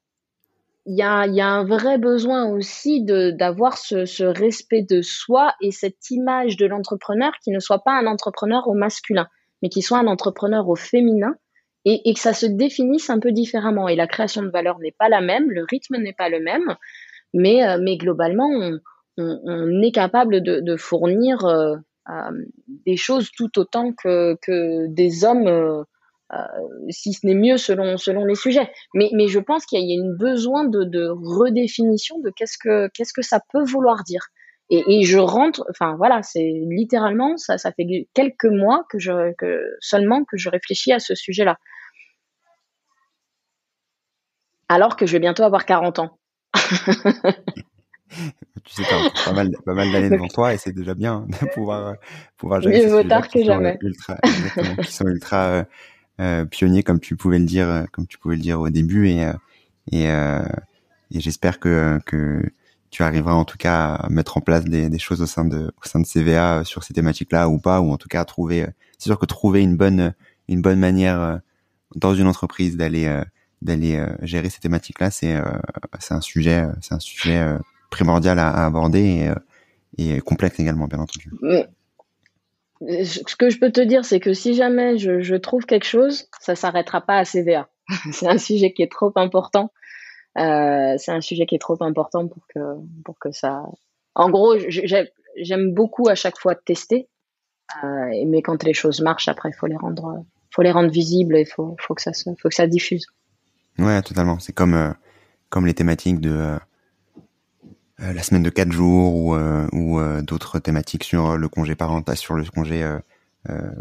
un 0.86 1.64
vrai 1.64 1.98
besoin 1.98 2.50
aussi 2.50 3.02
d'avoir 3.02 3.78
ce, 3.78 4.24
respect 4.24 4.82
de 4.82 5.00
soi 5.00 5.54
et 5.62 5.70
cette 5.70 6.10
image 6.10 6.56
de 6.56 6.66
l'entrepreneur 6.66 7.32
qui 7.42 7.50
ne 7.50 7.60
soit 7.60 7.82
pas 7.82 7.92
un 7.92 8.06
entrepreneur 8.06 8.68
au 8.68 8.74
masculin, 8.74 9.26
mais 9.62 9.68
qui 9.68 9.82
soit 9.82 9.98
un 9.98 10.06
entrepreneur 10.06 10.68
au 10.68 10.76
féminin 10.76 11.34
et, 11.86 12.12
que 12.12 12.20
ça 12.20 12.34
se 12.34 12.46
définisse 12.46 13.10
un 13.10 13.20
peu 13.20 13.32
différemment. 13.32 13.88
Et 13.88 13.96
la 13.96 14.08
création 14.08 14.42
de 14.42 14.50
valeur 14.50 14.78
n'est 14.80 14.94
pas 14.98 15.08
la 15.08 15.20
même, 15.20 15.50
le 15.50 15.64
rythme 15.70 15.96
n'est 15.96 16.12
pas 16.12 16.28
le 16.28 16.40
même, 16.40 16.76
mais, 17.32 17.66
euh, 17.66 17.96
globalement, 17.96 18.50
on, 19.16 19.82
est 19.82 19.92
capable 19.92 20.42
de, 20.42 20.76
fournir 20.76 21.38
des 22.86 22.96
choses 22.96 23.30
tout 23.36 23.58
autant 23.58 23.92
que, 23.92 24.36
que 24.42 24.86
des 24.88 25.24
hommes. 25.24 25.48
Euh, 25.48 25.82
euh, 26.32 26.38
si 26.90 27.12
ce 27.12 27.24
n'est 27.24 27.36
mieux 27.36 27.56
selon 27.56 27.96
selon 27.98 28.24
les 28.24 28.34
sujets. 28.34 28.68
Mais 28.94 29.10
mais 29.12 29.28
je 29.28 29.38
pense 29.38 29.64
qu'il 29.64 29.78
y 29.78 29.92
a, 29.92 29.94
une 29.94 30.16
besoin 30.16 30.64
de, 30.64 30.82
de 30.82 31.08
redéfinition 31.08 32.18
de 32.18 32.30
qu'est-ce 32.30 32.58
que 32.58 32.88
qu'est-ce 32.88 33.12
que 33.12 33.22
ça 33.22 33.40
peut 33.52 33.62
vouloir 33.62 34.02
dire. 34.02 34.22
Et, 34.68 34.82
et 34.88 35.04
je 35.04 35.18
rentre, 35.18 35.64
enfin 35.70 35.94
voilà, 35.96 36.22
c'est 36.22 36.50
littéralement 36.68 37.36
ça 37.36 37.58
ça 37.58 37.70
fait 37.70 38.08
quelques 38.12 38.46
mois 38.46 38.84
que 38.90 38.98
je 38.98 39.32
que 39.38 39.76
seulement 39.80 40.24
que 40.24 40.36
je 40.36 40.48
réfléchis 40.48 40.92
à 40.92 40.98
ce 40.98 41.14
sujet-là. 41.14 41.58
Alors 44.68 44.96
que 44.96 45.06
je 45.06 45.12
vais 45.12 45.20
bientôt 45.20 45.44
avoir 45.44 45.64
40 45.64 46.00
ans. 46.00 46.18
tu 48.66 48.82
sais, 48.82 48.82
as 48.92 49.24
pas 49.24 49.32
mal, 49.32 49.50
pas 49.64 49.74
mal 49.74 49.90
d'années 49.92 50.10
devant 50.10 50.26
toi 50.26 50.52
et 50.52 50.58
c'est 50.58 50.72
déjà 50.72 50.94
bien 50.94 51.24
de 51.40 51.46
pouvoir, 51.54 51.94
pouvoir 52.36 52.60
gérer 52.60 52.84
Mieux 52.84 52.90
vaut 52.90 53.08
tard 53.08 53.28
que 53.28 53.42
jamais. 53.44 53.78
Ultra, 53.80 54.16
qui 54.82 54.92
sont 54.92 55.06
ultra 55.06 55.64
euh, 56.20 56.44
pionnier 56.46 56.82
comme 56.82 56.98
tu 56.98 57.14
pouvais 57.14 57.38
le 57.38 57.44
dire 57.44 57.68
euh, 57.68 57.84
comme 57.92 58.06
tu 58.06 58.18
pouvais 58.18 58.36
le 58.36 58.42
dire 58.42 58.58
au 58.60 58.70
début 58.70 59.08
et 59.08 59.22
euh, 59.92 60.42
et, 61.10 61.20
j'espère 61.20 61.60
que 61.60 62.00
que 62.06 62.42
tu 62.90 63.02
arriveras 63.02 63.34
en 63.34 63.44
tout 63.44 63.58
cas 63.58 63.94
à 63.94 64.08
mettre 64.08 64.38
en 64.38 64.40
place 64.40 64.64
des, 64.64 64.88
des 64.88 64.98
choses 64.98 65.20
au 65.20 65.26
sein 65.26 65.44
de 65.44 65.66
au 65.66 65.86
sein 65.86 66.00
de 66.00 66.06
CVA 66.06 66.64
sur 66.64 66.82
ces 66.82 66.94
thématiques 66.94 67.32
là 67.32 67.48
ou 67.48 67.58
pas 67.58 67.80
ou 67.80 67.92
en 67.92 67.98
tout 67.98 68.08
cas 68.08 68.22
à 68.22 68.24
trouver 68.24 68.66
c'est 68.98 69.10
sûr 69.10 69.18
que 69.18 69.26
trouver 69.26 69.62
une 69.62 69.76
bonne 69.76 70.14
une 70.48 70.62
bonne 70.62 70.80
manière 70.80 71.40
dans 71.94 72.14
une 72.14 72.26
entreprise 72.26 72.76
d'aller 72.76 73.22
d'aller 73.62 74.02
gérer 74.22 74.48
ces 74.48 74.60
thématiques 74.60 75.00
là 75.00 75.10
c'est 75.10 75.38
c'est 76.00 76.14
un 76.14 76.20
sujet 76.22 76.64
c'est 76.80 76.94
un 76.94 77.00
sujet 77.00 77.58
primordial 77.90 78.38
à, 78.38 78.50
à 78.50 78.66
aborder 78.66 79.32
et, 79.98 80.16
et 80.16 80.20
complexe 80.20 80.58
également 80.60 80.86
bien 80.86 80.98
entendu 80.98 81.30
ce 82.80 83.36
que 83.36 83.50
je 83.50 83.58
peux 83.58 83.70
te 83.70 83.80
dire, 83.80 84.04
c'est 84.04 84.20
que 84.20 84.34
si 84.34 84.54
jamais 84.54 84.98
je, 84.98 85.20
je 85.20 85.36
trouve 85.36 85.64
quelque 85.64 85.86
chose, 85.86 86.28
ça 86.40 86.54
s'arrêtera 86.54 87.00
pas 87.00 87.18
à 87.18 87.24
CVA. 87.24 87.68
c'est 88.12 88.28
un 88.28 88.38
sujet 88.38 88.72
qui 88.72 88.82
est 88.82 88.90
trop 88.90 89.12
important. 89.16 89.72
Euh, 90.38 90.96
c'est 90.98 91.12
un 91.12 91.20
sujet 91.20 91.46
qui 91.46 91.54
est 91.54 91.60
trop 91.60 91.82
important 91.82 92.28
pour 92.28 92.46
que 92.48 92.60
pour 93.04 93.18
que 93.18 93.32
ça. 93.32 93.62
En 94.14 94.28
gros, 94.28 94.56
j'aime 94.68 95.72
beaucoup 95.72 96.08
à 96.08 96.14
chaque 96.14 96.38
fois 96.38 96.54
tester, 96.54 97.08
euh, 97.82 98.24
mais 98.26 98.42
quand 98.42 98.62
les 98.62 98.74
choses 98.74 99.00
marchent, 99.00 99.28
après, 99.28 99.50
il 99.50 99.54
faut 99.54 99.66
les 99.66 99.76
rendre, 99.76 100.24
faut 100.50 100.62
les 100.62 100.72
rendre 100.72 100.90
visibles 100.90 101.36
et 101.36 101.46
faut 101.46 101.76
faut 101.80 101.94
que 101.94 102.02
ça 102.02 102.12
se, 102.12 102.28
faut 102.38 102.48
que 102.48 102.54
ça 102.54 102.66
diffuse. 102.66 103.06
Ouais, 103.78 104.02
totalement. 104.02 104.38
C'est 104.38 104.52
comme 104.52 104.74
euh, 104.74 104.92
comme 105.48 105.66
les 105.66 105.74
thématiques 105.74 106.20
de 106.20 106.58
euh, 108.00 108.04
euh, 108.04 108.12
la 108.12 108.22
semaine 108.22 108.42
de 108.42 108.50
quatre 108.50 108.72
jours 108.72 109.14
ou, 109.14 109.34
euh, 109.34 109.66
ou 109.72 109.98
euh, 109.98 110.22
d'autres 110.22 110.58
thématiques 110.58 111.04
sur 111.04 111.36
le 111.36 111.48
congé 111.48 111.74
parental, 111.74 112.16
sur 112.16 112.34
le 112.34 112.44
congé 112.44 112.84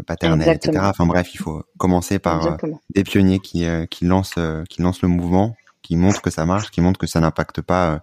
paternel, 0.06 0.48
etc. 0.48 0.78
Enfin 0.80 1.06
bref, 1.06 1.34
il 1.34 1.38
faut 1.38 1.64
commencer 1.76 2.18
par 2.20 2.56
des 2.94 3.02
pionniers 3.02 3.40
qui, 3.40 3.66
qui 3.90 4.04
lancent 4.04 4.38
qui 4.68 4.80
lancent 4.80 5.02
le 5.02 5.08
mouvement, 5.08 5.56
qui 5.82 5.96
montrent 5.96 6.22
que 6.22 6.30
ça 6.30 6.46
marche, 6.46 6.70
qui 6.70 6.80
montrent 6.80 7.00
que 7.00 7.08
ça 7.08 7.18
n'impacte 7.20 7.60
pas 7.62 8.02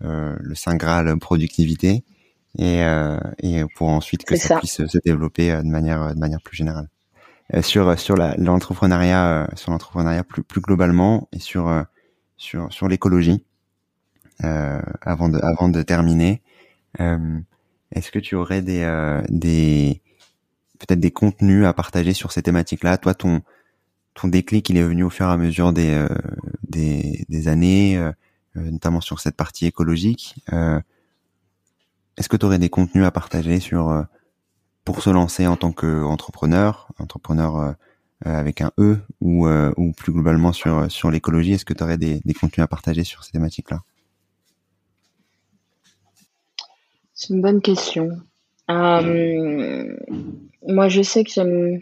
le 0.00 0.54
saint 0.54 0.76
graal 0.76 1.18
productivité 1.18 2.04
et, 2.56 2.82
et 3.42 3.64
pour 3.74 3.88
ensuite 3.88 4.24
que 4.24 4.36
ça, 4.36 4.58
puisse 4.58 4.86
se 4.86 4.98
développer 5.04 5.50
de 5.50 5.68
manière 5.68 6.14
de 6.14 6.20
manière 6.20 6.40
plus 6.40 6.56
générale. 6.56 6.88
sur 7.62 7.98
sur 7.98 8.14
l'entrepreneuriat 8.16 9.50
sur 9.56 9.72
l'entrepreneuriat 9.72 10.22
plus 10.22 10.44
plus 10.44 10.60
globalement 10.60 11.28
et 11.32 11.40
sur 11.40 11.84
sur 12.36 12.72
sur 12.72 12.86
l'écologie 12.86 13.42
euh, 13.42 13.51
avant 14.40 15.28
de 15.28 15.38
avant 15.38 15.68
de 15.68 15.82
terminer. 15.82 16.42
Euh, 17.00 17.40
est-ce 17.92 18.10
que 18.10 18.18
tu 18.18 18.34
aurais 18.34 18.62
des 18.62 18.82
euh, 18.82 19.22
des 19.28 20.02
peut-être 20.78 21.00
des 21.00 21.10
contenus 21.10 21.66
à 21.66 21.72
partager 21.72 22.12
sur 22.12 22.32
ces 22.32 22.42
thématiques-là? 22.42 22.98
Toi, 22.98 23.14
ton 23.14 23.42
ton 24.14 24.28
déclic, 24.28 24.68
il 24.70 24.76
est 24.76 24.82
venu 24.82 25.04
au 25.04 25.10
fur 25.10 25.26
et 25.26 25.32
à 25.32 25.36
mesure 25.36 25.72
des 25.72 26.06
des, 26.68 27.24
des, 27.28 27.48
années, 27.48 27.98
notamment 28.54 29.00
sur 29.00 29.20
cette 29.20 29.36
partie 29.36 29.66
écologique. 29.66 30.36
Est-ce 32.18 32.28
que 32.28 32.36
tu 32.36 32.46
aurais 32.46 32.58
des 32.58 32.68
contenus 32.68 33.04
à 33.04 33.10
partager 33.10 33.58
sur 33.60 34.06
pour 34.84 35.02
se 35.02 35.10
lancer 35.10 35.46
en 35.46 35.56
tant 35.56 35.72
qu'entrepreneur, 35.72 36.88
entrepreneur 36.98 37.74
avec 38.24 38.60
un 38.60 38.72
E 38.78 38.98
ou, 39.20 39.48
ou 39.48 39.92
plus 39.92 40.12
globalement 40.12 40.52
sur 40.52 40.90
sur 40.90 41.10
l'écologie? 41.10 41.54
Est-ce 41.54 41.64
que 41.64 41.74
tu 41.74 41.82
aurais 41.82 41.98
des, 41.98 42.20
des 42.24 42.34
contenus 42.34 42.64
à 42.64 42.68
partager 42.68 43.04
sur 43.04 43.24
ces 43.24 43.32
thématiques-là? 43.32 43.82
C'est 47.14 47.34
une 47.34 47.42
bonne 47.42 47.60
question. 47.60 48.10
Euh, 48.70 49.96
moi, 50.66 50.88
je 50.88 51.02
sais 51.02 51.24
que 51.24 51.30
j'aime. 51.30 51.80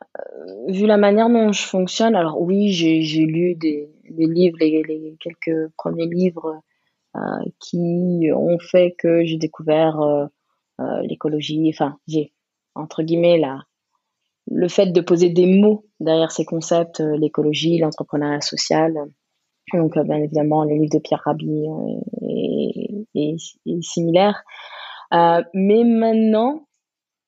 Euh, 0.00 0.72
vu 0.72 0.86
la 0.86 0.96
manière 0.96 1.28
dont 1.28 1.52
je 1.52 1.62
fonctionne, 1.62 2.16
alors 2.16 2.40
oui, 2.40 2.72
j'ai 2.72 3.24
lu 3.24 3.54
des, 3.54 3.88
livres, 4.08 4.58
les, 4.60 5.16
quelques 5.20 5.70
premiers 5.76 6.06
livres 6.06 6.60
euh, 7.16 7.20
qui 7.60 8.30
ont 8.34 8.58
fait 8.58 8.94
que 8.98 9.24
j'ai 9.24 9.36
découvert 9.36 10.28
l'écologie. 11.02 11.70
Enfin, 11.72 11.98
j'ai 12.06 12.32
entre 12.74 13.02
guillemets 13.02 13.40
le 14.50 14.68
fait 14.68 14.86
de 14.86 15.00
poser 15.00 15.30
des 15.30 15.46
mots 15.46 15.86
derrière 16.00 16.32
ces 16.32 16.44
concepts, 16.44 17.00
l'écologie, 17.00 17.78
l'entrepreneuriat 17.78 18.40
social. 18.40 18.92
Donc, 19.72 19.98
bien 19.98 20.16
évidemment, 20.16 20.64
les 20.64 20.78
livres 20.78 20.94
de 20.94 20.98
Pierre 20.98 21.22
Rabhi 21.24 21.66
et, 23.14 23.36
similaire. 23.82 24.42
Euh, 25.12 25.42
mais 25.54 25.84
maintenant, 25.84 26.66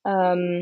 euh, 0.07 0.61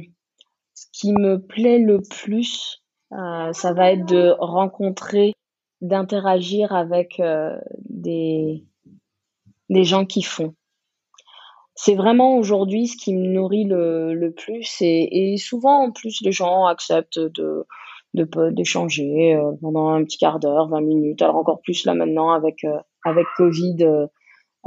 ce 0.74 0.86
qui 0.94 1.12
me 1.14 1.38
plaît 1.38 1.80
le 1.80 2.02
plus, 2.02 2.84
euh, 3.14 3.52
ça 3.54 3.74
va 3.74 3.92
être 3.92 4.06
de 4.06 4.36
rencontrer, 4.40 5.34
d'interagir 5.82 6.74
avec 6.74 7.22
des, 7.86 8.66
des 9.70 9.84
gens 9.84 10.06
qui 10.06 10.22
font. 10.22 10.54
C'est 11.76 11.96
vraiment 11.96 12.36
aujourd'hui 12.36 12.88
ce 12.88 12.98
qui 12.98 13.14
me 13.14 13.28
nourrit 13.28 13.64
le, 13.64 14.14
le 14.14 14.34
plus 14.34 14.82
et, 14.82 15.32
et 15.32 15.38
souvent 15.38 15.86
en 15.86 15.92
plus 15.92 16.20
les 16.22 16.34
gens 16.34 16.66
acceptent 16.66 17.20
de 17.20 17.66
d'échanger 18.14 19.40
pendant 19.62 19.90
un 19.90 20.04
petit 20.04 20.18
quart 20.18 20.40
d'heure, 20.40 20.68
20 20.70 20.82
minutes. 20.82 21.22
Alors 21.22 21.36
encore 21.36 21.62
plus 21.62 21.86
là 21.86 21.94
maintenant 21.94 22.32
avec 22.32 22.66
avec 23.06 23.26
Covid, 23.38 24.08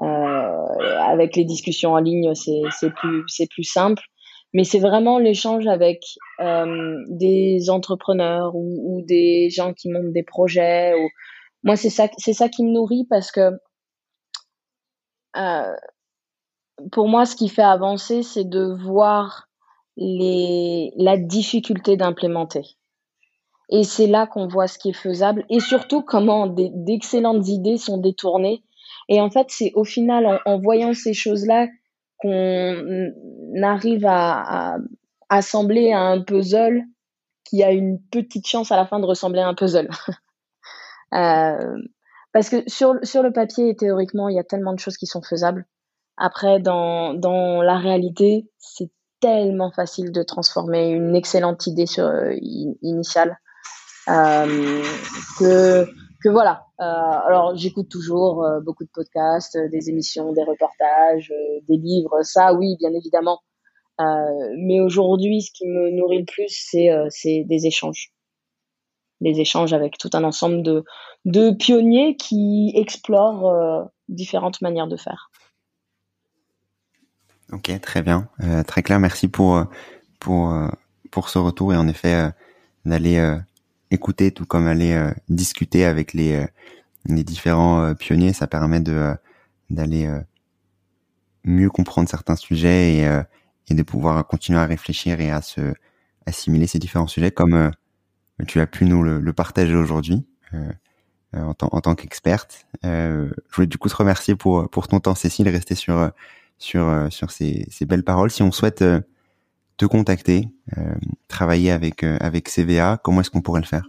euh, 0.01 0.78
avec 1.01 1.36
les 1.36 1.45
discussions 1.45 1.93
en 1.93 1.99
ligne, 1.99 2.34
c'est 2.34 2.90
plus, 2.95 3.24
plus 3.51 3.64
simple. 3.64 4.03
Mais 4.55 4.64
c'est 4.64 4.78
vraiment 4.78 5.18
l'échange 5.18 5.66
avec 5.66 6.03
euh, 6.40 6.97
des 7.09 7.70
entrepreneurs 7.70 8.55
ou, 8.55 8.99
ou, 8.99 9.03
des 9.03 9.49
gens 9.51 9.72
qui 9.72 9.90
montent 9.90 10.12
des 10.12 10.22
projets. 10.22 10.95
Ou... 10.95 11.09
Moi, 11.62 11.76
c'est 11.76 11.90
ça, 11.90 12.09
c'est 12.18 12.34
ça 12.34 12.49
qui 12.49 12.64
me 12.64 12.70
nourrit 12.70 13.07
parce 13.09 13.30
que 13.30 13.51
euh, 15.36 15.74
pour 16.90 17.09
moi, 17.09 17.24
ce 17.24 17.36
qui 17.36 17.49
fait 17.49 17.62
avancer, 17.62 18.22
c'est 18.22 18.45
de 18.45 18.62
voir 18.62 19.49
les, 19.97 20.93
la 20.97 21.16
difficulté 21.16 21.97
d'implémenter. 21.97 22.76
Et 23.74 23.84
c'est 23.84 24.06
là 24.06 24.26
qu'on 24.26 24.46
voit 24.46 24.68
ce 24.68 24.78
qui 24.78 24.90
est 24.90 24.96
faisable 24.96 25.44
et 25.48 25.58
surtout 25.58 26.02
comment 26.02 26.46
d'excellentes 26.46 27.48
idées 27.48 27.78
sont 27.78 27.96
détournées 27.96 28.62
et 29.08 29.20
en 29.20 29.30
fait, 29.30 29.48
c'est 29.50 29.72
au 29.74 29.84
final, 29.84 30.40
en, 30.46 30.58
voyant 30.58 30.94
ces 30.94 31.14
choses-là, 31.14 31.68
qu'on 32.18 33.12
arrive 33.62 34.06
à, 34.06 34.78
assembler 35.28 35.92
un 35.92 36.20
puzzle 36.20 36.82
qui 37.44 37.62
a 37.62 37.72
une 37.72 38.00
petite 38.10 38.46
chance 38.46 38.70
à 38.70 38.76
la 38.76 38.86
fin 38.86 39.00
de 39.00 39.06
ressembler 39.06 39.40
à 39.40 39.48
un 39.48 39.54
puzzle. 39.54 39.88
euh, 41.14 41.76
parce 42.32 42.50
que 42.50 42.62
sur, 42.66 42.94
sur 43.02 43.22
le 43.22 43.32
papier, 43.32 43.74
théoriquement, 43.76 44.28
il 44.28 44.36
y 44.36 44.38
a 44.38 44.44
tellement 44.44 44.74
de 44.74 44.78
choses 44.78 44.98
qui 44.98 45.06
sont 45.06 45.22
faisables. 45.22 45.66
Après, 46.18 46.60
dans, 46.60 47.14
dans 47.14 47.62
la 47.62 47.78
réalité, 47.78 48.50
c'est 48.58 48.90
tellement 49.20 49.70
facile 49.70 50.12
de 50.12 50.22
transformer 50.22 50.90
une 50.90 51.16
excellente 51.16 51.66
idée 51.66 51.86
sur, 51.86 52.04
euh, 52.04 52.34
initiale 52.82 53.38
que 54.07 55.86
que 56.22 56.28
voilà. 56.28 56.66
Euh, 56.80 56.84
alors 56.84 57.57
j'écoute 57.57 57.88
toujours 57.88 58.44
euh, 58.44 58.61
beaucoup 58.61 58.84
de 58.84 58.90
podcasts, 58.92 59.57
euh, 59.57 59.68
des 59.68 59.90
émissions, 59.90 60.32
des 60.32 60.44
reportages, 60.44 61.32
des 61.68 61.76
livres, 61.76 62.22
ça 62.22 62.55
oui, 62.55 62.76
bien 62.78 62.92
évidemment. 62.94 63.40
mais 63.98 64.80
aujourd'hui, 64.80 65.42
ce 65.42 65.50
qui 65.53 65.66
me 65.66 65.90
nourrit 65.90 66.20
le 66.20 66.24
plus, 66.24 66.48
c'est 67.11 67.44
des 67.44 67.66
échanges. 67.66 68.12
des 69.20 69.40
échanges 69.40 69.72
avec 69.72 69.98
tout 69.98 70.11
un 70.14 70.24
ensemble 70.24 70.62
de, 71.24 71.50
pionniers 71.53 72.16
qui 72.16 72.72
explorent 72.74 73.88
différentes 74.09 74.61
manières 74.61 74.88
de 74.88 74.96
faire. 74.96 75.30
Ok, 77.53 77.70
très 77.80 78.03
bien, 78.03 78.28
très 78.66 78.82
clair. 78.82 78.98
Merci 78.98 79.28
pour 79.28 79.68
ce 80.20 81.38
retour 81.38 81.74
et 81.74 81.76
en 81.76 81.86
effet 81.86 82.32
d'aller 82.84 83.38
écouter 83.93 84.32
tout 84.32 84.47
comme 84.47 84.66
aller 84.66 85.11
discuter 85.28 85.84
avec 85.84 86.12
les 86.12 86.47
les 87.07 87.24
différents 87.24 87.95
pionniers, 87.95 88.32
ça 88.32 88.47
permet 88.47 88.80
de 88.80 89.14
d'aller 89.70 90.09
mieux 91.45 91.70
comprendre 91.70 92.09
certains 92.09 92.36
sujets 92.36 92.97
et, 92.97 93.07
euh, 93.07 93.22
et 93.68 93.74
de 93.74 93.82
pouvoir 93.82 94.26
continuer 94.26 94.59
à 94.59 94.66
réfléchir 94.66 95.20
et 95.20 95.30
à 95.30 95.43
se 95.43 95.74
assimiler 96.26 96.68
ces 96.68 96.78
différents 96.78 97.09
sujets 97.09 97.32
comme 97.32 97.55
euh, 97.55 97.70
tu 98.47 98.61
as 98.61 98.66
pu 98.66 98.84
nous 98.84 99.03
le, 99.03 99.32
partager 99.32 99.74
aujourd'hui 99.74 100.24
euh, 100.55 100.72
en, 101.34 101.55
en, 101.61 101.80
tant 101.80 101.95
qu'experte. 101.95 102.66
je 102.82 103.28
voulais 103.55 103.66
du 103.66 103.78
coup 103.78 103.88
te 103.88 103.97
remercier 103.97 104.34
pour 104.36 104.68
pour 104.70 104.88
ton 104.88 105.01
temps, 105.01 105.14
Cécile, 105.14 105.49
rester 105.49 105.74
sur 105.74 106.11
sur 106.59 107.09
sur 107.11 107.30
ces, 107.30 107.66
ces 107.70 107.86
belles 107.86 108.05
paroles. 108.05 108.30
Si 108.30 108.43
on 108.43 108.53
souhaite 108.53 108.84
te 109.83 109.87
contacter, 109.87 110.49
travailler 111.26 111.72
avec 111.72 112.05
avec 112.05 112.49
CVA, 112.49 113.01
comment 113.03 113.20
est-ce 113.20 113.30
qu'on 113.30 113.43
pourrait 113.43 113.62
le 113.62 113.66
faire? 113.66 113.89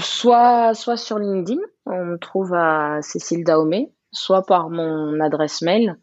Soit 0.00 0.74
soit 0.74 0.96
sur 0.96 1.18
LinkedIn, 1.18 1.60
on 1.86 2.04
me 2.04 2.18
trouve 2.18 2.54
à 2.54 3.00
Cécile 3.02 3.44
Daomé, 3.44 3.92
soit 4.10 4.44
par 4.44 4.68
mon 4.68 5.20
adresse 5.20 5.62
mail 5.62 5.96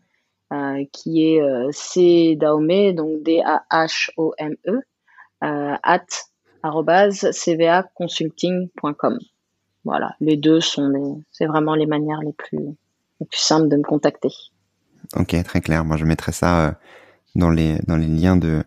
euh, 0.53 0.85
qui 0.91 1.25
est 1.25 1.41
euh, 1.41 1.71
cdaome, 1.71 2.93
donc 2.93 3.23
D-A-H-O-M-E, 3.23 4.81
euh, 5.43 5.75
at 5.83 6.05
cvaconsulting.com. 6.63 9.19
Voilà, 9.83 10.15
les 10.21 10.37
deux 10.37 10.61
sont 10.61 10.87
les, 10.89 11.15
c'est 11.31 11.47
vraiment 11.47 11.73
les 11.75 11.87
manières 11.87 12.19
les 12.19 12.33
plus, 12.33 12.59
les 13.19 13.25
plus 13.25 13.39
simples 13.39 13.67
de 13.67 13.77
me 13.77 13.83
contacter. 13.83 14.29
Ok, 15.15 15.35
très 15.43 15.61
clair. 15.61 15.83
Moi, 15.83 15.97
je 15.97 16.05
mettrai 16.05 16.31
ça 16.31 16.67
euh, 16.67 16.71
dans 17.35 17.49
les 17.49 17.79
dans 17.87 17.97
les 17.97 18.07
liens 18.07 18.35
de 18.35 18.63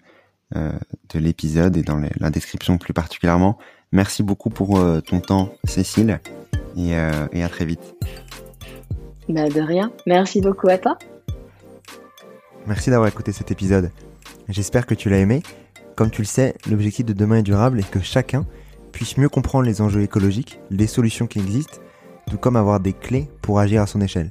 euh, 0.54 0.72
de 1.12 1.18
l'épisode 1.18 1.76
et 1.76 1.82
dans 1.82 2.00
la 2.18 2.30
description 2.30 2.78
plus 2.78 2.92
particulièrement. 2.92 3.58
Merci 3.92 4.22
beaucoup 4.22 4.50
pour 4.50 4.80
ton 5.04 5.20
temps, 5.20 5.52
Cécile, 5.64 6.20
et, 6.76 6.90
et 6.90 7.42
à 7.44 7.48
très 7.48 7.64
vite. 7.64 7.94
Bah 9.28 9.48
de 9.48 9.60
rien. 9.60 9.92
Merci 10.06 10.40
beaucoup 10.40 10.68
à 10.68 10.76
toi. 10.76 10.98
Merci 12.66 12.90
d'avoir 12.90 13.08
écouté 13.08 13.30
cet 13.30 13.52
épisode. 13.52 13.92
J'espère 14.48 14.86
que 14.86 14.94
tu 14.94 15.08
l'as 15.08 15.18
aimé. 15.18 15.42
Comme 15.94 16.10
tu 16.10 16.22
le 16.22 16.26
sais, 16.26 16.54
l'objectif 16.68 17.06
de 17.06 17.12
demain 17.12 17.36
est 17.36 17.42
durable 17.42 17.80
et 17.80 17.84
que 17.84 18.00
chacun 18.00 18.44
puisse 18.92 19.16
mieux 19.18 19.28
comprendre 19.28 19.64
les 19.64 19.80
enjeux 19.80 20.02
écologiques, 20.02 20.58
les 20.70 20.86
solutions 20.86 21.26
qui 21.26 21.38
existent, 21.38 21.78
tout 22.28 22.38
comme 22.38 22.56
avoir 22.56 22.80
des 22.80 22.92
clés 22.92 23.28
pour 23.40 23.60
agir 23.60 23.82
à 23.82 23.86
son 23.86 24.00
échelle. 24.00 24.30